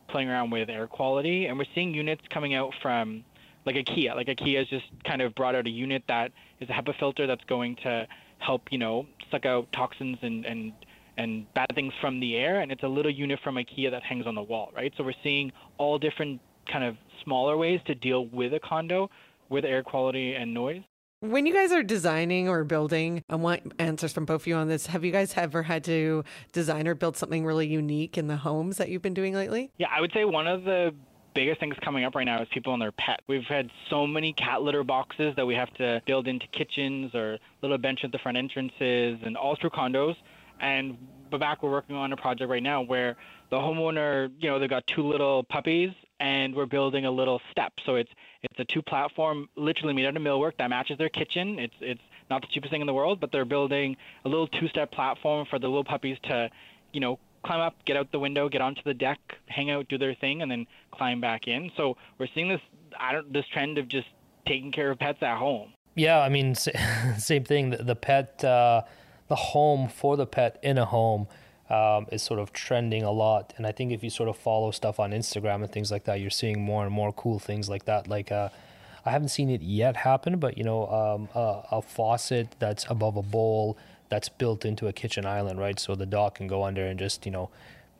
playing 0.08 0.28
around 0.28 0.50
with 0.50 0.68
air 0.68 0.86
quality. 0.86 1.46
And 1.46 1.58
we're 1.58 1.64
seeing 1.74 1.94
units 1.94 2.22
coming 2.30 2.54
out 2.54 2.72
from 2.82 3.24
like 3.64 3.76
IKEA. 3.76 4.14
Like 4.14 4.26
IKEA 4.26 4.58
has 4.58 4.68
just 4.68 4.86
kind 5.04 5.22
of 5.22 5.34
brought 5.34 5.54
out 5.54 5.66
a 5.66 5.70
unit 5.70 6.02
that 6.08 6.32
is 6.60 6.68
a 6.68 6.72
HEPA 6.72 6.98
filter 6.98 7.26
that's 7.26 7.44
going 7.44 7.76
to 7.76 8.06
help, 8.38 8.62
you 8.70 8.78
know, 8.78 9.06
suck 9.30 9.46
out 9.46 9.70
toxins 9.72 10.18
and, 10.22 10.44
and 10.44 10.72
and 11.18 11.52
bad 11.52 11.66
things 11.74 11.92
from 12.00 12.20
the 12.20 12.36
air. 12.36 12.60
And 12.60 12.72
it's 12.72 12.82
a 12.82 12.88
little 12.88 13.12
unit 13.12 13.38
from 13.44 13.56
IKEA 13.56 13.90
that 13.90 14.02
hangs 14.02 14.26
on 14.26 14.34
the 14.34 14.42
wall, 14.42 14.72
right? 14.74 14.92
So 14.96 15.04
we're 15.04 15.12
seeing 15.22 15.52
all 15.76 15.98
different 15.98 16.40
kind 16.70 16.84
of 16.84 16.96
smaller 17.22 17.56
ways 17.56 17.80
to 17.86 17.94
deal 17.94 18.26
with 18.26 18.54
a 18.54 18.60
condo 18.60 19.10
with 19.48 19.64
air 19.64 19.82
quality 19.82 20.34
and 20.34 20.54
noise. 20.54 20.82
When 21.22 21.46
you 21.46 21.54
guys 21.54 21.70
are 21.70 21.84
designing 21.84 22.48
or 22.48 22.64
building, 22.64 23.22
I 23.30 23.36
want 23.36 23.74
answers 23.78 24.12
from 24.12 24.24
both 24.24 24.42
of 24.42 24.46
you 24.48 24.56
on 24.56 24.66
this. 24.66 24.86
Have 24.86 25.04
you 25.04 25.12
guys 25.12 25.32
ever 25.36 25.62
had 25.62 25.84
to 25.84 26.24
design 26.50 26.88
or 26.88 26.96
build 26.96 27.16
something 27.16 27.44
really 27.44 27.68
unique 27.68 28.18
in 28.18 28.26
the 28.26 28.36
homes 28.36 28.78
that 28.78 28.88
you've 28.88 29.02
been 29.02 29.14
doing 29.14 29.32
lately? 29.32 29.70
Yeah, 29.78 29.86
I 29.96 30.00
would 30.00 30.10
say 30.12 30.24
one 30.24 30.48
of 30.48 30.64
the 30.64 30.92
biggest 31.32 31.60
things 31.60 31.76
coming 31.84 32.02
up 32.02 32.16
right 32.16 32.24
now 32.24 32.42
is 32.42 32.48
people 32.52 32.72
and 32.72 32.82
their 32.82 32.90
pet. 32.90 33.20
We've 33.28 33.44
had 33.44 33.70
so 33.88 34.04
many 34.04 34.32
cat 34.32 34.62
litter 34.62 34.82
boxes 34.82 35.32
that 35.36 35.46
we 35.46 35.54
have 35.54 35.72
to 35.74 36.02
build 36.06 36.26
into 36.26 36.48
kitchens 36.48 37.14
or 37.14 37.38
little 37.62 37.78
bench 37.78 38.00
at 38.02 38.10
the 38.10 38.18
front 38.18 38.36
entrances 38.36 39.20
and 39.24 39.36
all 39.36 39.54
through 39.54 39.70
condos. 39.70 40.16
And 40.60 40.98
Babak 41.30 41.62
we're 41.62 41.70
working 41.70 41.94
on 41.94 42.12
a 42.12 42.16
project 42.16 42.50
right 42.50 42.64
now 42.64 42.82
where 42.82 43.16
the 43.50 43.58
homeowner, 43.58 44.28
you 44.40 44.50
know, 44.50 44.58
they've 44.58 44.68
got 44.68 44.88
two 44.88 45.06
little 45.06 45.44
puppies 45.44 45.92
and 46.22 46.54
we're 46.54 46.66
building 46.66 47.04
a 47.04 47.10
little 47.10 47.40
step. 47.50 47.72
So 47.84 47.96
it's 47.96 48.10
it's 48.42 48.58
a 48.58 48.64
two 48.64 48.80
platform, 48.80 49.48
literally 49.56 49.92
made 49.92 50.06
out 50.06 50.16
of 50.16 50.22
millwork 50.22 50.52
that 50.58 50.70
matches 50.70 50.96
their 50.96 51.08
kitchen. 51.08 51.58
It's 51.58 51.74
it's 51.80 52.00
not 52.30 52.42
the 52.42 52.48
cheapest 52.48 52.70
thing 52.70 52.80
in 52.80 52.86
the 52.86 52.94
world, 52.94 53.18
but 53.20 53.32
they're 53.32 53.44
building 53.44 53.96
a 54.24 54.28
little 54.28 54.46
two 54.46 54.68
step 54.68 54.92
platform 54.92 55.46
for 55.50 55.58
the 55.58 55.66
little 55.66 55.84
puppies 55.84 56.16
to, 56.24 56.48
you 56.92 57.00
know, 57.00 57.18
climb 57.42 57.60
up, 57.60 57.74
get 57.84 57.96
out 57.96 58.12
the 58.12 58.20
window, 58.20 58.48
get 58.48 58.60
onto 58.60 58.82
the 58.84 58.94
deck, 58.94 59.18
hang 59.46 59.70
out, 59.70 59.88
do 59.88 59.98
their 59.98 60.14
thing, 60.14 60.42
and 60.42 60.50
then 60.50 60.64
climb 60.92 61.20
back 61.20 61.48
in. 61.48 61.72
So 61.76 61.96
we're 62.18 62.28
seeing 62.32 62.48
this 62.48 62.60
I 62.98 63.12
don't 63.12 63.32
this 63.32 63.46
trend 63.48 63.78
of 63.78 63.88
just 63.88 64.08
taking 64.46 64.70
care 64.70 64.92
of 64.92 65.00
pets 65.00 65.18
at 65.22 65.36
home. 65.36 65.72
Yeah, 65.96 66.20
I 66.20 66.28
mean, 66.28 66.54
same 67.18 67.44
thing. 67.44 67.70
The, 67.78 67.96
pet, 67.96 68.42
uh, 68.44 68.82
the 69.28 69.36
home 69.36 69.88
for 69.88 70.16
the 70.16 70.26
pet 70.26 70.58
in 70.62 70.78
a 70.78 70.86
home 70.86 71.26
um, 71.72 72.06
is 72.12 72.22
sort 72.22 72.38
of 72.38 72.52
trending 72.52 73.02
a 73.02 73.10
lot. 73.10 73.54
And 73.56 73.66
I 73.66 73.72
think 73.72 73.92
if 73.92 74.04
you 74.04 74.10
sort 74.10 74.28
of 74.28 74.36
follow 74.36 74.70
stuff 74.70 75.00
on 75.00 75.10
Instagram 75.12 75.62
and 75.62 75.72
things 75.72 75.90
like 75.90 76.04
that, 76.04 76.20
you're 76.20 76.30
seeing 76.30 76.60
more 76.60 76.84
and 76.84 76.92
more 76.92 77.12
cool 77.14 77.38
things 77.38 77.68
like 77.68 77.86
that. 77.86 78.06
Like, 78.06 78.30
uh, 78.30 78.50
I 79.06 79.10
haven't 79.10 79.28
seen 79.28 79.48
it 79.48 79.62
yet 79.62 79.96
happen, 79.96 80.38
but 80.38 80.58
you 80.58 80.64
know, 80.64 80.86
um, 80.88 81.28
uh, 81.34 81.62
a 81.78 81.82
faucet 81.82 82.54
that's 82.58 82.84
above 82.90 83.16
a 83.16 83.22
bowl 83.22 83.78
that's 84.10 84.28
built 84.28 84.66
into 84.66 84.86
a 84.86 84.92
kitchen 84.92 85.24
island, 85.24 85.58
right? 85.58 85.80
So 85.80 85.94
the 85.94 86.04
dog 86.04 86.34
can 86.34 86.46
go 86.46 86.62
under 86.62 86.84
and 86.84 86.98
just, 86.98 87.24
you 87.24 87.32
know, 87.32 87.48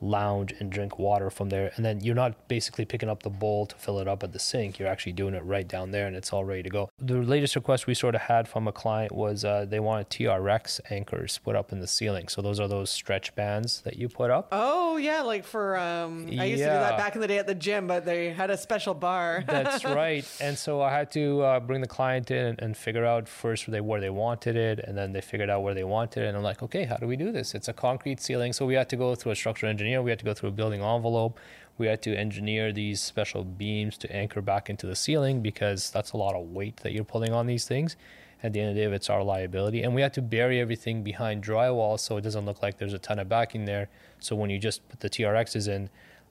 lounge 0.03 0.53
and 0.59 0.71
drink 0.71 0.99
water 0.99 1.31
from 1.31 1.49
there. 1.49 1.73
And 1.77 1.85
then 1.85 2.01
you're 2.01 2.15
not 2.15 2.49
basically 2.49 2.85
picking 2.85 3.09
up 3.09 3.23
the 3.23 3.31
bowl 3.31 3.67
to 3.67 3.77
fill 3.77 3.99
it 4.01 4.09
up 4.09 4.23
at 4.23 4.33
the 4.33 4.39
sink. 4.39 4.79
You're 4.79 4.89
actually 4.89 5.13
doing 5.13 5.35
it 5.35 5.45
right 5.45 5.67
down 5.67 5.93
there 5.93 6.07
and 6.07 6.17
it's 6.17 6.33
all 6.33 6.45
ready 6.45 6.63
to 6.65 6.69
go. 6.69 6.91
The 6.99 7.15
latest 7.15 7.55
request 7.55 7.87
we 7.87 7.95
sort 7.95 8.15
of 8.15 8.23
had 8.23 8.49
from 8.49 8.67
a 8.67 8.73
client 8.73 9.13
was 9.13 9.45
uh, 9.45 9.65
they 9.69 9.81
wanted 9.81 10.11
TRX 10.11 10.81
anchors 10.91 11.39
put 11.39 11.55
up 11.55 11.73
in 11.73 11.81
the 11.81 11.87
ceiling. 11.87 12.29
So 12.29 12.43
those 12.43 12.59
are 12.59 12.69
those 12.69 12.91
stretch 12.91 13.35
bands 13.35 13.81
that 13.83 13.97
you 13.97 14.09
put 14.09 14.31
up. 14.31 14.49
Oh, 14.53 14.97
yeah. 14.97 15.23
Like 15.23 15.45
for, 15.45 15.77
um, 15.79 16.27
I 16.39 16.45
used 16.47 16.61
yeah. 16.61 16.67
to 16.67 16.75
do 16.75 16.81
that 16.81 16.99
back 16.99 17.15
in 17.15 17.21
the 17.21 17.29
day 17.29 17.39
at 17.39 17.47
the 17.47 17.55
gym, 17.55 17.87
but 17.87 18.05
they 18.05 18.31
had 18.31 18.51
a 18.51 18.57
special 18.57 18.95
bar. 18.95 19.45
That's 19.47 19.85
right. 19.85 20.29
And 20.41 20.59
so 20.59 20.83
I 20.83 20.91
had 20.91 21.11
to 21.13 21.43
uh, 21.43 21.61
bring 21.61 21.81
the 21.81 21.87
client 21.87 22.31
in 22.31 22.47
and, 22.47 22.61
and 22.61 22.77
figure 22.77 23.07
out 23.07 23.29
first 23.29 23.69
where 23.69 23.73
they, 23.73 23.81
where 23.81 24.01
they 24.01 24.11
wanted 24.11 24.57
it. 24.57 24.81
And 24.81 24.99
then 24.99 25.13
they 25.13 25.21
figured 25.21 25.49
out 25.49 25.63
where 25.63 25.75
they 25.75 25.85
wanted 25.85 26.25
it. 26.25 26.27
And 26.27 26.37
I'm 26.37 26.43
like, 26.43 26.63
okay, 26.63 26.85
how 26.85 26.97
do 26.97 27.07
we 27.07 27.17
do 27.17 27.31
this? 27.31 27.55
It's 27.55 27.69
a 27.69 27.73
concrete 27.73 28.21
ceiling. 28.21 28.53
So 28.53 28.67
we 28.67 28.75
had 28.75 28.89
to 28.89 28.97
go 28.97 29.15
through 29.15 29.33
a 29.33 29.37
structural 29.37 29.71
engineer 29.71 29.92
engineer. 29.93 30.03
We 30.03 30.11
had 30.11 30.19
to 30.19 30.25
go 30.25 30.35
through 30.35 30.51
a 30.51 30.53
building 30.53 30.83
envelope. 30.83 31.39
We 31.79 31.87
had 31.87 32.03
to 32.03 32.15
engineer 32.15 32.73
these 32.73 33.01
special 33.01 33.45
beams 33.45 33.97
to 33.99 34.15
anchor 34.15 34.41
back 34.43 34.71
into 34.71 34.87
the 34.87 34.95
ceiling 34.95 35.43
because 35.43 35.91
that's 35.91 36.13
a 36.13 36.17
lot 36.17 36.35
of 36.35 36.53
weight 36.53 36.79
that 36.79 36.93
you're 36.93 37.05
pulling 37.05 37.33
on 37.33 37.47
these 37.47 37.67
things. 37.67 37.97
At 38.43 38.53
the 38.53 38.61
end 38.61 38.71
of 38.71 38.75
the 38.75 38.83
day, 38.83 38.95
it's 38.95 39.09
our 39.09 39.23
liability. 39.23 39.83
And 39.83 39.95
we 39.95 40.03
had 40.03 40.13
to 40.15 40.23
bury 40.23 40.61
everything 40.61 41.03
behind 41.05 41.45
drywall 41.45 41.99
so 41.99 42.17
it 42.17 42.23
doesn't 42.23 42.45
look 42.45 42.61
like 42.63 42.79
there's 42.79 42.93
a 42.93 42.99
ton 42.99 43.19
of 43.19 43.29
backing 43.29 43.65
there. 43.67 43.89
So 44.19 44.35
when 44.35 44.51
you 44.51 44.59
just 44.59 44.87
put 44.89 45.01
the 45.01 45.09
TRXs 45.09 45.69
in, 45.69 45.91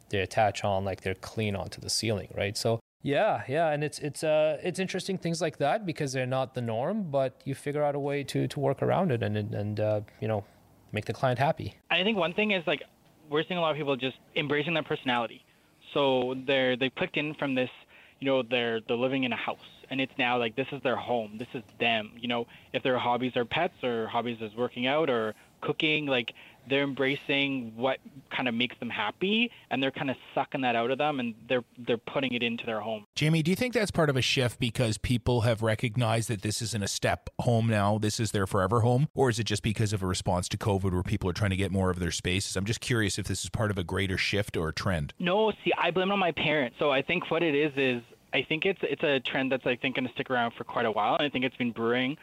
they 0.10 0.20
attach 0.20 0.64
on 0.64 0.84
like 0.84 1.02
they're 1.02 1.16
clean 1.16 1.56
onto 1.56 1.80
the 1.80 1.90
ceiling, 1.90 2.28
right? 2.36 2.58
So 2.58 2.80
yeah, 3.02 3.44
yeah, 3.48 3.72
and 3.72 3.84
it's 3.84 3.98
it's 4.00 4.24
uh 4.24 4.60
it's 4.62 4.78
interesting 4.78 5.18
things 5.18 5.42
like 5.42 5.58
that 5.58 5.86
because 5.86 6.12
they're 6.14 6.34
not 6.40 6.54
the 6.54 6.62
norm, 6.62 7.10
but 7.10 7.42
you 7.46 7.56
figure 7.56 7.82
out 7.82 7.96
a 7.96 8.00
way 8.00 8.24
to 8.26 8.48
to 8.48 8.60
work 8.60 8.82
around 8.84 9.12
it 9.12 9.24
and 9.24 9.38
and 9.38 9.80
uh, 9.80 10.02
you 10.20 10.28
know 10.28 10.44
make 10.92 11.06
the 11.06 11.14
client 11.14 11.40
happy. 11.40 11.76
I 11.90 12.04
think 12.04 12.18
one 12.18 12.34
thing 12.34 12.52
is 12.52 12.68
like 12.68 12.84
we're 13.32 13.44
seeing 13.44 13.58
a 13.58 13.62
lot 13.62 13.72
of 13.72 13.78
people 13.78 13.96
just 13.96 14.18
embracing 14.36 14.74
their 14.74 14.84
personality. 14.84 15.44
So 15.94 16.36
they're 16.46 16.76
they 16.76 16.90
clicked 16.90 17.18
in 17.18 17.34
from 17.34 17.56
this, 17.56 17.70
you 18.20 18.28
know, 18.28 18.44
they're 18.44 18.82
they're 18.82 18.98
living 18.98 19.24
in 19.24 19.34
a 19.34 19.38
house 19.38 19.82
and 19.92 20.00
it's 20.00 20.18
now 20.18 20.38
like 20.38 20.56
this 20.56 20.68
is 20.72 20.82
their 20.82 20.96
home. 20.96 21.38
This 21.38 21.50
is 21.54 21.64
them. 21.78 22.12
You 22.18 22.30
know, 22.30 22.48
if 22.74 22.82
their 22.82 22.98
hobbies 22.98 23.36
are 23.36 23.46
pets 23.46 23.84
or 23.84 24.08
hobbies 24.08 24.42
is 24.42 24.56
working 24.56 24.88
out 24.88 25.10
or 25.10 25.36
cooking, 25.60 26.06
like 26.06 26.34
they're 26.72 26.84
embracing 26.84 27.74
what 27.76 28.00
kind 28.36 28.48
of 28.48 28.56
makes 28.56 28.78
them 28.80 28.90
happy 28.90 29.52
and 29.70 29.84
they're 29.84 29.92
kind 29.92 30.10
of 30.10 30.16
sucking 30.34 30.62
that 30.62 30.74
out 30.74 30.90
of 30.90 30.98
them 30.98 31.20
and 31.20 31.36
they're 31.50 31.66
they're 31.78 31.98
putting 31.98 32.34
it 32.34 32.42
into 32.42 32.66
their 32.66 32.80
home. 32.80 33.06
Jamie, 33.14 33.44
do 33.44 33.52
you 33.52 33.58
think 33.58 33.74
that's 33.74 33.92
part 33.92 34.10
of 34.10 34.16
a 34.16 34.22
shift 34.22 34.58
because 34.58 34.98
people 34.98 35.42
have 35.42 35.62
recognized 35.62 36.30
that 36.30 36.42
this 36.42 36.62
isn't 36.62 36.82
a 36.82 36.88
step 36.88 37.30
home 37.40 37.68
now, 37.68 37.98
this 37.98 38.20
is 38.20 38.32
their 38.32 38.48
forever 38.48 38.80
home 38.80 39.10
or 39.14 39.30
is 39.30 39.38
it 39.38 39.44
just 39.44 39.64
because 39.64 39.92
of 39.92 40.02
a 40.02 40.08
response 40.08 40.48
to 40.48 40.58
COVID 40.58 40.94
where 40.94 41.04
people 41.04 41.30
are 41.30 41.34
trying 41.34 41.52
to 41.52 41.58
get 41.58 41.72
more 41.72 41.90
of 41.90 42.00
their 42.00 42.12
spaces? 42.12 42.56
I'm 42.56 42.66
just 42.66 42.80
curious 42.80 43.20
if 43.20 43.28
this 43.28 43.44
is 43.44 43.50
part 43.50 43.70
of 43.70 43.78
a 43.78 43.84
greater 43.84 44.18
shift 44.18 44.56
or 44.56 44.70
a 44.70 44.74
trend. 44.74 45.14
No, 45.20 45.52
see, 45.66 45.74
I 45.78 45.92
blame 45.92 46.10
it 46.10 46.14
on 46.14 46.20
my 46.20 46.32
parents. 46.32 46.78
So 46.80 46.90
I 46.90 47.02
think 47.02 47.30
what 47.30 47.44
it 47.44 47.54
is 47.54 47.74
is 47.76 48.02
I 48.34 48.44
think 48.44 48.66
it's 48.66 48.80
it's 48.82 49.04
a 49.04 49.20
trend 49.20 49.52
that's 49.52 49.66
I 49.66 49.76
think 49.76 49.96
going 49.96 50.08
to 50.08 50.14
stick 50.14 50.32
around 50.32 50.54
for 50.58 50.64
quite 50.64 50.86
a 50.86 50.92
while 50.92 51.16
and 51.16 51.26
I 51.26 51.30
think 51.30 51.44
it's 51.44 51.58
been 51.58 51.72
brewing 51.72 52.16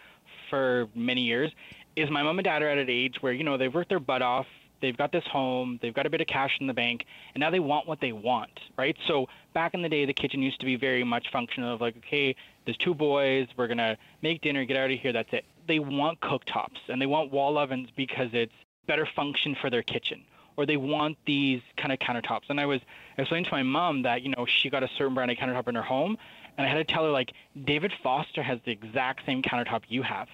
for 0.49 0.89
many 0.95 1.21
years 1.21 1.53
is 1.99 2.11
my 2.11 2.23
mom 2.23 2.39
and 2.39 2.45
dad 2.45 2.63
are 2.63 2.69
at 2.69 2.79
an 2.79 2.89
age 2.89 3.17
where 3.21 3.33
you 3.33 3.45
know 3.45 3.57
they've 3.57 3.75
worked 3.75 3.89
their 3.89 3.99
butt 3.99 4.23
off 4.23 4.47
they've 4.81 4.97
got 4.97 5.11
this 5.11 5.25
home 5.27 5.79
they've 5.83 5.95
got 5.95 6.07
a 6.07 6.11
bit 6.11 6.21
of 6.21 6.27
cash 6.27 6.57
in 6.61 6.67
the 6.67 6.75
bank 6.75 7.05
and 7.35 7.41
now 7.41 7.51
they 7.51 7.61
want 7.61 7.87
what 7.87 8.01
they 8.01 8.13
want 8.13 8.61
right? 8.77 8.97
So 9.07 9.27
back 9.53 9.75
in 9.75 9.83
the 9.83 9.89
day 9.89 10.05
the 10.05 10.13
kitchen 10.13 10.41
used 10.41 10.61
to 10.61 10.67
be 10.67 10.77
very 10.77 11.05
much 11.05 11.31
functional 11.33 11.75
of 11.75 11.81
like 11.81 11.97
okay 11.99 12.37
there's 12.65 12.77
two 12.77 12.95
boys 12.95 13.49
we're 13.57 13.67
to 13.69 13.97
make 14.23 14.41
dinner 14.43 14.65
get 14.65 14.77
out 14.77 14.91
of 14.91 14.99
here 14.99 15.13
that's 15.13 15.33
it. 15.33 15.45
They 15.67 15.81
want 15.81 16.21
cooktops 16.21 16.79
and 16.89 17.03
they 17.03 17.07
want 17.07 17.33
wall 17.33 17.59
ovens 17.59 17.89
because 17.97 18.31
it's 18.33 18.55
better 18.87 19.07
function 19.17 19.57
for 19.61 19.69
their 19.69 19.83
kitchen 19.83 20.25
or 20.57 20.67
they 20.67 20.77
want 20.77 21.19
these 21.27 21.61
kind 21.77 21.93
of 21.93 21.99
countertops. 21.99 22.49
And 22.49 22.61
i 22.61 22.67
was 22.67 22.81
explaining 23.17 23.45
to 23.47 23.53
my 23.53 23.65
mom 23.65 24.03
that 24.03 24.23
you 24.23 24.33
know 24.37 24.47
she 24.47 24.71
got 24.71 24.83
a 24.83 24.89
certain 24.97 25.15
brand 25.15 25.31
of 25.31 25.37
countertop 25.37 25.69
in 25.69 25.75
her 25.75 25.83
home 25.83 26.17
and 26.57 26.67
i 26.67 26.71
had 26.71 26.77
to 26.77 26.85
tell 26.85 27.05
her 27.05 27.11
like 27.11 27.33
david 27.65 27.93
foster 28.03 28.43
has 28.43 28.61
the 28.65 28.71
exact 28.71 29.27
same 29.27 29.43
countertop 29.43 29.83
you 29.89 30.03
have 30.03 30.29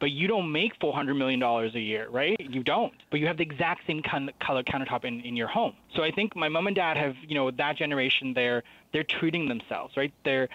but 0.00 0.10
you 0.10 0.28
don't 0.28 0.50
make 0.50 0.78
$400 0.78 1.16
million 1.16 1.42
a 1.42 1.68
year, 1.78 2.08
right? 2.08 2.36
You 2.38 2.62
don't. 2.62 2.94
But 3.10 3.20
you 3.20 3.26
have 3.26 3.36
the 3.36 3.42
exact 3.42 3.86
same 3.86 4.02
color 4.02 4.62
countertop 4.62 5.04
in, 5.04 5.20
in 5.20 5.36
your 5.36 5.48
home. 5.48 5.74
So 5.94 6.02
I 6.02 6.10
think 6.10 6.36
my 6.36 6.48
mom 6.48 6.66
and 6.66 6.76
dad 6.76 6.96
have, 6.96 7.16
you 7.26 7.34
know, 7.34 7.50
that 7.50 7.76
generation, 7.76 8.32
they're, 8.34 8.62
they're 8.92 9.04
treating 9.04 9.48
themselves, 9.48 9.96
right? 9.96 10.12
They're, 10.24 10.48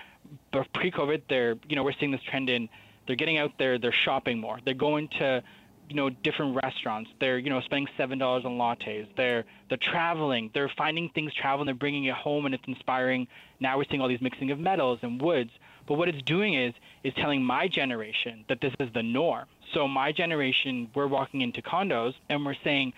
pre-COVID, 0.73 1.23
they're, 1.29 1.55
you 1.67 1.75
know, 1.75 1.83
we're 1.83 1.93
seeing 1.99 2.11
this 2.11 2.23
trend 2.23 2.49
in, 2.49 2.69
they're 3.05 3.17
getting 3.17 3.37
out 3.37 3.51
there, 3.59 3.77
they're 3.77 3.91
shopping 3.91 4.39
more. 4.39 4.59
They're 4.63 4.73
going 4.73 5.09
to, 5.19 5.43
you 5.89 5.95
know 5.97 6.09
different 6.09 6.57
restaurants 6.63 7.09
they're 7.19 7.37
you 7.37 7.49
know 7.49 7.59
spending 7.61 7.87
seven 7.97 8.17
dollars 8.17 8.45
on 8.45 8.53
lattes 8.53 9.05
they're 9.17 9.43
they're 9.67 9.77
traveling 9.77 10.49
they're 10.53 10.71
finding 10.77 11.09
things 11.09 11.33
traveling 11.33 11.65
they're 11.65 11.75
bringing 11.75 12.05
it 12.05 12.15
home 12.15 12.45
and 12.45 12.55
it's 12.55 12.63
inspiring 12.67 13.27
now 13.59 13.77
we're 13.77 13.83
seeing 13.89 14.01
all 14.01 14.07
these 14.07 14.21
mixing 14.21 14.49
of 14.51 14.59
metals 14.59 14.99
and 15.01 15.21
woods 15.21 15.51
but 15.87 15.95
what 15.97 16.07
it's 16.09 16.21
doing 16.23 16.53
is 16.53 16.73
is 17.03 17.13
telling 17.15 17.43
my 17.43 17.67
generation 17.67 18.45
that 18.49 18.59
this 18.61 18.73
is 18.79 18.89
the 18.93 19.03
norm. 19.03 19.45
So 19.73 19.87
my 19.87 20.11
generation 20.11 20.89
we're 20.95 21.07
walking 21.07 21.41
into 21.41 21.61
condos 21.61 22.13
and 22.29 22.45
we're 22.45 22.55
saying 22.63 22.93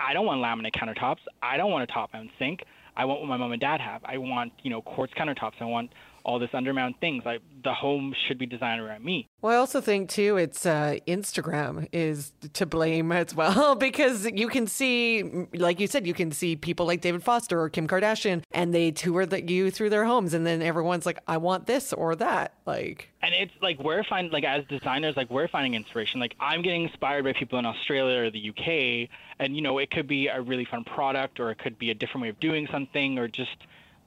i 0.00 0.12
don't 0.12 0.26
want 0.26 0.40
laminate 0.40 0.74
countertops. 0.74 1.20
I 1.42 1.56
don't 1.56 1.70
want 1.70 1.84
a 1.88 1.92
top 1.92 2.12
mount 2.12 2.30
sink. 2.38 2.64
I 2.96 3.04
want 3.04 3.20
what 3.20 3.28
my 3.28 3.36
mom 3.36 3.52
and 3.52 3.60
dad 3.60 3.80
have. 3.80 4.02
I 4.04 4.18
want 4.18 4.52
you 4.62 4.70
know 4.70 4.82
quartz 4.82 5.12
countertops. 5.14 5.54
I 5.60 5.64
want 5.64 5.90
all 6.24 6.38
this 6.38 6.50
undermount 6.50 6.98
things. 7.00 7.24
Like 7.24 7.42
the 7.62 7.74
home 7.74 8.14
should 8.26 8.38
be 8.38 8.46
designed 8.46 8.80
around 8.80 9.04
me. 9.04 9.28
Well, 9.40 9.52
I 9.52 9.56
also 9.56 9.80
think 9.80 10.08
too, 10.08 10.36
it's 10.36 10.64
uh, 10.64 10.96
Instagram 11.06 11.88
is 11.92 12.32
to 12.54 12.66
blame 12.66 13.12
as 13.12 13.34
well 13.34 13.74
because 13.76 14.26
you 14.32 14.48
can 14.48 14.66
see, 14.66 15.22
like 15.54 15.80
you 15.80 15.86
said, 15.86 16.06
you 16.06 16.14
can 16.14 16.32
see 16.32 16.56
people 16.56 16.86
like 16.86 17.00
David 17.00 17.22
Foster 17.22 17.60
or 17.60 17.68
Kim 17.68 17.86
Kardashian, 17.86 18.42
and 18.52 18.74
they 18.74 18.90
tour 18.90 19.26
the, 19.26 19.42
you 19.42 19.70
through 19.70 19.90
their 19.90 20.04
homes, 20.04 20.34
and 20.34 20.46
then 20.46 20.62
everyone's 20.62 21.06
like, 21.06 21.18
"I 21.28 21.36
want 21.36 21.66
this 21.66 21.92
or 21.92 22.16
that." 22.16 22.54
Like, 22.66 23.10
and 23.22 23.34
it's 23.34 23.52
like 23.60 23.78
we're 23.78 24.04
finding, 24.04 24.32
like 24.32 24.44
as 24.44 24.64
designers, 24.66 25.16
like 25.16 25.30
we're 25.30 25.48
finding 25.48 25.74
inspiration. 25.74 26.20
Like 26.20 26.34
I'm 26.40 26.62
getting 26.62 26.84
inspired 26.84 27.24
by 27.24 27.34
people 27.34 27.58
in 27.58 27.66
Australia 27.66 28.22
or 28.22 28.30
the 28.30 28.50
UK, 28.50 29.10
and 29.38 29.54
you 29.54 29.62
know, 29.62 29.78
it 29.78 29.90
could 29.90 30.06
be 30.06 30.28
a 30.28 30.40
really 30.40 30.64
fun 30.64 30.84
product, 30.84 31.40
or 31.40 31.50
it 31.50 31.58
could 31.58 31.78
be 31.78 31.90
a 31.90 31.94
different 31.94 32.22
way 32.22 32.28
of 32.30 32.40
doing 32.40 32.66
something, 32.70 33.18
or 33.18 33.28
just 33.28 33.56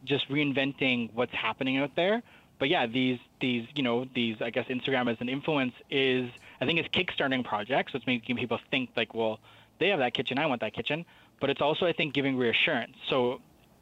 just 0.08 0.30
reinventing 0.30 1.14
what's 1.14 1.34
happening 1.34 1.78
out 1.78 1.96
there. 1.96 2.24
But 2.60 2.70
yeah, 2.70 2.88
these 2.88 3.20
these 3.40 3.68
you 3.76 3.84
know 3.84 4.06
these 4.14 4.38
I 4.42 4.50
guess 4.50 4.68
Instagram 4.68 5.12
as 5.12 5.18
an 5.20 5.30
influence 5.30 5.74
is 5.90 6.30
I 6.60 6.66
think 6.66 6.80
it's 6.80 6.90
kickstarting 6.90 7.44
projects. 7.44 7.92
So 7.92 7.98
it's 7.98 8.08
making 8.08 8.38
people 8.38 8.60
think 8.72 8.90
like, 8.96 9.14
well, 9.14 9.40
they 9.80 9.90
have 9.90 10.00
that 10.00 10.14
kitchen, 10.14 10.40
I 10.40 10.46
want 10.48 10.62
that 10.62 10.74
kitchen. 10.74 11.06
But 11.40 11.50
it's 11.50 11.62
also 11.62 11.86
I 11.86 11.94
think 11.94 12.14
giving 12.14 12.38
reassurance. 12.38 12.96
So 13.10 13.42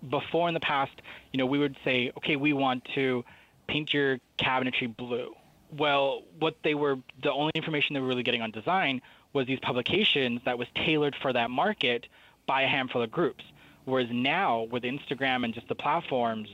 before 0.09 0.47
in 0.47 0.53
the 0.53 0.59
past, 0.59 1.01
you 1.31 1.37
know, 1.37 1.45
we 1.45 1.57
would 1.57 1.77
say, 1.83 2.11
okay, 2.17 2.35
we 2.35 2.53
want 2.53 2.85
to 2.95 3.23
paint 3.67 3.93
your 3.93 4.19
cabinetry 4.37 4.95
blue. 4.95 5.33
Well, 5.71 6.23
what 6.39 6.57
they 6.63 6.75
were 6.75 6.97
the 7.23 7.31
only 7.31 7.51
information 7.55 7.93
they 7.93 7.99
were 8.01 8.07
really 8.07 8.23
getting 8.23 8.41
on 8.41 8.51
design 8.51 9.01
was 9.33 9.47
these 9.47 9.59
publications 9.59 10.41
that 10.45 10.57
was 10.57 10.67
tailored 10.75 11.15
for 11.21 11.33
that 11.33 11.49
market 11.49 12.07
by 12.45 12.63
a 12.63 12.67
handful 12.67 13.01
of 13.01 13.11
groups. 13.11 13.43
Whereas 13.85 14.09
now 14.11 14.63
with 14.71 14.83
Instagram 14.83 15.45
and 15.45 15.53
just 15.53 15.67
the 15.67 15.75
platforms, 15.75 16.49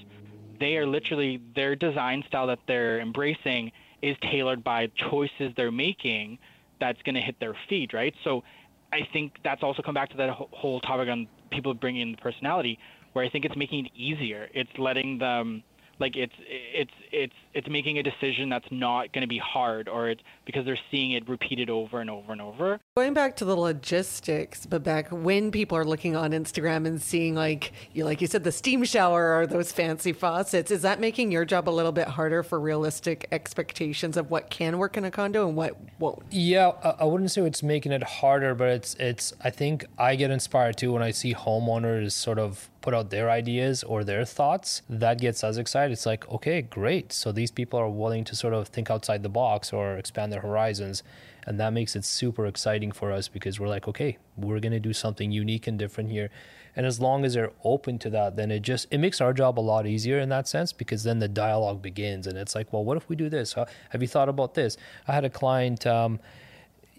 they 0.60 0.78
are 0.78 0.86
literally 0.86 1.42
their 1.56 1.76
design 1.76 2.24
style 2.28 2.48
that 2.48 2.60
they're 2.68 3.00
embracing 3.00 3.72
is 4.02 4.16
tailored 4.22 4.64
by 4.64 4.88
choices 4.96 5.52
they're 5.56 5.72
making 5.72 6.38
that's 6.80 7.02
going 7.04 7.16
to 7.16 7.22
hit 7.22 7.40
their 7.40 7.56
feed, 7.70 7.94
right? 7.94 8.14
So 8.24 8.44
I 8.92 9.08
think 9.14 9.38
that's 9.44 9.64
also 9.64 9.82
come 9.82 9.94
back 9.94 10.10
to 10.12 10.18
that 10.18 10.30
whole 10.30 10.80
topic 10.82 11.08
on 11.10 11.28
people 11.52 11.74
bringing 11.74 12.02
in 12.02 12.12
the 12.12 12.18
personality, 12.18 12.80
where 13.14 13.24
I 13.24 13.30
think 13.30 13.46
it's 13.46 13.56
making 13.56 13.86
it 13.86 13.92
easier. 13.96 14.50
It's 14.54 14.72
letting 14.78 15.18
them 15.18 15.64
like 16.00 16.18
it's 16.18 16.34
it's 16.40 16.92
it's 17.12 17.34
it's 17.54 17.70
making 17.70 18.00
a 18.00 18.04
decision 18.04 18.50
that's 18.50 18.66
not 18.72 19.14
going 19.14 19.22
to 19.22 19.28
be 19.28 19.38
hard 19.38 19.88
or 19.88 20.10
it's 20.10 20.22
because 20.46 20.66
they're 20.66 20.80
seeing 20.90 21.12
it 21.12 21.30
repeated 21.30 21.70
over 21.70 22.02
and 22.02 22.10
over 22.10 22.32
and 22.32 22.42
over 22.42 22.80
going 22.98 23.14
back 23.14 23.38
to 23.38 23.46
the 23.46 23.56
logistics 23.56 24.66
but 24.66 24.84
Babak 24.84 25.14
when 25.14 25.50
people 25.50 25.78
are 25.78 25.86
looking 25.86 26.14
on 26.14 26.32
instagram 26.32 26.86
and 26.86 27.02
seeing 27.02 27.34
like 27.36 27.72
you 27.94 28.04
like 28.04 28.20
you 28.20 28.28
said 28.28 28.44
the 28.44 28.52
steam 28.52 28.84
shower 28.84 29.34
or 29.34 29.48
those 29.48 29.72
fancy 29.72 30.12
faucets 30.12 30.72
is 30.72 30.82
that 30.82 31.00
making 31.00 31.32
your 31.32 31.46
job 31.46 31.70
a 31.70 31.72
little 31.72 31.94
bit 31.94 32.10
harder 32.10 32.44
for 32.44 32.60
realistic 32.60 33.30
expectations 33.32 34.18
of 34.18 34.30
what 34.30 34.50
can 34.50 34.78
work 34.78 34.98
in 34.98 35.06
a 35.06 35.12
condo 35.12 35.48
and 35.48 35.56
what 35.56 35.78
won't 36.00 36.22
yeah 36.32 36.74
i 37.00 37.06
wouldn't 37.06 37.32
say 37.32 37.42
it's 37.44 37.64
making 37.64 37.94
it 37.94 38.04
harder 38.04 38.54
but 38.54 38.68
it's 38.68 38.94
it's 38.96 39.32
i 39.42 39.50
think 39.50 39.86
i 39.98 40.14
get 40.14 40.30
inspired 40.30 40.76
too 40.76 40.92
when 40.92 41.02
i 41.02 41.12
see 41.12 41.34
homeowners 41.34 42.12
sort 42.12 42.38
of 42.38 42.70
put 42.82 42.94
out 42.94 43.10
their 43.10 43.30
ideas 43.30 43.84
or 43.84 44.04
their 44.04 44.26
thoughts, 44.26 44.82
that 44.90 45.20
gets 45.20 45.44
us 45.44 45.58
excited. 45.58 45.94
It's 45.94 46.06
like, 46.06 46.28
okay, 46.30 46.62
great. 46.62 47.14
So 47.14 47.32
these 47.32 47.52
people 47.52 47.80
are 47.80 47.90
willing 47.90 48.24
to 48.26 48.36
sort 48.36 48.54
of 48.54 48.68
think 48.68 48.90
outside 48.90 49.24
the 49.24 49.30
box 49.30 49.72
or 49.72 49.98
expand 49.98 50.34
their 50.34 50.42
horizons. 50.42 51.04
And 51.48 51.60
that 51.60 51.74
makes 51.74 51.96
it 51.96 52.06
super 52.06 52.46
exciting 52.46 52.92
for 52.92 53.12
us 53.12 53.28
because 53.28 53.60
we're 53.60 53.68
like, 53.68 53.88
okay, 53.88 54.18
we're 54.38 54.60
going 54.60 54.72
to 54.74 54.80
do 54.80 54.94
something 54.94 55.32
unique 55.32 55.68
and 55.68 55.78
different 55.78 56.12
here. 56.12 56.30
And 56.76 56.86
as 56.86 57.00
long 57.00 57.26
as 57.26 57.34
they're 57.34 57.52
open 57.64 58.00
to 58.00 58.10
that, 58.12 58.36
then 58.38 58.50
it 58.50 58.62
just 58.62 58.88
it 58.92 59.00
makes 59.00 59.20
our 59.20 59.34
job 59.34 59.60
a 59.60 59.62
lot 59.62 59.86
easier 59.86 60.20
in 60.20 60.30
that 60.30 60.48
sense 60.48 60.72
because 60.72 61.04
then 61.04 61.20
the 61.20 61.28
dialogue 61.28 61.82
begins 61.82 62.28
and 62.28 62.38
it's 62.38 62.56
like, 62.56 62.72
well, 62.72 62.84
what 62.84 62.96
if 62.96 63.10
we 63.10 63.16
do 63.16 63.28
this? 63.28 63.54
Have 63.90 64.02
you 64.02 64.08
thought 64.08 64.30
about 64.30 64.54
this? 64.54 64.78
I 65.08 65.14
had 65.14 65.26
a 65.26 65.30
client 65.30 65.86
um, 65.86 66.20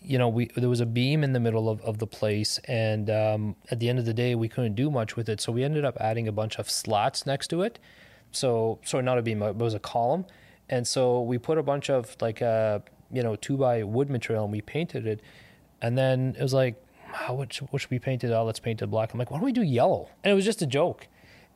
you 0.04 0.18
know, 0.18 0.28
we 0.28 0.46
there 0.56 0.68
was 0.68 0.80
a 0.80 0.86
beam 0.86 1.22
in 1.22 1.32
the 1.32 1.40
middle 1.40 1.68
of, 1.68 1.80
of 1.82 1.98
the 1.98 2.06
place, 2.06 2.58
and 2.66 3.08
um, 3.10 3.56
at 3.70 3.80
the 3.80 3.88
end 3.88 3.98
of 3.98 4.04
the 4.04 4.14
day, 4.14 4.34
we 4.34 4.48
couldn't 4.48 4.74
do 4.74 4.90
much 4.90 5.16
with 5.16 5.28
it. 5.28 5.40
So 5.40 5.52
we 5.52 5.64
ended 5.64 5.84
up 5.84 5.96
adding 6.00 6.28
a 6.28 6.32
bunch 6.32 6.58
of 6.58 6.70
slats 6.70 7.26
next 7.26 7.48
to 7.48 7.62
it. 7.62 7.78
So, 8.32 8.78
sorry, 8.84 9.02
not 9.02 9.18
a 9.18 9.22
beam, 9.22 9.40
but 9.40 9.50
it 9.50 9.56
was 9.56 9.74
a 9.74 9.78
column, 9.78 10.26
and 10.68 10.86
so 10.86 11.22
we 11.22 11.38
put 11.38 11.58
a 11.58 11.62
bunch 11.62 11.90
of 11.90 12.16
like 12.20 12.42
uh, 12.42 12.80
you 13.12 13.22
know 13.22 13.36
two 13.36 13.56
by 13.56 13.82
wood 13.82 14.10
material, 14.10 14.44
and 14.44 14.52
we 14.52 14.60
painted 14.60 15.06
it. 15.06 15.20
And 15.80 15.98
then 15.98 16.36
it 16.38 16.42
was 16.42 16.54
like, 16.54 16.82
how 17.12 17.34
what 17.34 17.52
should, 17.52 17.68
what 17.68 17.82
should 17.82 17.90
we 17.90 17.98
paint 17.98 18.24
it? 18.24 18.30
Oh, 18.30 18.44
let's 18.44 18.60
paint 18.60 18.82
it 18.82 18.86
black. 18.86 19.12
I'm 19.12 19.18
like, 19.18 19.30
why 19.30 19.38
don't 19.38 19.44
we 19.44 19.52
do 19.52 19.62
yellow? 19.62 20.08
And 20.24 20.32
it 20.32 20.34
was 20.34 20.44
just 20.44 20.62
a 20.62 20.66
joke. 20.66 21.08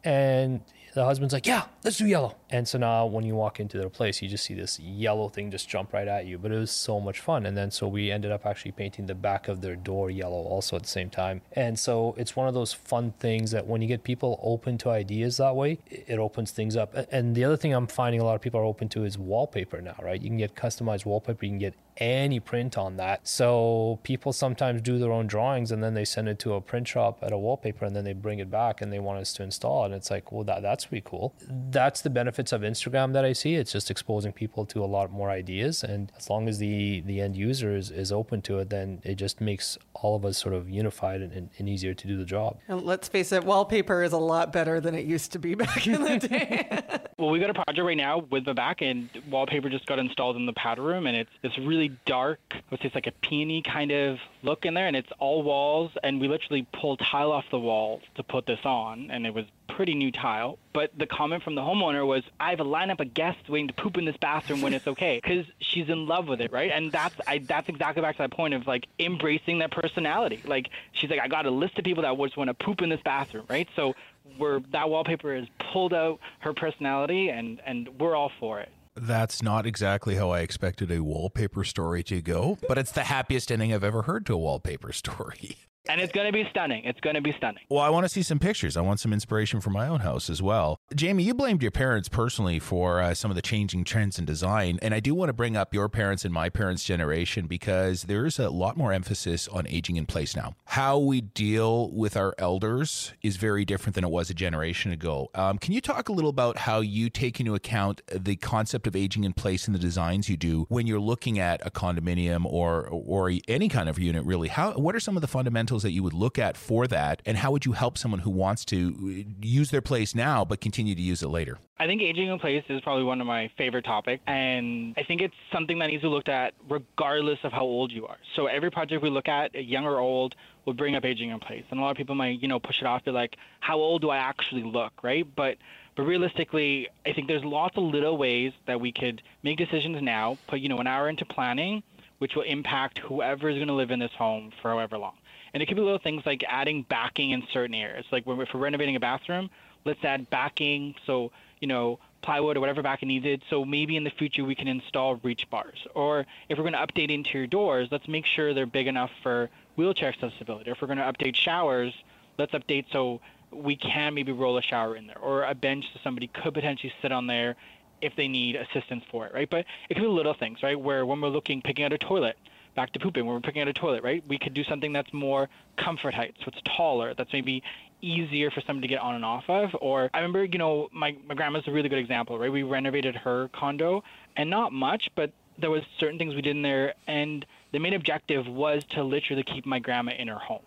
And 0.04 0.60
the 0.94 1.04
husband's 1.04 1.34
like, 1.34 1.46
yeah, 1.46 1.64
let's 1.84 1.98
do 1.98 2.06
yellow. 2.06 2.36
And 2.50 2.66
so 2.68 2.78
now 2.78 3.06
when 3.06 3.24
you 3.24 3.34
walk 3.34 3.58
into 3.60 3.78
their 3.78 3.88
place, 3.88 4.22
you 4.22 4.28
just 4.28 4.44
see 4.44 4.54
this 4.54 4.78
yellow 4.78 5.28
thing 5.28 5.50
just 5.50 5.68
jump 5.68 5.92
right 5.92 6.06
at 6.06 6.26
you. 6.26 6.38
But 6.38 6.52
it 6.52 6.58
was 6.58 6.70
so 6.70 7.00
much 7.00 7.20
fun. 7.20 7.46
And 7.46 7.56
then 7.56 7.70
so 7.70 7.88
we 7.88 8.10
ended 8.10 8.30
up 8.30 8.46
actually 8.46 8.72
painting 8.72 9.06
the 9.06 9.14
back 9.14 9.48
of 9.48 9.60
their 9.60 9.76
door 9.76 10.10
yellow 10.10 10.42
also 10.42 10.76
at 10.76 10.82
the 10.82 10.88
same 10.88 11.10
time. 11.10 11.42
And 11.52 11.78
so 11.78 12.14
it's 12.16 12.36
one 12.36 12.48
of 12.48 12.54
those 12.54 12.72
fun 12.72 13.14
things 13.18 13.50
that 13.50 13.66
when 13.66 13.82
you 13.82 13.88
get 13.88 14.04
people 14.04 14.40
open 14.42 14.78
to 14.78 14.90
ideas 14.90 15.38
that 15.38 15.56
way, 15.56 15.78
it 15.86 16.18
opens 16.18 16.50
things 16.50 16.76
up. 16.76 16.94
And 17.10 17.34
the 17.34 17.44
other 17.44 17.56
thing 17.56 17.72
I'm 17.72 17.86
finding 17.86 18.20
a 18.20 18.24
lot 18.24 18.34
of 18.34 18.40
people 18.40 18.60
are 18.60 18.64
open 18.64 18.88
to 18.90 19.04
is 19.04 19.18
wallpaper 19.18 19.80
now, 19.80 19.96
right? 20.02 20.20
You 20.20 20.28
can 20.28 20.38
get 20.38 20.54
customized 20.54 21.04
wallpaper, 21.04 21.44
you 21.44 21.50
can 21.50 21.58
get 21.58 21.74
any 21.98 22.40
print 22.40 22.76
on 22.76 22.96
that. 22.96 23.26
So 23.26 23.98
people 24.02 24.32
sometimes 24.32 24.82
do 24.82 24.98
their 24.98 25.12
own 25.12 25.26
drawings 25.26 25.72
and 25.72 25.82
then 25.82 25.94
they 25.94 26.04
send 26.04 26.28
it 26.28 26.38
to 26.40 26.54
a 26.54 26.60
print 26.60 26.88
shop 26.88 27.18
at 27.22 27.32
a 27.32 27.38
wallpaper 27.38 27.84
and 27.84 27.96
then 27.96 28.04
they 28.04 28.12
bring 28.12 28.38
it 28.38 28.50
back 28.50 28.80
and 28.80 28.92
they 28.92 28.98
want 28.98 29.18
us 29.20 29.32
to 29.34 29.42
install 29.42 29.82
it. 29.82 29.86
And 29.86 29.94
it's 29.94 30.10
like, 30.10 30.30
well, 30.32 30.44
that, 30.44 30.62
that's 30.62 30.86
pretty 30.86 31.04
cool. 31.06 31.34
That's 31.48 32.00
the 32.02 32.10
benefits 32.36 32.52
of 32.52 32.60
Instagram 32.60 33.12
that 33.14 33.24
I 33.24 33.32
see. 33.32 33.54
It's 33.54 33.72
just 33.72 33.90
exposing 33.90 34.32
people 34.32 34.66
to 34.66 34.84
a 34.84 34.86
lot 34.86 35.10
more 35.10 35.30
ideas. 35.30 35.82
And 35.82 36.12
as 36.16 36.28
long 36.28 36.48
as 36.48 36.58
the, 36.58 37.00
the 37.00 37.20
end 37.20 37.36
user 37.36 37.74
is, 37.74 37.90
is 37.90 38.12
open 38.12 38.42
to 38.42 38.58
it, 38.58 38.68
then 38.68 39.00
it 39.04 39.14
just 39.14 39.40
makes 39.40 39.78
all 39.94 40.16
of 40.16 40.24
us 40.24 40.36
sort 40.36 40.54
of 40.54 40.68
unified 40.68 41.22
and, 41.22 41.48
and 41.56 41.68
easier 41.68 41.94
to 41.94 42.06
do 42.06 42.18
the 42.18 42.24
job. 42.24 42.58
And 42.68 42.82
let's 42.82 43.08
face 43.08 43.32
it, 43.32 43.44
wallpaper 43.44 44.02
is 44.02 44.12
a 44.12 44.18
lot 44.18 44.52
better 44.52 44.80
than 44.80 44.94
it 44.94 45.06
used 45.06 45.32
to 45.32 45.38
be 45.38 45.54
back 45.64 45.86
in 45.86 46.02
the 46.02 46.18
day. 46.18 46.82
well, 47.18 47.30
we 47.30 47.38
got 47.38 47.50
a 47.50 47.54
project 47.54 47.78
right 47.78 47.96
now 47.96 48.18
with 48.18 48.44
the 48.44 48.54
back 48.54 48.82
and 48.82 49.08
wallpaper 49.30 49.70
just 49.70 49.86
got 49.86 49.98
installed 49.98 50.36
in 50.36 50.44
the 50.44 50.52
powder 50.52 50.82
room 50.82 51.06
and 51.06 51.16
it's, 51.16 51.30
it's 51.42 51.56
really 51.58 51.76
really 51.76 51.96
dark, 52.06 52.40
let's 52.70 52.82
say 52.82 52.86
it's 52.86 52.94
like 52.94 53.06
a 53.06 53.12
peony 53.12 53.62
kind 53.62 53.90
of 53.90 54.18
look 54.42 54.64
in 54.64 54.74
there, 54.74 54.86
and 54.86 54.96
it's 54.96 55.10
all 55.18 55.42
walls. 55.42 55.92
And 56.02 56.20
we 56.20 56.28
literally 56.28 56.66
pulled 56.72 57.00
tile 57.00 57.32
off 57.32 57.44
the 57.50 57.58
wall 57.58 58.00
to 58.16 58.22
put 58.22 58.46
this 58.46 58.60
on, 58.64 59.10
and 59.10 59.26
it 59.26 59.34
was 59.34 59.44
pretty 59.68 59.94
new 59.94 60.10
tile. 60.10 60.58
But 60.72 60.96
the 60.98 61.06
comment 61.06 61.42
from 61.42 61.54
the 61.54 61.62
homeowner 61.62 62.06
was, 62.06 62.22
"I 62.38 62.50
have 62.50 62.60
a 62.60 62.64
lineup 62.64 63.00
of 63.00 63.14
guests 63.14 63.48
waiting 63.48 63.68
to 63.68 63.74
poop 63.74 63.96
in 63.96 64.04
this 64.04 64.16
bathroom 64.16 64.60
when 64.60 64.74
it's 64.74 64.86
okay," 64.86 65.20
because 65.22 65.46
she's 65.60 65.88
in 65.88 66.06
love 66.06 66.28
with 66.28 66.40
it, 66.40 66.52
right? 66.52 66.70
And 66.70 66.92
that's 66.92 67.14
I, 67.26 67.38
that's 67.38 67.68
exactly 67.68 68.02
back 68.02 68.16
to 68.16 68.22
that 68.22 68.32
point 68.32 68.54
of 68.54 68.66
like 68.66 68.86
embracing 68.98 69.58
that 69.60 69.70
personality. 69.70 70.42
Like 70.44 70.68
she's 70.92 71.10
like, 71.10 71.20
"I 71.20 71.28
got 71.28 71.46
a 71.46 71.50
list 71.50 71.78
of 71.78 71.84
people 71.84 72.02
that 72.02 72.16
just 72.16 72.36
want 72.36 72.48
to 72.48 72.54
poop 72.54 72.82
in 72.82 72.88
this 72.88 73.00
bathroom," 73.04 73.46
right? 73.48 73.68
So 73.76 73.94
we're 74.38 74.60
that 74.72 74.88
wallpaper 74.88 75.34
has 75.34 75.46
pulled 75.72 75.94
out 75.94 76.20
her 76.40 76.52
personality, 76.52 77.28
and 77.28 77.60
and 77.64 77.88
we're 77.98 78.14
all 78.14 78.32
for 78.38 78.60
it. 78.60 78.70
That's 78.98 79.42
not 79.42 79.66
exactly 79.66 80.14
how 80.14 80.30
I 80.30 80.40
expected 80.40 80.90
a 80.90 81.02
wallpaper 81.02 81.64
story 81.64 82.02
to 82.04 82.22
go, 82.22 82.56
but 82.66 82.78
it's 82.78 82.92
the 82.92 83.04
happiest 83.04 83.52
ending 83.52 83.74
I've 83.74 83.84
ever 83.84 84.02
heard 84.02 84.24
to 84.26 84.34
a 84.34 84.38
wallpaper 84.38 84.92
story. 84.92 85.56
And 85.88 86.00
it's 86.00 86.12
going 86.12 86.26
to 86.26 86.32
be 86.32 86.48
stunning. 86.50 86.84
It's 86.84 87.00
going 87.00 87.14
to 87.14 87.20
be 87.20 87.32
stunning. 87.32 87.62
Well, 87.68 87.80
I 87.80 87.90
want 87.90 88.04
to 88.04 88.08
see 88.08 88.22
some 88.22 88.38
pictures. 88.38 88.76
I 88.76 88.80
want 88.80 89.00
some 89.00 89.12
inspiration 89.12 89.60
for 89.60 89.70
my 89.70 89.88
own 89.88 90.00
house 90.00 90.28
as 90.30 90.42
well. 90.42 90.80
Jamie, 90.94 91.24
you 91.24 91.34
blamed 91.34 91.62
your 91.62 91.70
parents 91.70 92.08
personally 92.08 92.58
for 92.58 93.00
uh, 93.00 93.14
some 93.14 93.30
of 93.30 93.34
the 93.34 93.42
changing 93.42 93.84
trends 93.84 94.18
in 94.18 94.24
design. 94.24 94.78
And 94.82 94.94
I 94.94 95.00
do 95.00 95.14
want 95.14 95.28
to 95.28 95.32
bring 95.32 95.56
up 95.56 95.74
your 95.74 95.88
parents 95.88 96.24
and 96.24 96.32
my 96.32 96.48
parents' 96.48 96.84
generation 96.84 97.46
because 97.46 98.02
there 98.04 98.26
is 98.26 98.38
a 98.38 98.50
lot 98.50 98.76
more 98.76 98.92
emphasis 98.92 99.48
on 99.48 99.66
aging 99.68 99.96
in 99.96 100.06
place 100.06 100.34
now. 100.36 100.54
How 100.66 100.98
we 100.98 101.20
deal 101.20 101.90
with 101.92 102.16
our 102.16 102.34
elders 102.38 103.12
is 103.22 103.36
very 103.36 103.64
different 103.64 103.94
than 103.94 104.04
it 104.04 104.10
was 104.10 104.30
a 104.30 104.34
generation 104.34 104.92
ago. 104.92 105.30
Um, 105.34 105.58
can 105.58 105.72
you 105.72 105.80
talk 105.80 106.08
a 106.08 106.12
little 106.12 106.30
about 106.30 106.58
how 106.58 106.80
you 106.80 107.10
take 107.10 107.40
into 107.40 107.54
account 107.54 108.02
the 108.12 108.36
concept 108.36 108.86
of 108.86 108.96
aging 108.96 109.24
in 109.24 109.32
place 109.32 109.66
in 109.66 109.72
the 109.72 109.78
designs 109.78 110.28
you 110.28 110.36
do 110.36 110.66
when 110.68 110.86
you're 110.86 111.00
looking 111.00 111.38
at 111.38 111.64
a 111.66 111.70
condominium 111.70 112.44
or 112.44 112.88
or 112.88 113.32
any 113.48 113.68
kind 113.68 113.88
of 113.88 113.98
unit? 113.98 114.24
Really, 114.24 114.48
how 114.48 114.72
what 114.72 114.94
are 114.94 115.00
some 115.00 115.16
of 115.16 115.20
the 115.20 115.26
fundamentals 115.26 115.75
that 115.82 115.92
you 115.92 116.02
would 116.02 116.12
look 116.12 116.38
at 116.38 116.56
for 116.56 116.86
that, 116.86 117.22
and 117.26 117.36
how 117.38 117.50
would 117.50 117.64
you 117.64 117.72
help 117.72 117.98
someone 117.98 118.20
who 118.20 118.30
wants 118.30 118.64
to 118.66 119.24
uh, 119.26 119.30
use 119.40 119.70
their 119.70 119.80
place 119.80 120.14
now 120.14 120.44
but 120.44 120.60
continue 120.60 120.94
to 120.94 121.02
use 121.02 121.22
it 121.22 121.28
later? 121.28 121.58
I 121.78 121.86
think 121.86 122.00
aging 122.02 122.28
in 122.28 122.38
place 122.38 122.64
is 122.68 122.80
probably 122.80 123.04
one 123.04 123.20
of 123.20 123.26
my 123.26 123.50
favorite 123.58 123.84
topics, 123.84 124.22
and 124.26 124.94
I 124.96 125.02
think 125.02 125.20
it's 125.20 125.34
something 125.52 125.78
that 125.80 125.88
needs 125.88 126.02
to 126.02 126.08
be 126.08 126.14
looked 126.14 126.28
at 126.28 126.54
regardless 126.68 127.38
of 127.44 127.52
how 127.52 127.62
old 127.62 127.92
you 127.92 128.06
are. 128.06 128.16
So 128.34 128.46
every 128.46 128.70
project 128.70 129.02
we 129.02 129.10
look 129.10 129.28
at, 129.28 129.54
young 129.54 129.84
or 129.84 129.98
old, 129.98 130.34
will 130.64 130.74
bring 130.74 130.96
up 130.96 131.04
aging 131.04 131.30
in 131.30 131.38
place, 131.38 131.64
and 131.70 131.78
a 131.78 131.82
lot 131.82 131.90
of 131.90 131.96
people 131.96 132.14
might, 132.14 132.40
you 132.40 132.48
know, 132.48 132.58
push 132.58 132.80
it 132.80 132.86
off, 132.86 133.04
be 133.04 133.10
like, 133.10 133.36
"How 133.60 133.76
old 133.76 134.02
do 134.02 134.10
I 134.10 134.16
actually 134.16 134.64
look?" 134.64 134.92
Right? 135.02 135.26
But 135.36 135.58
but 135.96 136.04
realistically, 136.04 136.88
I 137.06 137.12
think 137.12 137.26
there's 137.26 137.44
lots 137.44 137.76
of 137.76 137.84
little 137.84 138.18
ways 138.18 138.52
that 138.66 138.80
we 138.80 138.92
could 138.92 139.22
make 139.42 139.56
decisions 139.56 140.00
now, 140.02 140.38
put 140.46 140.60
you 140.60 140.68
know 140.68 140.78
an 140.78 140.86
hour 140.86 141.08
into 141.08 141.24
planning, 141.24 141.82
which 142.18 142.34
will 142.34 142.42
impact 142.42 142.98
whoever 142.98 143.48
is 143.48 143.56
going 143.56 143.68
to 143.68 143.74
live 143.74 143.90
in 143.90 143.98
this 143.98 144.12
home 144.12 144.52
for 144.60 144.70
however 144.70 144.98
long. 144.98 145.14
And 145.54 145.62
it 145.62 145.66
could 145.66 145.76
be 145.76 145.82
little 145.82 145.98
things 145.98 146.24
like 146.26 146.44
adding 146.48 146.82
backing 146.82 147.30
in 147.30 147.42
certain 147.52 147.74
areas. 147.74 148.06
Like 148.10 148.26
when, 148.26 148.40
if 148.40 148.48
we're 148.52 148.60
renovating 148.60 148.96
a 148.96 149.00
bathroom, 149.00 149.50
let's 149.84 150.04
add 150.04 150.28
backing. 150.30 150.94
So, 151.06 151.32
you 151.60 151.68
know, 151.68 151.98
plywood 152.22 152.56
or 152.56 152.60
whatever 152.60 152.82
backing 152.82 153.08
needed. 153.08 153.42
So 153.48 153.64
maybe 153.64 153.96
in 153.96 154.04
the 154.04 154.10
future 154.10 154.44
we 154.44 154.54
can 154.54 154.68
install 154.68 155.16
reach 155.16 155.48
bars. 155.48 155.86
Or 155.94 156.26
if 156.48 156.58
we're 156.58 156.68
going 156.68 156.72
to 156.74 156.86
update 156.86 157.10
interior 157.10 157.46
doors, 157.46 157.88
let's 157.90 158.08
make 158.08 158.26
sure 158.26 158.52
they're 158.52 158.66
big 158.66 158.86
enough 158.86 159.10
for 159.22 159.48
wheelchair 159.76 160.08
accessibility. 160.08 160.70
If 160.70 160.82
we're 160.82 160.88
going 160.88 160.98
to 160.98 161.04
update 161.04 161.36
showers, 161.36 161.94
let's 162.38 162.52
update 162.52 162.86
so 162.92 163.20
we 163.52 163.76
can 163.76 164.14
maybe 164.14 164.32
roll 164.32 164.58
a 164.58 164.62
shower 164.62 164.96
in 164.96 165.06
there 165.06 165.18
or 165.18 165.44
a 165.44 165.54
bench 165.54 165.84
so 165.92 166.00
somebody 166.02 166.26
could 166.26 166.52
potentially 166.52 166.92
sit 167.00 167.12
on 167.12 167.26
there 167.26 167.56
if 168.02 168.14
they 168.16 168.28
need 168.28 168.56
assistance 168.56 169.04
for 169.10 169.26
it, 169.26 169.32
right? 169.32 169.48
But 169.48 169.64
it 169.88 169.94
could 169.94 170.02
be 170.02 170.08
little 170.08 170.34
things, 170.34 170.62
right? 170.62 170.78
Where 170.78 171.06
when 171.06 171.20
we're 171.20 171.28
looking, 171.28 171.62
picking 171.62 171.84
out 171.84 171.92
a 171.92 171.98
toilet, 171.98 172.36
back 172.76 172.92
to 172.92 173.00
pooping, 173.00 173.24
when 173.26 173.34
we're 173.34 173.40
picking 173.40 173.62
out 173.62 173.68
a 173.68 173.72
toilet, 173.72 174.04
right? 174.04 174.22
We 174.28 174.38
could 174.38 174.54
do 174.54 174.62
something 174.64 174.92
that's 174.92 175.12
more 175.12 175.48
comfort 175.76 176.14
height, 176.14 176.36
so 176.38 176.44
it's 176.48 176.60
taller, 176.76 177.14
that's 177.14 177.32
maybe 177.32 177.62
easier 178.02 178.50
for 178.50 178.60
somebody 178.60 178.86
to 178.86 178.94
get 178.94 179.00
on 179.00 179.14
and 179.14 179.24
off 179.24 179.44
of. 179.48 179.70
Or 179.80 180.10
I 180.14 180.18
remember, 180.18 180.44
you 180.44 180.58
know, 180.58 180.88
my, 180.92 181.16
my 181.26 181.34
grandma's 181.34 181.66
a 181.66 181.72
really 181.72 181.88
good 181.88 181.98
example, 181.98 182.38
right? 182.38 182.52
We 182.52 182.62
renovated 182.62 183.16
her 183.16 183.48
condo 183.52 184.04
and 184.36 184.50
not 184.50 184.72
much, 184.72 185.08
but 185.16 185.32
there 185.58 185.70
was 185.70 185.82
certain 185.98 186.18
things 186.18 186.34
we 186.34 186.42
did 186.42 186.54
in 186.54 186.62
there 186.62 186.94
and 187.06 187.44
the 187.72 187.78
main 187.78 187.94
objective 187.94 188.46
was 188.46 188.84
to 188.90 189.02
literally 189.02 189.42
keep 189.42 189.66
my 189.66 189.78
grandma 189.78 190.12
in 190.12 190.28
her 190.28 190.38
home. 190.38 190.62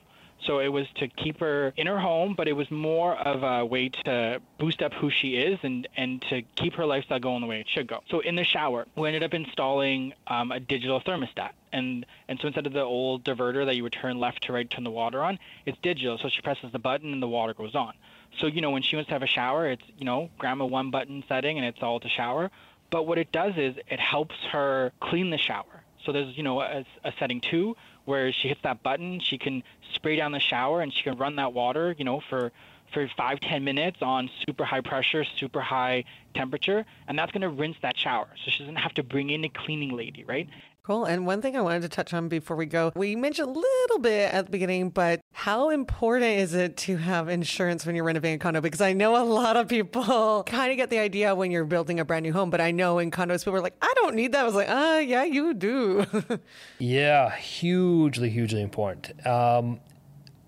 So 0.45 0.59
it 0.59 0.69
was 0.69 0.87
to 0.95 1.07
keep 1.07 1.39
her 1.41 1.73
in 1.75 1.87
her 1.87 1.99
home, 1.99 2.33
but 2.35 2.47
it 2.47 2.53
was 2.53 2.71
more 2.71 3.15
of 3.15 3.43
a 3.43 3.65
way 3.65 3.89
to 4.05 4.41
boost 4.57 4.81
up 4.81 4.93
who 4.93 5.09
she 5.09 5.35
is 5.35 5.59
and, 5.63 5.87
and 5.97 6.21
to 6.29 6.43
keep 6.55 6.75
her 6.75 6.85
lifestyle 6.85 7.19
going 7.19 7.41
the 7.41 7.47
way 7.47 7.59
it 7.59 7.67
should 7.67 7.87
go. 7.87 8.01
So 8.09 8.21
in 8.21 8.35
the 8.35 8.43
shower, 8.43 8.87
we 8.95 9.07
ended 9.07 9.23
up 9.23 9.33
installing 9.33 10.13
um, 10.27 10.51
a 10.51 10.59
digital 10.59 11.01
thermostat. 11.01 11.51
And, 11.71 12.05
and 12.27 12.39
so 12.39 12.47
instead 12.47 12.65
of 12.67 12.73
the 12.73 12.81
old 12.81 13.23
diverter 13.23 13.65
that 13.65 13.75
you 13.75 13.83
would 13.83 13.93
turn 13.93 14.19
left 14.19 14.43
to 14.43 14.53
right, 14.53 14.69
turn 14.69 14.83
the 14.83 14.89
water 14.91 15.21
on, 15.23 15.39
it's 15.65 15.77
digital. 15.81 16.17
So 16.17 16.29
she 16.29 16.41
presses 16.41 16.71
the 16.71 16.79
button 16.79 17.11
and 17.13 17.21
the 17.21 17.27
water 17.27 17.53
goes 17.53 17.75
on. 17.75 17.93
So, 18.39 18.47
you 18.47 18.61
know, 18.61 18.71
when 18.71 18.81
she 18.81 18.95
wants 18.95 19.09
to 19.09 19.15
have 19.15 19.23
a 19.23 19.27
shower, 19.27 19.69
it's, 19.69 19.83
you 19.97 20.05
know, 20.05 20.29
grandma 20.37 20.65
one 20.65 20.89
button 20.89 21.23
setting 21.27 21.57
and 21.57 21.65
it's 21.65 21.83
all 21.83 21.99
to 21.99 22.09
shower. 22.09 22.49
But 22.91 23.05
what 23.05 23.17
it 23.17 23.31
does 23.31 23.53
is 23.57 23.75
it 23.87 23.99
helps 23.99 24.35
her 24.51 24.91
clean 24.99 25.29
the 25.29 25.37
shower. 25.37 25.83
So 26.05 26.11
there's, 26.11 26.35
you 26.37 26.43
know, 26.43 26.61
a, 26.61 26.85
a 27.03 27.11
setting 27.19 27.41
two 27.41 27.75
where 28.09 28.33
she 28.33 28.47
hits 28.47 28.59
that 28.63 28.81
button, 28.81 29.19
she 29.19 29.37
can 29.37 29.63
spray 29.93 30.15
down 30.15 30.31
the 30.31 30.39
shower 30.39 30.81
and 30.81 30.91
she 30.91 31.03
can 31.03 31.15
run 31.17 31.35
that 31.35 31.53
water, 31.53 31.95
you 31.97 32.03
know, 32.03 32.21
for 32.27 32.51
for 32.93 33.09
five 33.15 33.39
ten 33.39 33.63
minutes 33.63 34.01
on 34.01 34.29
super 34.45 34.65
high 34.65 34.81
pressure, 34.81 35.23
super 35.37 35.61
high 35.61 36.03
temperature, 36.33 36.85
and 37.07 37.17
that's 37.17 37.31
going 37.31 37.41
to 37.41 37.49
rinse 37.49 37.77
that 37.81 37.97
shower. 37.97 38.27
So 38.43 38.51
she 38.51 38.59
doesn't 38.59 38.77
have 38.77 38.93
to 38.95 39.03
bring 39.03 39.29
in 39.29 39.43
a 39.43 39.49
cleaning 39.49 39.95
lady, 39.95 40.23
right? 40.23 40.47
Cool. 40.89 41.05
And 41.05 41.27
one 41.27 41.39
thing 41.39 41.55
I 41.55 41.61
wanted 41.61 41.83
to 41.83 41.89
touch 41.89 42.15
on 42.15 42.29
before 42.29 42.57
we 42.57 42.65
go, 42.65 42.91
we 42.95 43.15
mentioned 43.15 43.47
a 43.49 43.51
little 43.51 43.99
bit 43.99 44.33
at 44.33 44.45
the 44.45 44.51
beginning, 44.51 44.89
but 44.89 45.21
how 45.33 45.69
important 45.69 46.39
is 46.39 46.55
it 46.55 46.77
to 46.77 46.97
have 46.97 47.29
insurance 47.29 47.85
when 47.85 47.95
you're 47.95 48.05
renovating 48.05 48.37
a 48.37 48.39
condo? 48.39 48.59
Because 48.59 48.81
I 48.81 48.93
know 48.93 49.21
a 49.21 49.23
lot 49.23 49.55
of 49.55 49.67
people 49.67 50.41
kind 50.47 50.71
of 50.71 50.77
get 50.77 50.89
the 50.89 50.97
idea 50.97 51.35
when 51.35 51.51
you're 51.51 51.65
building 51.65 51.99
a 51.99 52.05
brand 52.05 52.23
new 52.23 52.33
home, 52.33 52.49
but 52.49 52.59
I 52.59 52.71
know 52.71 52.97
in 52.97 53.11
condos 53.11 53.45
people 53.45 53.57
are 53.57 53.61
like, 53.61 53.75
I 53.83 53.93
don't 53.97 54.15
need 54.15 54.31
that. 54.31 54.41
I 54.41 54.43
was 54.45 54.55
like, 54.55 54.67
ah, 54.67 54.95
uh, 54.95 54.97
yeah, 54.97 55.25
you 55.25 55.53
do. 55.53 56.07
yeah, 56.79 57.35
hugely, 57.35 58.31
hugely 58.31 58.63
important. 58.63 59.27
Um, 59.27 59.81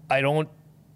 I 0.09 0.21
don't 0.21 0.49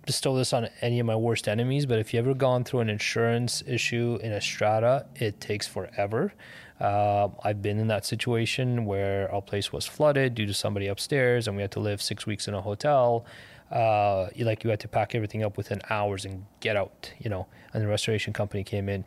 bestow 0.06 0.36
this 0.36 0.54
on 0.54 0.70
any 0.82 1.00
of 1.00 1.06
my 1.06 1.16
worst 1.16 1.48
enemies, 1.48 1.86
but 1.86 2.00
if 2.00 2.14
you 2.14 2.20
ever 2.20 2.34
gone 2.34 2.64
through 2.64 2.82
an 2.82 2.90
insurance 2.90 3.64
issue 3.68 4.20
in 4.22 4.32
a 4.32 4.42
strata, 4.42 5.06
it 5.16 5.42
takes 5.42 5.68
forever. 5.68 6.34
Uh, 6.80 7.30
I've 7.44 7.62
been 7.62 7.80
in 7.80 7.88
that 7.88 8.06
situation 8.06 8.86
where 8.86 9.34
our 9.34 9.42
place 9.42 9.72
was 9.72 9.86
flooded 9.86 10.36
due 10.36 10.46
to 10.46 10.54
somebody 10.54 10.88
upstairs, 10.88 11.48
and 11.48 11.56
we 11.56 11.62
had 11.62 11.72
to 11.72 11.80
live 11.80 12.02
six 12.02 12.26
weeks 12.26 12.48
in 12.48 12.54
a 12.54 12.62
hotel. 12.62 13.26
Uh, 13.72 14.28
like 14.38 14.64
you 14.64 14.70
had 14.70 14.80
to 14.82 14.88
pack 14.88 15.16
everything 15.16 15.44
up 15.44 15.58
within 15.58 15.82
hours 15.90 16.26
and 16.26 16.46
get 16.60 16.76
out, 16.76 17.12
you 17.18 17.30
know. 17.30 17.48
And 17.74 17.82
the 17.84 17.88
restoration 17.88 18.34
company 18.34 18.64
came 18.64 18.90
in, 18.90 19.06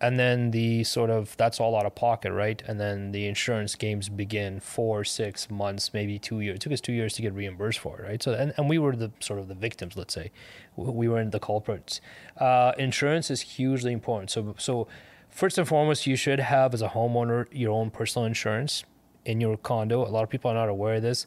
and 0.00 0.18
then 0.18 0.52
the 0.52 0.84
sort 0.84 1.10
of 1.10 1.36
that's 1.36 1.58
all 1.58 1.76
out 1.76 1.84
of 1.84 1.94
pocket, 1.94 2.32
right? 2.32 2.62
And 2.66 2.78
then 2.78 3.10
the 3.10 3.26
insurance 3.26 3.74
games 3.74 4.08
begin 4.08 4.60
four, 4.60 5.04
six 5.04 5.50
months, 5.50 5.92
maybe 5.92 6.18
two 6.18 6.40
years. 6.40 6.56
It 6.56 6.60
took 6.60 6.72
us 6.72 6.80
two 6.80 6.92
years 6.92 7.14
to 7.14 7.22
get 7.22 7.34
reimbursed 7.34 7.80
for 7.80 7.98
it, 7.98 8.04
right? 8.04 8.22
So 8.22 8.32
and, 8.32 8.52
and 8.56 8.68
we 8.68 8.78
were 8.78 8.94
the 8.94 9.10
sort 9.18 9.40
of 9.40 9.48
the 9.48 9.54
victims, 9.54 9.96
let's 9.96 10.14
say, 10.14 10.30
we 10.76 11.08
were 11.08 11.20
in 11.20 11.30
the 11.30 11.40
culprits. 11.40 12.00
Uh, 12.36 12.72
insurance 12.78 13.30
is 13.30 13.40
hugely 13.40 13.92
important. 13.92 14.30
So 14.30 14.54
so 14.58 14.86
first 15.28 15.58
and 15.58 15.66
foremost, 15.66 16.06
you 16.06 16.14
should 16.14 16.38
have 16.38 16.74
as 16.74 16.82
a 16.82 16.90
homeowner 16.90 17.46
your 17.50 17.72
own 17.72 17.90
personal 17.90 18.24
insurance 18.24 18.84
in 19.24 19.40
your 19.40 19.56
condo. 19.56 20.06
A 20.06 20.08
lot 20.08 20.22
of 20.22 20.30
people 20.30 20.50
are 20.50 20.54
not 20.54 20.68
aware 20.68 20.96
of 20.96 21.02
this. 21.02 21.26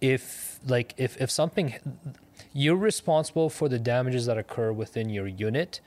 If 0.00 0.60
like 0.64 0.94
if 0.96 1.20
if 1.20 1.32
something 1.32 1.74
you're 2.52 2.76
responsible 2.76 3.50
for 3.50 3.68
the 3.68 3.80
damages 3.80 4.26
that 4.26 4.38
occur 4.38 4.72
within 4.72 5.10
your 5.10 5.26
unit 5.26 5.80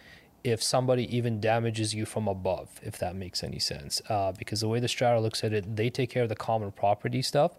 if 0.44 0.62
somebody 0.62 1.16
even 1.16 1.40
damages 1.40 1.94
you 1.94 2.06
from 2.06 2.28
above, 2.28 2.80
if 2.84 2.98
that 3.00 3.16
makes 3.16 3.44
any 3.44 3.60
sense. 3.60 4.02
Uh, 4.10 4.32
because 4.32 4.62
the 4.62 4.68
way 4.68 4.80
the 4.80 4.88
strata 4.88 5.20
looks 5.20 5.44
at 5.44 5.54
it, 5.54 5.76
they 5.76 5.90
take 5.90 6.10
care 6.10 6.24
of 6.24 6.30
the 6.30 6.36
common 6.36 6.72
property 6.72 7.22
stuff. 7.22 7.54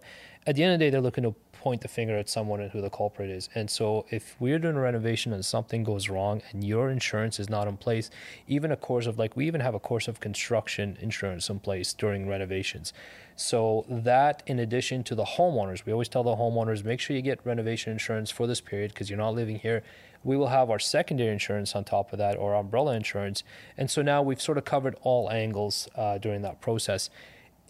At 0.47 0.55
the 0.55 0.63
end 0.63 0.73
of 0.73 0.79
the 0.79 0.85
day, 0.85 0.89
they're 0.89 1.01
looking 1.01 1.23
to 1.23 1.35
point 1.59 1.81
the 1.81 1.87
finger 1.87 2.17
at 2.17 2.29
someone 2.29 2.61
and 2.61 2.71
who 2.71 2.81
the 2.81 2.89
culprit 2.89 3.29
is. 3.29 3.49
And 3.53 3.69
so 3.69 4.05
if 4.09 4.35
we're 4.39 4.59
doing 4.59 4.77
a 4.77 4.79
renovation 4.79 5.33
and 5.33 5.43
something 5.43 5.83
goes 5.83 6.07
wrong 6.07 6.41
and 6.51 6.63
your 6.63 6.89
insurance 6.89 7.39
is 7.39 7.49
not 7.49 7.67
in 7.67 7.75
place, 7.75 8.09
even 8.47 8.71
a 8.71 8.77
course 8.77 9.05
of 9.05 9.19
like 9.19 9.35
we 9.35 9.45
even 9.45 9.61
have 9.61 9.75
a 9.75 9.79
course 9.79 10.07
of 10.07 10.19
construction 10.19 10.97
insurance 11.01 11.49
in 11.49 11.59
place 11.59 11.93
during 11.93 12.27
renovations. 12.27 12.93
So 13.35 13.85
that 13.89 14.41
in 14.47 14.59
addition 14.59 15.03
to 15.05 15.15
the 15.15 15.23
homeowners, 15.23 15.85
we 15.85 15.91
always 15.91 16.09
tell 16.09 16.23
the 16.23 16.35
homeowners 16.35 16.83
make 16.83 16.99
sure 16.99 17.15
you 17.15 17.21
get 17.21 17.45
renovation 17.45 17.91
insurance 17.91 18.31
for 18.31 18.47
this 18.47 18.61
period 18.61 18.93
because 18.93 19.09
you're 19.09 19.17
not 19.17 19.35
living 19.35 19.59
here. 19.59 19.83
We 20.23 20.37
will 20.37 20.47
have 20.47 20.69
our 20.69 20.79
secondary 20.79 21.31
insurance 21.31 21.75
on 21.75 21.83
top 21.83 22.11
of 22.13 22.19
that 22.19 22.37
or 22.37 22.53
umbrella 22.55 22.95
insurance. 22.95 23.43
And 23.77 23.91
so 23.91 24.01
now 24.01 24.21
we've 24.21 24.41
sort 24.41 24.57
of 24.57 24.65
covered 24.65 24.95
all 25.01 25.29
angles 25.29 25.87
uh, 25.95 26.17
during 26.17 26.41
that 26.41 26.61
process 26.61 27.09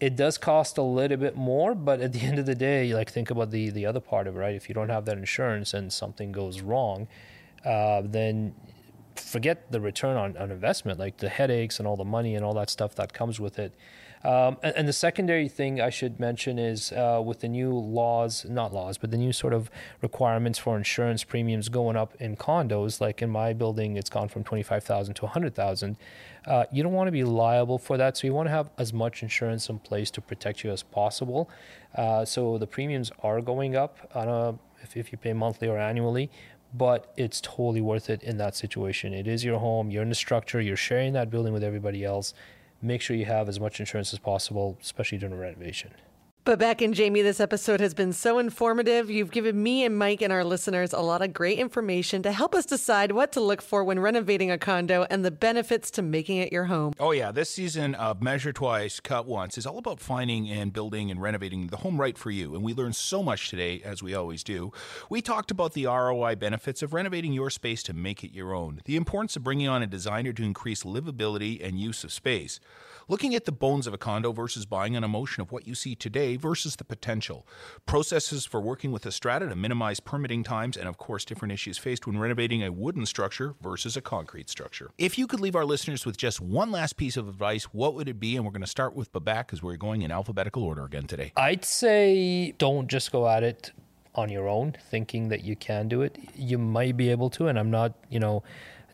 it 0.00 0.16
does 0.16 0.38
cost 0.38 0.78
a 0.78 0.82
little 0.82 1.18
bit 1.18 1.36
more, 1.36 1.74
but 1.74 2.00
at 2.00 2.12
the 2.12 2.20
end 2.28 2.38
of 2.38 2.46
the 2.46 2.54
day, 2.54 2.94
like 2.94 3.10
think 3.10 3.30
about 3.30 3.50
the 3.50 3.70
the 3.70 3.86
other 3.86 4.00
part 4.00 4.26
of 4.26 4.36
it, 4.36 4.38
right? 4.38 4.54
If 4.54 4.68
you 4.68 4.74
don't 4.74 4.88
have 4.88 5.04
that 5.04 5.18
insurance 5.18 5.74
and 5.74 5.92
something 5.92 6.32
goes 6.32 6.62
wrong, 6.62 7.06
uh, 7.64 8.02
then 8.04 8.54
forget 9.16 9.70
the 9.70 9.80
return 9.80 10.16
on, 10.16 10.36
on 10.36 10.50
investment, 10.50 10.98
like 10.98 11.18
the 11.18 11.28
headaches 11.28 11.78
and 11.78 11.86
all 11.86 11.96
the 11.96 12.04
money 12.04 12.34
and 12.34 12.44
all 12.44 12.54
that 12.54 12.70
stuff 12.70 12.94
that 12.94 13.12
comes 13.12 13.38
with 13.38 13.58
it. 13.58 13.74
Um, 14.22 14.58
and, 14.62 14.76
and, 14.76 14.88
the 14.88 14.92
secondary 14.92 15.48
thing 15.48 15.80
I 15.80 15.88
should 15.88 16.20
mention 16.20 16.58
is 16.58 16.92
uh, 16.92 17.22
with 17.24 17.40
the 17.40 17.48
new 17.48 17.72
laws, 17.72 18.44
not 18.46 18.70
laws, 18.70 18.98
but 18.98 19.10
the 19.10 19.16
new 19.16 19.32
sort 19.32 19.54
of 19.54 19.70
requirements 20.02 20.58
for 20.58 20.76
insurance 20.76 21.24
premiums 21.24 21.70
going 21.70 21.96
up 21.96 22.14
in 22.20 22.36
condos. 22.36 23.00
Like 23.00 23.22
in 23.22 23.30
my 23.30 23.54
building, 23.54 23.96
it's 23.96 24.10
gone 24.10 24.28
from 24.28 24.44
twenty 24.44 24.62
five 24.62 24.84
thousand 24.84 25.14
to 25.14 25.26
hundred 25.26 25.54
thousand. 25.54 25.96
Uh, 26.46 26.64
you 26.70 26.82
don't 26.82 26.92
want 26.92 27.08
to 27.08 27.12
be 27.12 27.24
liable 27.24 27.78
for 27.78 27.96
that, 27.96 28.18
so 28.18 28.26
you 28.26 28.34
want 28.34 28.46
to 28.46 28.52
have 28.52 28.68
as 28.76 28.92
much 28.92 29.22
insurance 29.22 29.70
in 29.70 29.78
place 29.78 30.10
to 30.10 30.20
protect 30.20 30.64
you 30.64 30.70
as 30.70 30.82
possible. 30.82 31.48
Uh, 31.94 32.22
so 32.22 32.58
the 32.58 32.66
premiums 32.66 33.10
are 33.22 33.40
going 33.40 33.74
up 33.74 33.96
on 34.14 34.28
a 34.28 34.58
if, 34.82 34.98
if 34.98 35.12
you 35.12 35.18
pay 35.18 35.32
monthly 35.32 35.66
or 35.66 35.78
annually, 35.78 36.30
but 36.74 37.10
it's 37.16 37.40
totally 37.40 37.80
worth 37.80 38.10
it 38.10 38.22
in 38.22 38.36
that 38.36 38.54
situation. 38.54 39.14
It 39.14 39.26
is 39.26 39.44
your 39.44 39.58
home, 39.58 39.90
you're 39.90 40.02
in 40.02 40.10
the 40.10 40.14
structure, 40.14 40.60
you're 40.60 40.76
sharing 40.76 41.14
that 41.14 41.30
building 41.30 41.54
with 41.54 41.64
everybody 41.64 42.04
else 42.04 42.34
make 42.82 43.00
sure 43.00 43.16
you 43.16 43.26
have 43.26 43.48
as 43.48 43.60
much 43.60 43.80
insurance 43.80 44.12
as 44.12 44.18
possible, 44.18 44.78
especially 44.80 45.18
during 45.18 45.34
a 45.34 45.38
renovation. 45.38 45.90
Babak 46.46 46.82
and 46.82 46.94
Jamie, 46.94 47.20
this 47.20 47.38
episode 47.38 47.80
has 47.80 47.92
been 47.92 48.14
so 48.14 48.38
informative. 48.38 49.10
You've 49.10 49.30
given 49.30 49.62
me 49.62 49.84
and 49.84 49.98
Mike 49.98 50.22
and 50.22 50.32
our 50.32 50.42
listeners 50.42 50.94
a 50.94 51.00
lot 51.00 51.20
of 51.20 51.34
great 51.34 51.58
information 51.58 52.22
to 52.22 52.32
help 52.32 52.54
us 52.54 52.64
decide 52.64 53.12
what 53.12 53.30
to 53.32 53.40
look 53.40 53.60
for 53.60 53.84
when 53.84 54.00
renovating 54.00 54.50
a 54.50 54.56
condo 54.56 55.06
and 55.10 55.22
the 55.22 55.30
benefits 55.30 55.90
to 55.92 56.02
making 56.02 56.38
it 56.38 56.50
your 56.50 56.64
home. 56.64 56.94
Oh, 56.98 57.10
yeah. 57.10 57.30
This 57.30 57.50
season 57.50 57.94
of 57.94 58.22
Measure 58.22 58.54
Twice, 58.54 59.00
Cut 59.00 59.26
Once 59.26 59.58
is 59.58 59.66
all 59.66 59.76
about 59.76 60.00
finding 60.00 60.48
and 60.48 60.72
building 60.72 61.10
and 61.10 61.20
renovating 61.20 61.66
the 61.66 61.76
home 61.76 62.00
right 62.00 62.16
for 62.16 62.30
you. 62.30 62.54
And 62.54 62.64
we 62.64 62.72
learned 62.72 62.96
so 62.96 63.22
much 63.22 63.50
today, 63.50 63.82
as 63.84 64.02
we 64.02 64.14
always 64.14 64.42
do. 64.42 64.72
We 65.10 65.20
talked 65.20 65.50
about 65.50 65.74
the 65.74 65.84
ROI 65.84 66.36
benefits 66.36 66.82
of 66.82 66.94
renovating 66.94 67.34
your 67.34 67.50
space 67.50 67.82
to 67.82 67.92
make 67.92 68.24
it 68.24 68.32
your 68.32 68.54
own, 68.54 68.80
the 68.86 68.96
importance 68.96 69.36
of 69.36 69.44
bringing 69.44 69.68
on 69.68 69.82
a 69.82 69.86
designer 69.86 70.32
to 70.32 70.42
increase 70.42 70.84
livability 70.84 71.62
and 71.62 71.78
use 71.78 72.02
of 72.02 72.10
space. 72.12 72.60
Looking 73.10 73.34
at 73.34 73.44
the 73.44 73.50
bones 73.50 73.88
of 73.88 73.92
a 73.92 73.98
condo 73.98 74.30
versus 74.30 74.66
buying 74.66 74.94
an 74.94 75.02
emotion 75.02 75.40
of 75.40 75.50
what 75.50 75.66
you 75.66 75.74
see 75.74 75.96
today 75.96 76.36
versus 76.36 76.76
the 76.76 76.84
potential. 76.84 77.44
Processes 77.84 78.46
for 78.46 78.60
working 78.60 78.92
with 78.92 79.04
a 79.04 79.10
strata 79.10 79.48
to 79.48 79.56
minimize 79.56 79.98
permitting 79.98 80.44
times, 80.44 80.76
and 80.76 80.88
of 80.88 80.96
course, 80.96 81.24
different 81.24 81.50
issues 81.50 81.76
faced 81.76 82.06
when 82.06 82.18
renovating 82.18 82.62
a 82.62 82.70
wooden 82.70 83.04
structure 83.04 83.56
versus 83.60 83.96
a 83.96 84.00
concrete 84.00 84.48
structure. 84.48 84.92
If 84.96 85.18
you 85.18 85.26
could 85.26 85.40
leave 85.40 85.56
our 85.56 85.64
listeners 85.64 86.06
with 86.06 86.16
just 86.16 86.40
one 86.40 86.70
last 86.70 86.96
piece 86.96 87.16
of 87.16 87.28
advice, 87.28 87.64
what 87.64 87.94
would 87.94 88.08
it 88.08 88.20
be? 88.20 88.36
And 88.36 88.44
we're 88.44 88.52
going 88.52 88.60
to 88.60 88.68
start 88.68 88.94
with 88.94 89.12
Babak 89.12 89.48
because 89.48 89.60
we're 89.60 89.74
going 89.74 90.02
in 90.02 90.12
alphabetical 90.12 90.62
order 90.62 90.84
again 90.84 91.08
today. 91.08 91.32
I'd 91.36 91.64
say 91.64 92.52
don't 92.58 92.86
just 92.86 93.10
go 93.10 93.28
at 93.28 93.42
it 93.42 93.72
on 94.14 94.28
your 94.28 94.46
own 94.46 94.76
thinking 94.88 95.30
that 95.30 95.42
you 95.42 95.56
can 95.56 95.88
do 95.88 96.02
it. 96.02 96.16
You 96.36 96.58
might 96.58 96.96
be 96.96 97.10
able 97.10 97.30
to, 97.30 97.48
and 97.48 97.58
I'm 97.58 97.72
not, 97.72 97.92
you 98.08 98.20
know, 98.20 98.44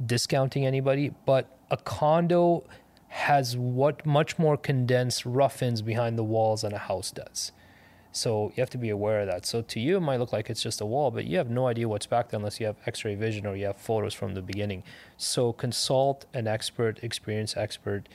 discounting 0.06 0.64
anybody, 0.64 1.12
but 1.26 1.58
a 1.70 1.76
condo 1.76 2.64
has 3.08 3.56
what 3.56 4.04
much 4.04 4.38
more 4.38 4.56
condensed 4.56 5.24
rough-ins 5.24 5.82
behind 5.82 6.18
the 6.18 6.24
walls 6.24 6.62
than 6.62 6.72
a 6.72 6.78
house 6.78 7.10
does. 7.10 7.52
So 8.12 8.52
you 8.56 8.62
have 8.62 8.70
to 8.70 8.78
be 8.78 8.88
aware 8.88 9.20
of 9.20 9.26
that. 9.26 9.44
So 9.44 9.60
to 9.60 9.78
you, 9.78 9.98
it 9.98 10.00
might 10.00 10.18
look 10.18 10.32
like 10.32 10.48
it's 10.48 10.62
just 10.62 10.80
a 10.80 10.86
wall, 10.86 11.10
but 11.10 11.26
you 11.26 11.36
have 11.36 11.50
no 11.50 11.66
idea 11.66 11.86
what's 11.86 12.06
back 12.06 12.30
there 12.30 12.38
unless 12.38 12.58
you 12.58 12.66
have 12.66 12.76
X-ray 12.86 13.14
vision 13.14 13.46
or 13.46 13.56
you 13.56 13.66
have 13.66 13.76
photos 13.76 14.14
from 14.14 14.34
the 14.34 14.40
beginning. 14.40 14.84
So 15.18 15.52
consult 15.52 16.24
an 16.32 16.46
expert, 16.46 16.98
experienced 17.02 17.56
expert, 17.56 18.08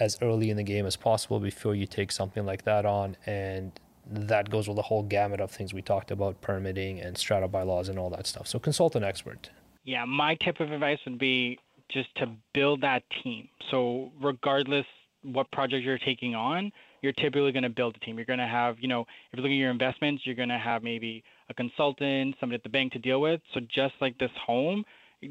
as 0.00 0.18
early 0.20 0.50
in 0.50 0.56
the 0.56 0.64
game 0.64 0.86
as 0.86 0.96
possible 0.96 1.38
before 1.38 1.74
you 1.74 1.86
take 1.86 2.10
something 2.10 2.44
like 2.44 2.64
that 2.64 2.84
on. 2.84 3.16
And 3.24 3.70
that 4.10 4.50
goes 4.50 4.66
with 4.66 4.76
the 4.76 4.82
whole 4.82 5.04
gamut 5.04 5.40
of 5.40 5.50
things 5.52 5.72
we 5.72 5.82
talked 5.82 6.10
about, 6.10 6.40
permitting 6.40 7.00
and 7.00 7.16
strata 7.16 7.46
bylaws 7.46 7.88
and 7.88 7.98
all 7.98 8.10
that 8.10 8.26
stuff. 8.26 8.48
So 8.48 8.58
consult 8.58 8.96
an 8.96 9.04
expert. 9.04 9.50
Yeah, 9.84 10.04
my 10.06 10.34
tip 10.36 10.58
of 10.58 10.72
advice 10.72 10.98
would 11.06 11.18
be 11.18 11.58
just 11.92 12.14
to 12.16 12.30
build 12.52 12.82
that 12.82 13.02
team. 13.22 13.48
So 13.70 14.12
regardless 14.20 14.86
what 15.22 15.50
project 15.50 15.84
you're 15.84 15.98
taking 15.98 16.34
on, 16.34 16.72
you're 17.02 17.12
typically 17.12 17.52
going 17.52 17.62
to 17.62 17.70
build 17.70 17.96
a 17.96 18.00
team. 18.00 18.16
You're 18.16 18.26
going 18.26 18.38
to 18.38 18.46
have, 18.46 18.76
you 18.80 18.88
know, 18.88 19.02
if 19.02 19.06
you're 19.36 19.42
looking 19.42 19.58
at 19.58 19.62
your 19.62 19.70
investments, 19.70 20.26
you're 20.26 20.34
going 20.34 20.48
to 20.48 20.58
have 20.58 20.82
maybe 20.82 21.22
a 21.48 21.54
consultant, 21.54 22.36
somebody 22.40 22.56
at 22.56 22.62
the 22.62 22.68
bank 22.68 22.92
to 22.92 22.98
deal 22.98 23.20
with. 23.20 23.40
So 23.52 23.60
just 23.60 23.94
like 24.00 24.18
this 24.18 24.30
home, 24.46 24.84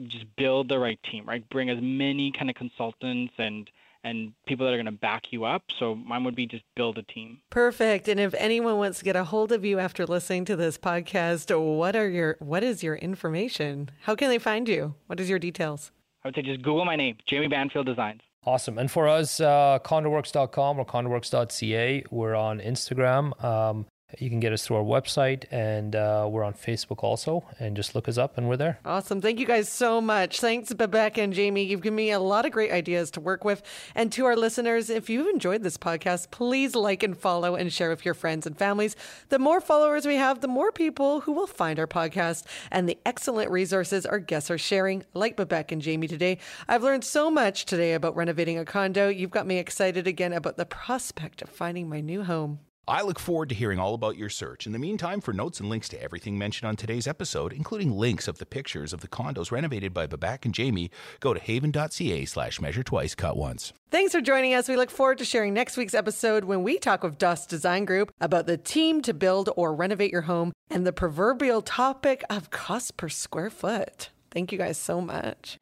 just 0.07 0.25
build 0.35 0.69
the 0.69 0.79
right 0.79 0.99
team, 1.11 1.25
right? 1.27 1.47
Bring 1.49 1.69
as 1.69 1.79
many 1.81 2.31
kind 2.31 2.49
of 2.49 2.55
consultants 2.55 3.33
and 3.37 3.69
and 4.01 4.31
people 4.47 4.65
that 4.65 4.73
are 4.73 4.77
going 4.77 4.85
to 4.85 4.93
back 4.93 5.33
you 5.33 5.43
up. 5.43 5.63
So 5.77 5.93
mine 5.93 6.23
would 6.23 6.35
be 6.35 6.45
just 6.45 6.63
build 6.73 6.97
a 6.97 7.03
team. 7.03 7.41
Perfect. 7.49 8.07
And 8.07 8.17
if 8.17 8.33
anyone 8.35 8.77
wants 8.77 8.99
to 8.99 9.05
get 9.05 9.17
a 9.17 9.25
hold 9.25 9.51
of 9.51 9.65
you 9.65 9.77
after 9.77 10.05
listening 10.05 10.45
to 10.45 10.55
this 10.55 10.77
podcast, 10.77 11.53
what 11.59 11.97
are 11.97 12.07
your 12.07 12.37
what 12.39 12.63
is 12.63 12.81
your 12.81 12.95
information? 12.95 13.89
How 14.03 14.15
can 14.15 14.29
they 14.29 14.39
find 14.39 14.69
you? 14.69 14.95
What 15.07 15.19
is 15.19 15.29
your 15.29 15.39
details? 15.39 15.91
I 16.23 16.27
would 16.27 16.35
say 16.35 16.41
just 16.41 16.61
Google 16.61 16.85
my 16.85 16.95
name, 16.95 17.17
Jamie 17.25 17.47
Banfield 17.47 17.85
Designs. 17.85 18.21
Awesome. 18.45 18.77
And 18.77 18.89
for 18.89 19.07
us, 19.07 19.39
uh, 19.39 19.79
condoworks.com 19.83 20.79
or 20.79 20.85
condoworks.ca, 20.85 22.03
we're 22.09 22.35
on 22.35 22.59
Instagram. 22.59 23.43
Um, 23.43 23.85
you 24.17 24.29
can 24.29 24.39
get 24.39 24.51
us 24.51 24.65
through 24.65 24.77
our 24.77 24.83
website 24.83 25.43
and 25.51 25.95
uh, 25.95 26.27
we're 26.29 26.43
on 26.43 26.53
Facebook 26.53 27.03
also. 27.03 27.45
And 27.59 27.75
just 27.75 27.93
look 27.93 28.07
us 28.07 28.17
up 28.17 28.37
and 28.37 28.49
we're 28.49 28.57
there. 28.57 28.79
Awesome. 28.83 29.21
Thank 29.21 29.39
you 29.39 29.45
guys 29.45 29.69
so 29.69 30.01
much. 30.01 30.39
Thanks, 30.39 30.73
Babak 30.73 31.17
and 31.17 31.33
Jamie. 31.33 31.63
You've 31.63 31.81
given 31.81 31.95
me 31.95 32.11
a 32.11 32.19
lot 32.19 32.45
of 32.45 32.51
great 32.51 32.71
ideas 32.71 33.11
to 33.11 33.21
work 33.21 33.43
with. 33.43 33.61
And 33.93 34.11
to 34.13 34.25
our 34.25 34.35
listeners, 34.35 34.89
if 34.89 35.09
you've 35.09 35.27
enjoyed 35.27 35.61
this 35.61 35.77
podcast, 35.77 36.31
please 36.31 36.75
like 36.75 37.03
and 37.03 37.17
follow 37.17 37.55
and 37.55 37.71
share 37.71 37.89
with 37.89 38.05
your 38.05 38.13
friends 38.13 38.47
and 38.47 38.57
families. 38.57 38.95
The 39.29 39.39
more 39.39 39.61
followers 39.61 40.07
we 40.07 40.15
have, 40.15 40.41
the 40.41 40.47
more 40.47 40.71
people 40.71 41.21
who 41.21 41.31
will 41.31 41.47
find 41.47 41.77
our 41.79 41.87
podcast 41.87 42.45
and 42.71 42.89
the 42.89 42.97
excellent 43.05 43.51
resources 43.51 44.05
our 44.05 44.19
guests 44.19 44.49
are 44.49 44.57
sharing, 44.57 45.03
like 45.13 45.37
Babak 45.37 45.71
and 45.71 45.81
Jamie 45.81 46.07
today. 46.07 46.39
I've 46.67 46.83
learned 46.83 47.03
so 47.03 47.29
much 47.29 47.65
today 47.65 47.93
about 47.93 48.15
renovating 48.15 48.57
a 48.57 48.65
condo. 48.65 49.09
You've 49.09 49.29
got 49.29 49.45
me 49.45 49.57
excited 49.57 50.07
again 50.07 50.33
about 50.33 50.57
the 50.57 50.65
prospect 50.65 51.41
of 51.41 51.49
finding 51.49 51.87
my 51.87 52.01
new 52.01 52.23
home. 52.23 52.59
I 52.89 53.03
look 53.03 53.19
forward 53.19 53.49
to 53.49 53.55
hearing 53.55 53.77
all 53.77 53.93
about 53.93 54.17
your 54.17 54.29
search. 54.29 54.65
In 54.65 54.71
the 54.71 54.79
meantime, 54.79 55.21
for 55.21 55.31
notes 55.31 55.59
and 55.59 55.69
links 55.69 55.87
to 55.89 56.01
everything 56.01 56.39
mentioned 56.39 56.67
on 56.67 56.75
today's 56.75 57.05
episode, 57.05 57.53
including 57.53 57.95
links 57.95 58.27
of 58.27 58.39
the 58.39 58.47
pictures 58.47 58.93
of 58.93 59.01
the 59.01 59.07
condos 59.07 59.51
renovated 59.51 59.93
by 59.93 60.07
Babak 60.07 60.43
and 60.43 60.55
Jamie, 60.55 60.89
go 61.19 61.35
to 61.35 61.39
havan.ca 61.39 62.25
slash 62.25 62.59
measure 62.59 62.81
twice, 62.81 63.13
cut 63.13 63.37
once. 63.37 63.73
Thanks 63.91 64.11
for 64.11 64.21
joining 64.21 64.55
us. 64.55 64.67
We 64.67 64.75
look 64.75 64.89
forward 64.89 65.19
to 65.19 65.25
sharing 65.25 65.53
next 65.53 65.77
week's 65.77 65.93
episode 65.93 66.45
when 66.45 66.63
we 66.63 66.79
talk 66.79 67.03
with 67.03 67.19
Doss 67.19 67.45
Design 67.45 67.85
Group 67.85 68.11
about 68.19 68.47
the 68.47 68.57
team 68.57 69.03
to 69.03 69.13
build 69.13 69.51
or 69.55 69.75
renovate 69.75 70.11
your 70.11 70.23
home 70.23 70.51
and 70.71 70.83
the 70.83 70.91
proverbial 70.91 71.61
topic 71.61 72.23
of 72.27 72.49
cost 72.49 72.97
per 72.97 73.07
square 73.07 73.51
foot. 73.51 74.09
Thank 74.31 74.51
you 74.51 74.57
guys 74.57 74.79
so 74.79 74.99
much. 74.99 75.59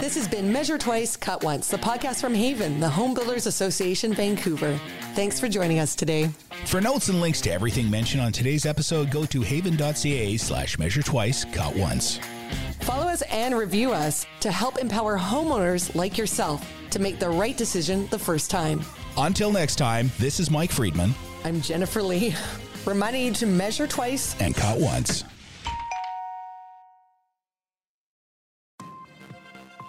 This 0.00 0.14
has 0.16 0.26
been 0.28 0.52
Measure 0.52 0.78
Twice, 0.78 1.16
Cut 1.16 1.44
Once, 1.44 1.68
the 1.68 1.76
podcast 1.76 2.20
from 2.20 2.34
HAVAN, 2.34 2.80
the 2.80 2.88
Home 2.88 3.14
Builders 3.14 3.46
Association, 3.46 4.12
Vancouver. 4.12 4.78
Thanks 5.14 5.38
for 5.38 5.48
joining 5.48 5.78
us 5.78 5.94
today. 5.94 6.28
For 6.66 6.80
notes 6.80 7.08
and 7.08 7.20
links 7.20 7.40
to 7.42 7.52
everything 7.52 7.90
mentioned 7.90 8.22
on 8.22 8.32
today's 8.32 8.66
episode, 8.66 9.10
go 9.10 9.24
to 9.26 9.40
havan.ca 9.40 10.36
slash 10.36 10.78
measure 10.78 11.02
twice, 11.02 11.44
cut 11.46 11.74
once. 11.76 12.18
Follow 12.80 13.06
us 13.06 13.22
and 13.30 13.56
review 13.56 13.92
us 13.92 14.26
to 14.40 14.50
help 14.50 14.78
empower 14.78 15.16
homeowners 15.18 15.94
like 15.94 16.18
yourself 16.18 16.68
to 16.90 16.98
make 16.98 17.18
the 17.18 17.28
right 17.28 17.56
decision 17.56 18.06
the 18.08 18.18
first 18.18 18.50
time. 18.50 18.80
Until 19.16 19.52
next 19.52 19.76
time, 19.76 20.10
this 20.18 20.40
is 20.40 20.50
Mike 20.50 20.72
Friedman. 20.72 21.14
I'm 21.44 21.60
Jennifer 21.60 22.02
Lee, 22.02 22.34
reminding 22.86 23.24
you 23.26 23.32
to 23.34 23.46
measure 23.46 23.86
twice 23.86 24.38
and 24.40 24.54
cut 24.54 24.78
once. 24.78 25.24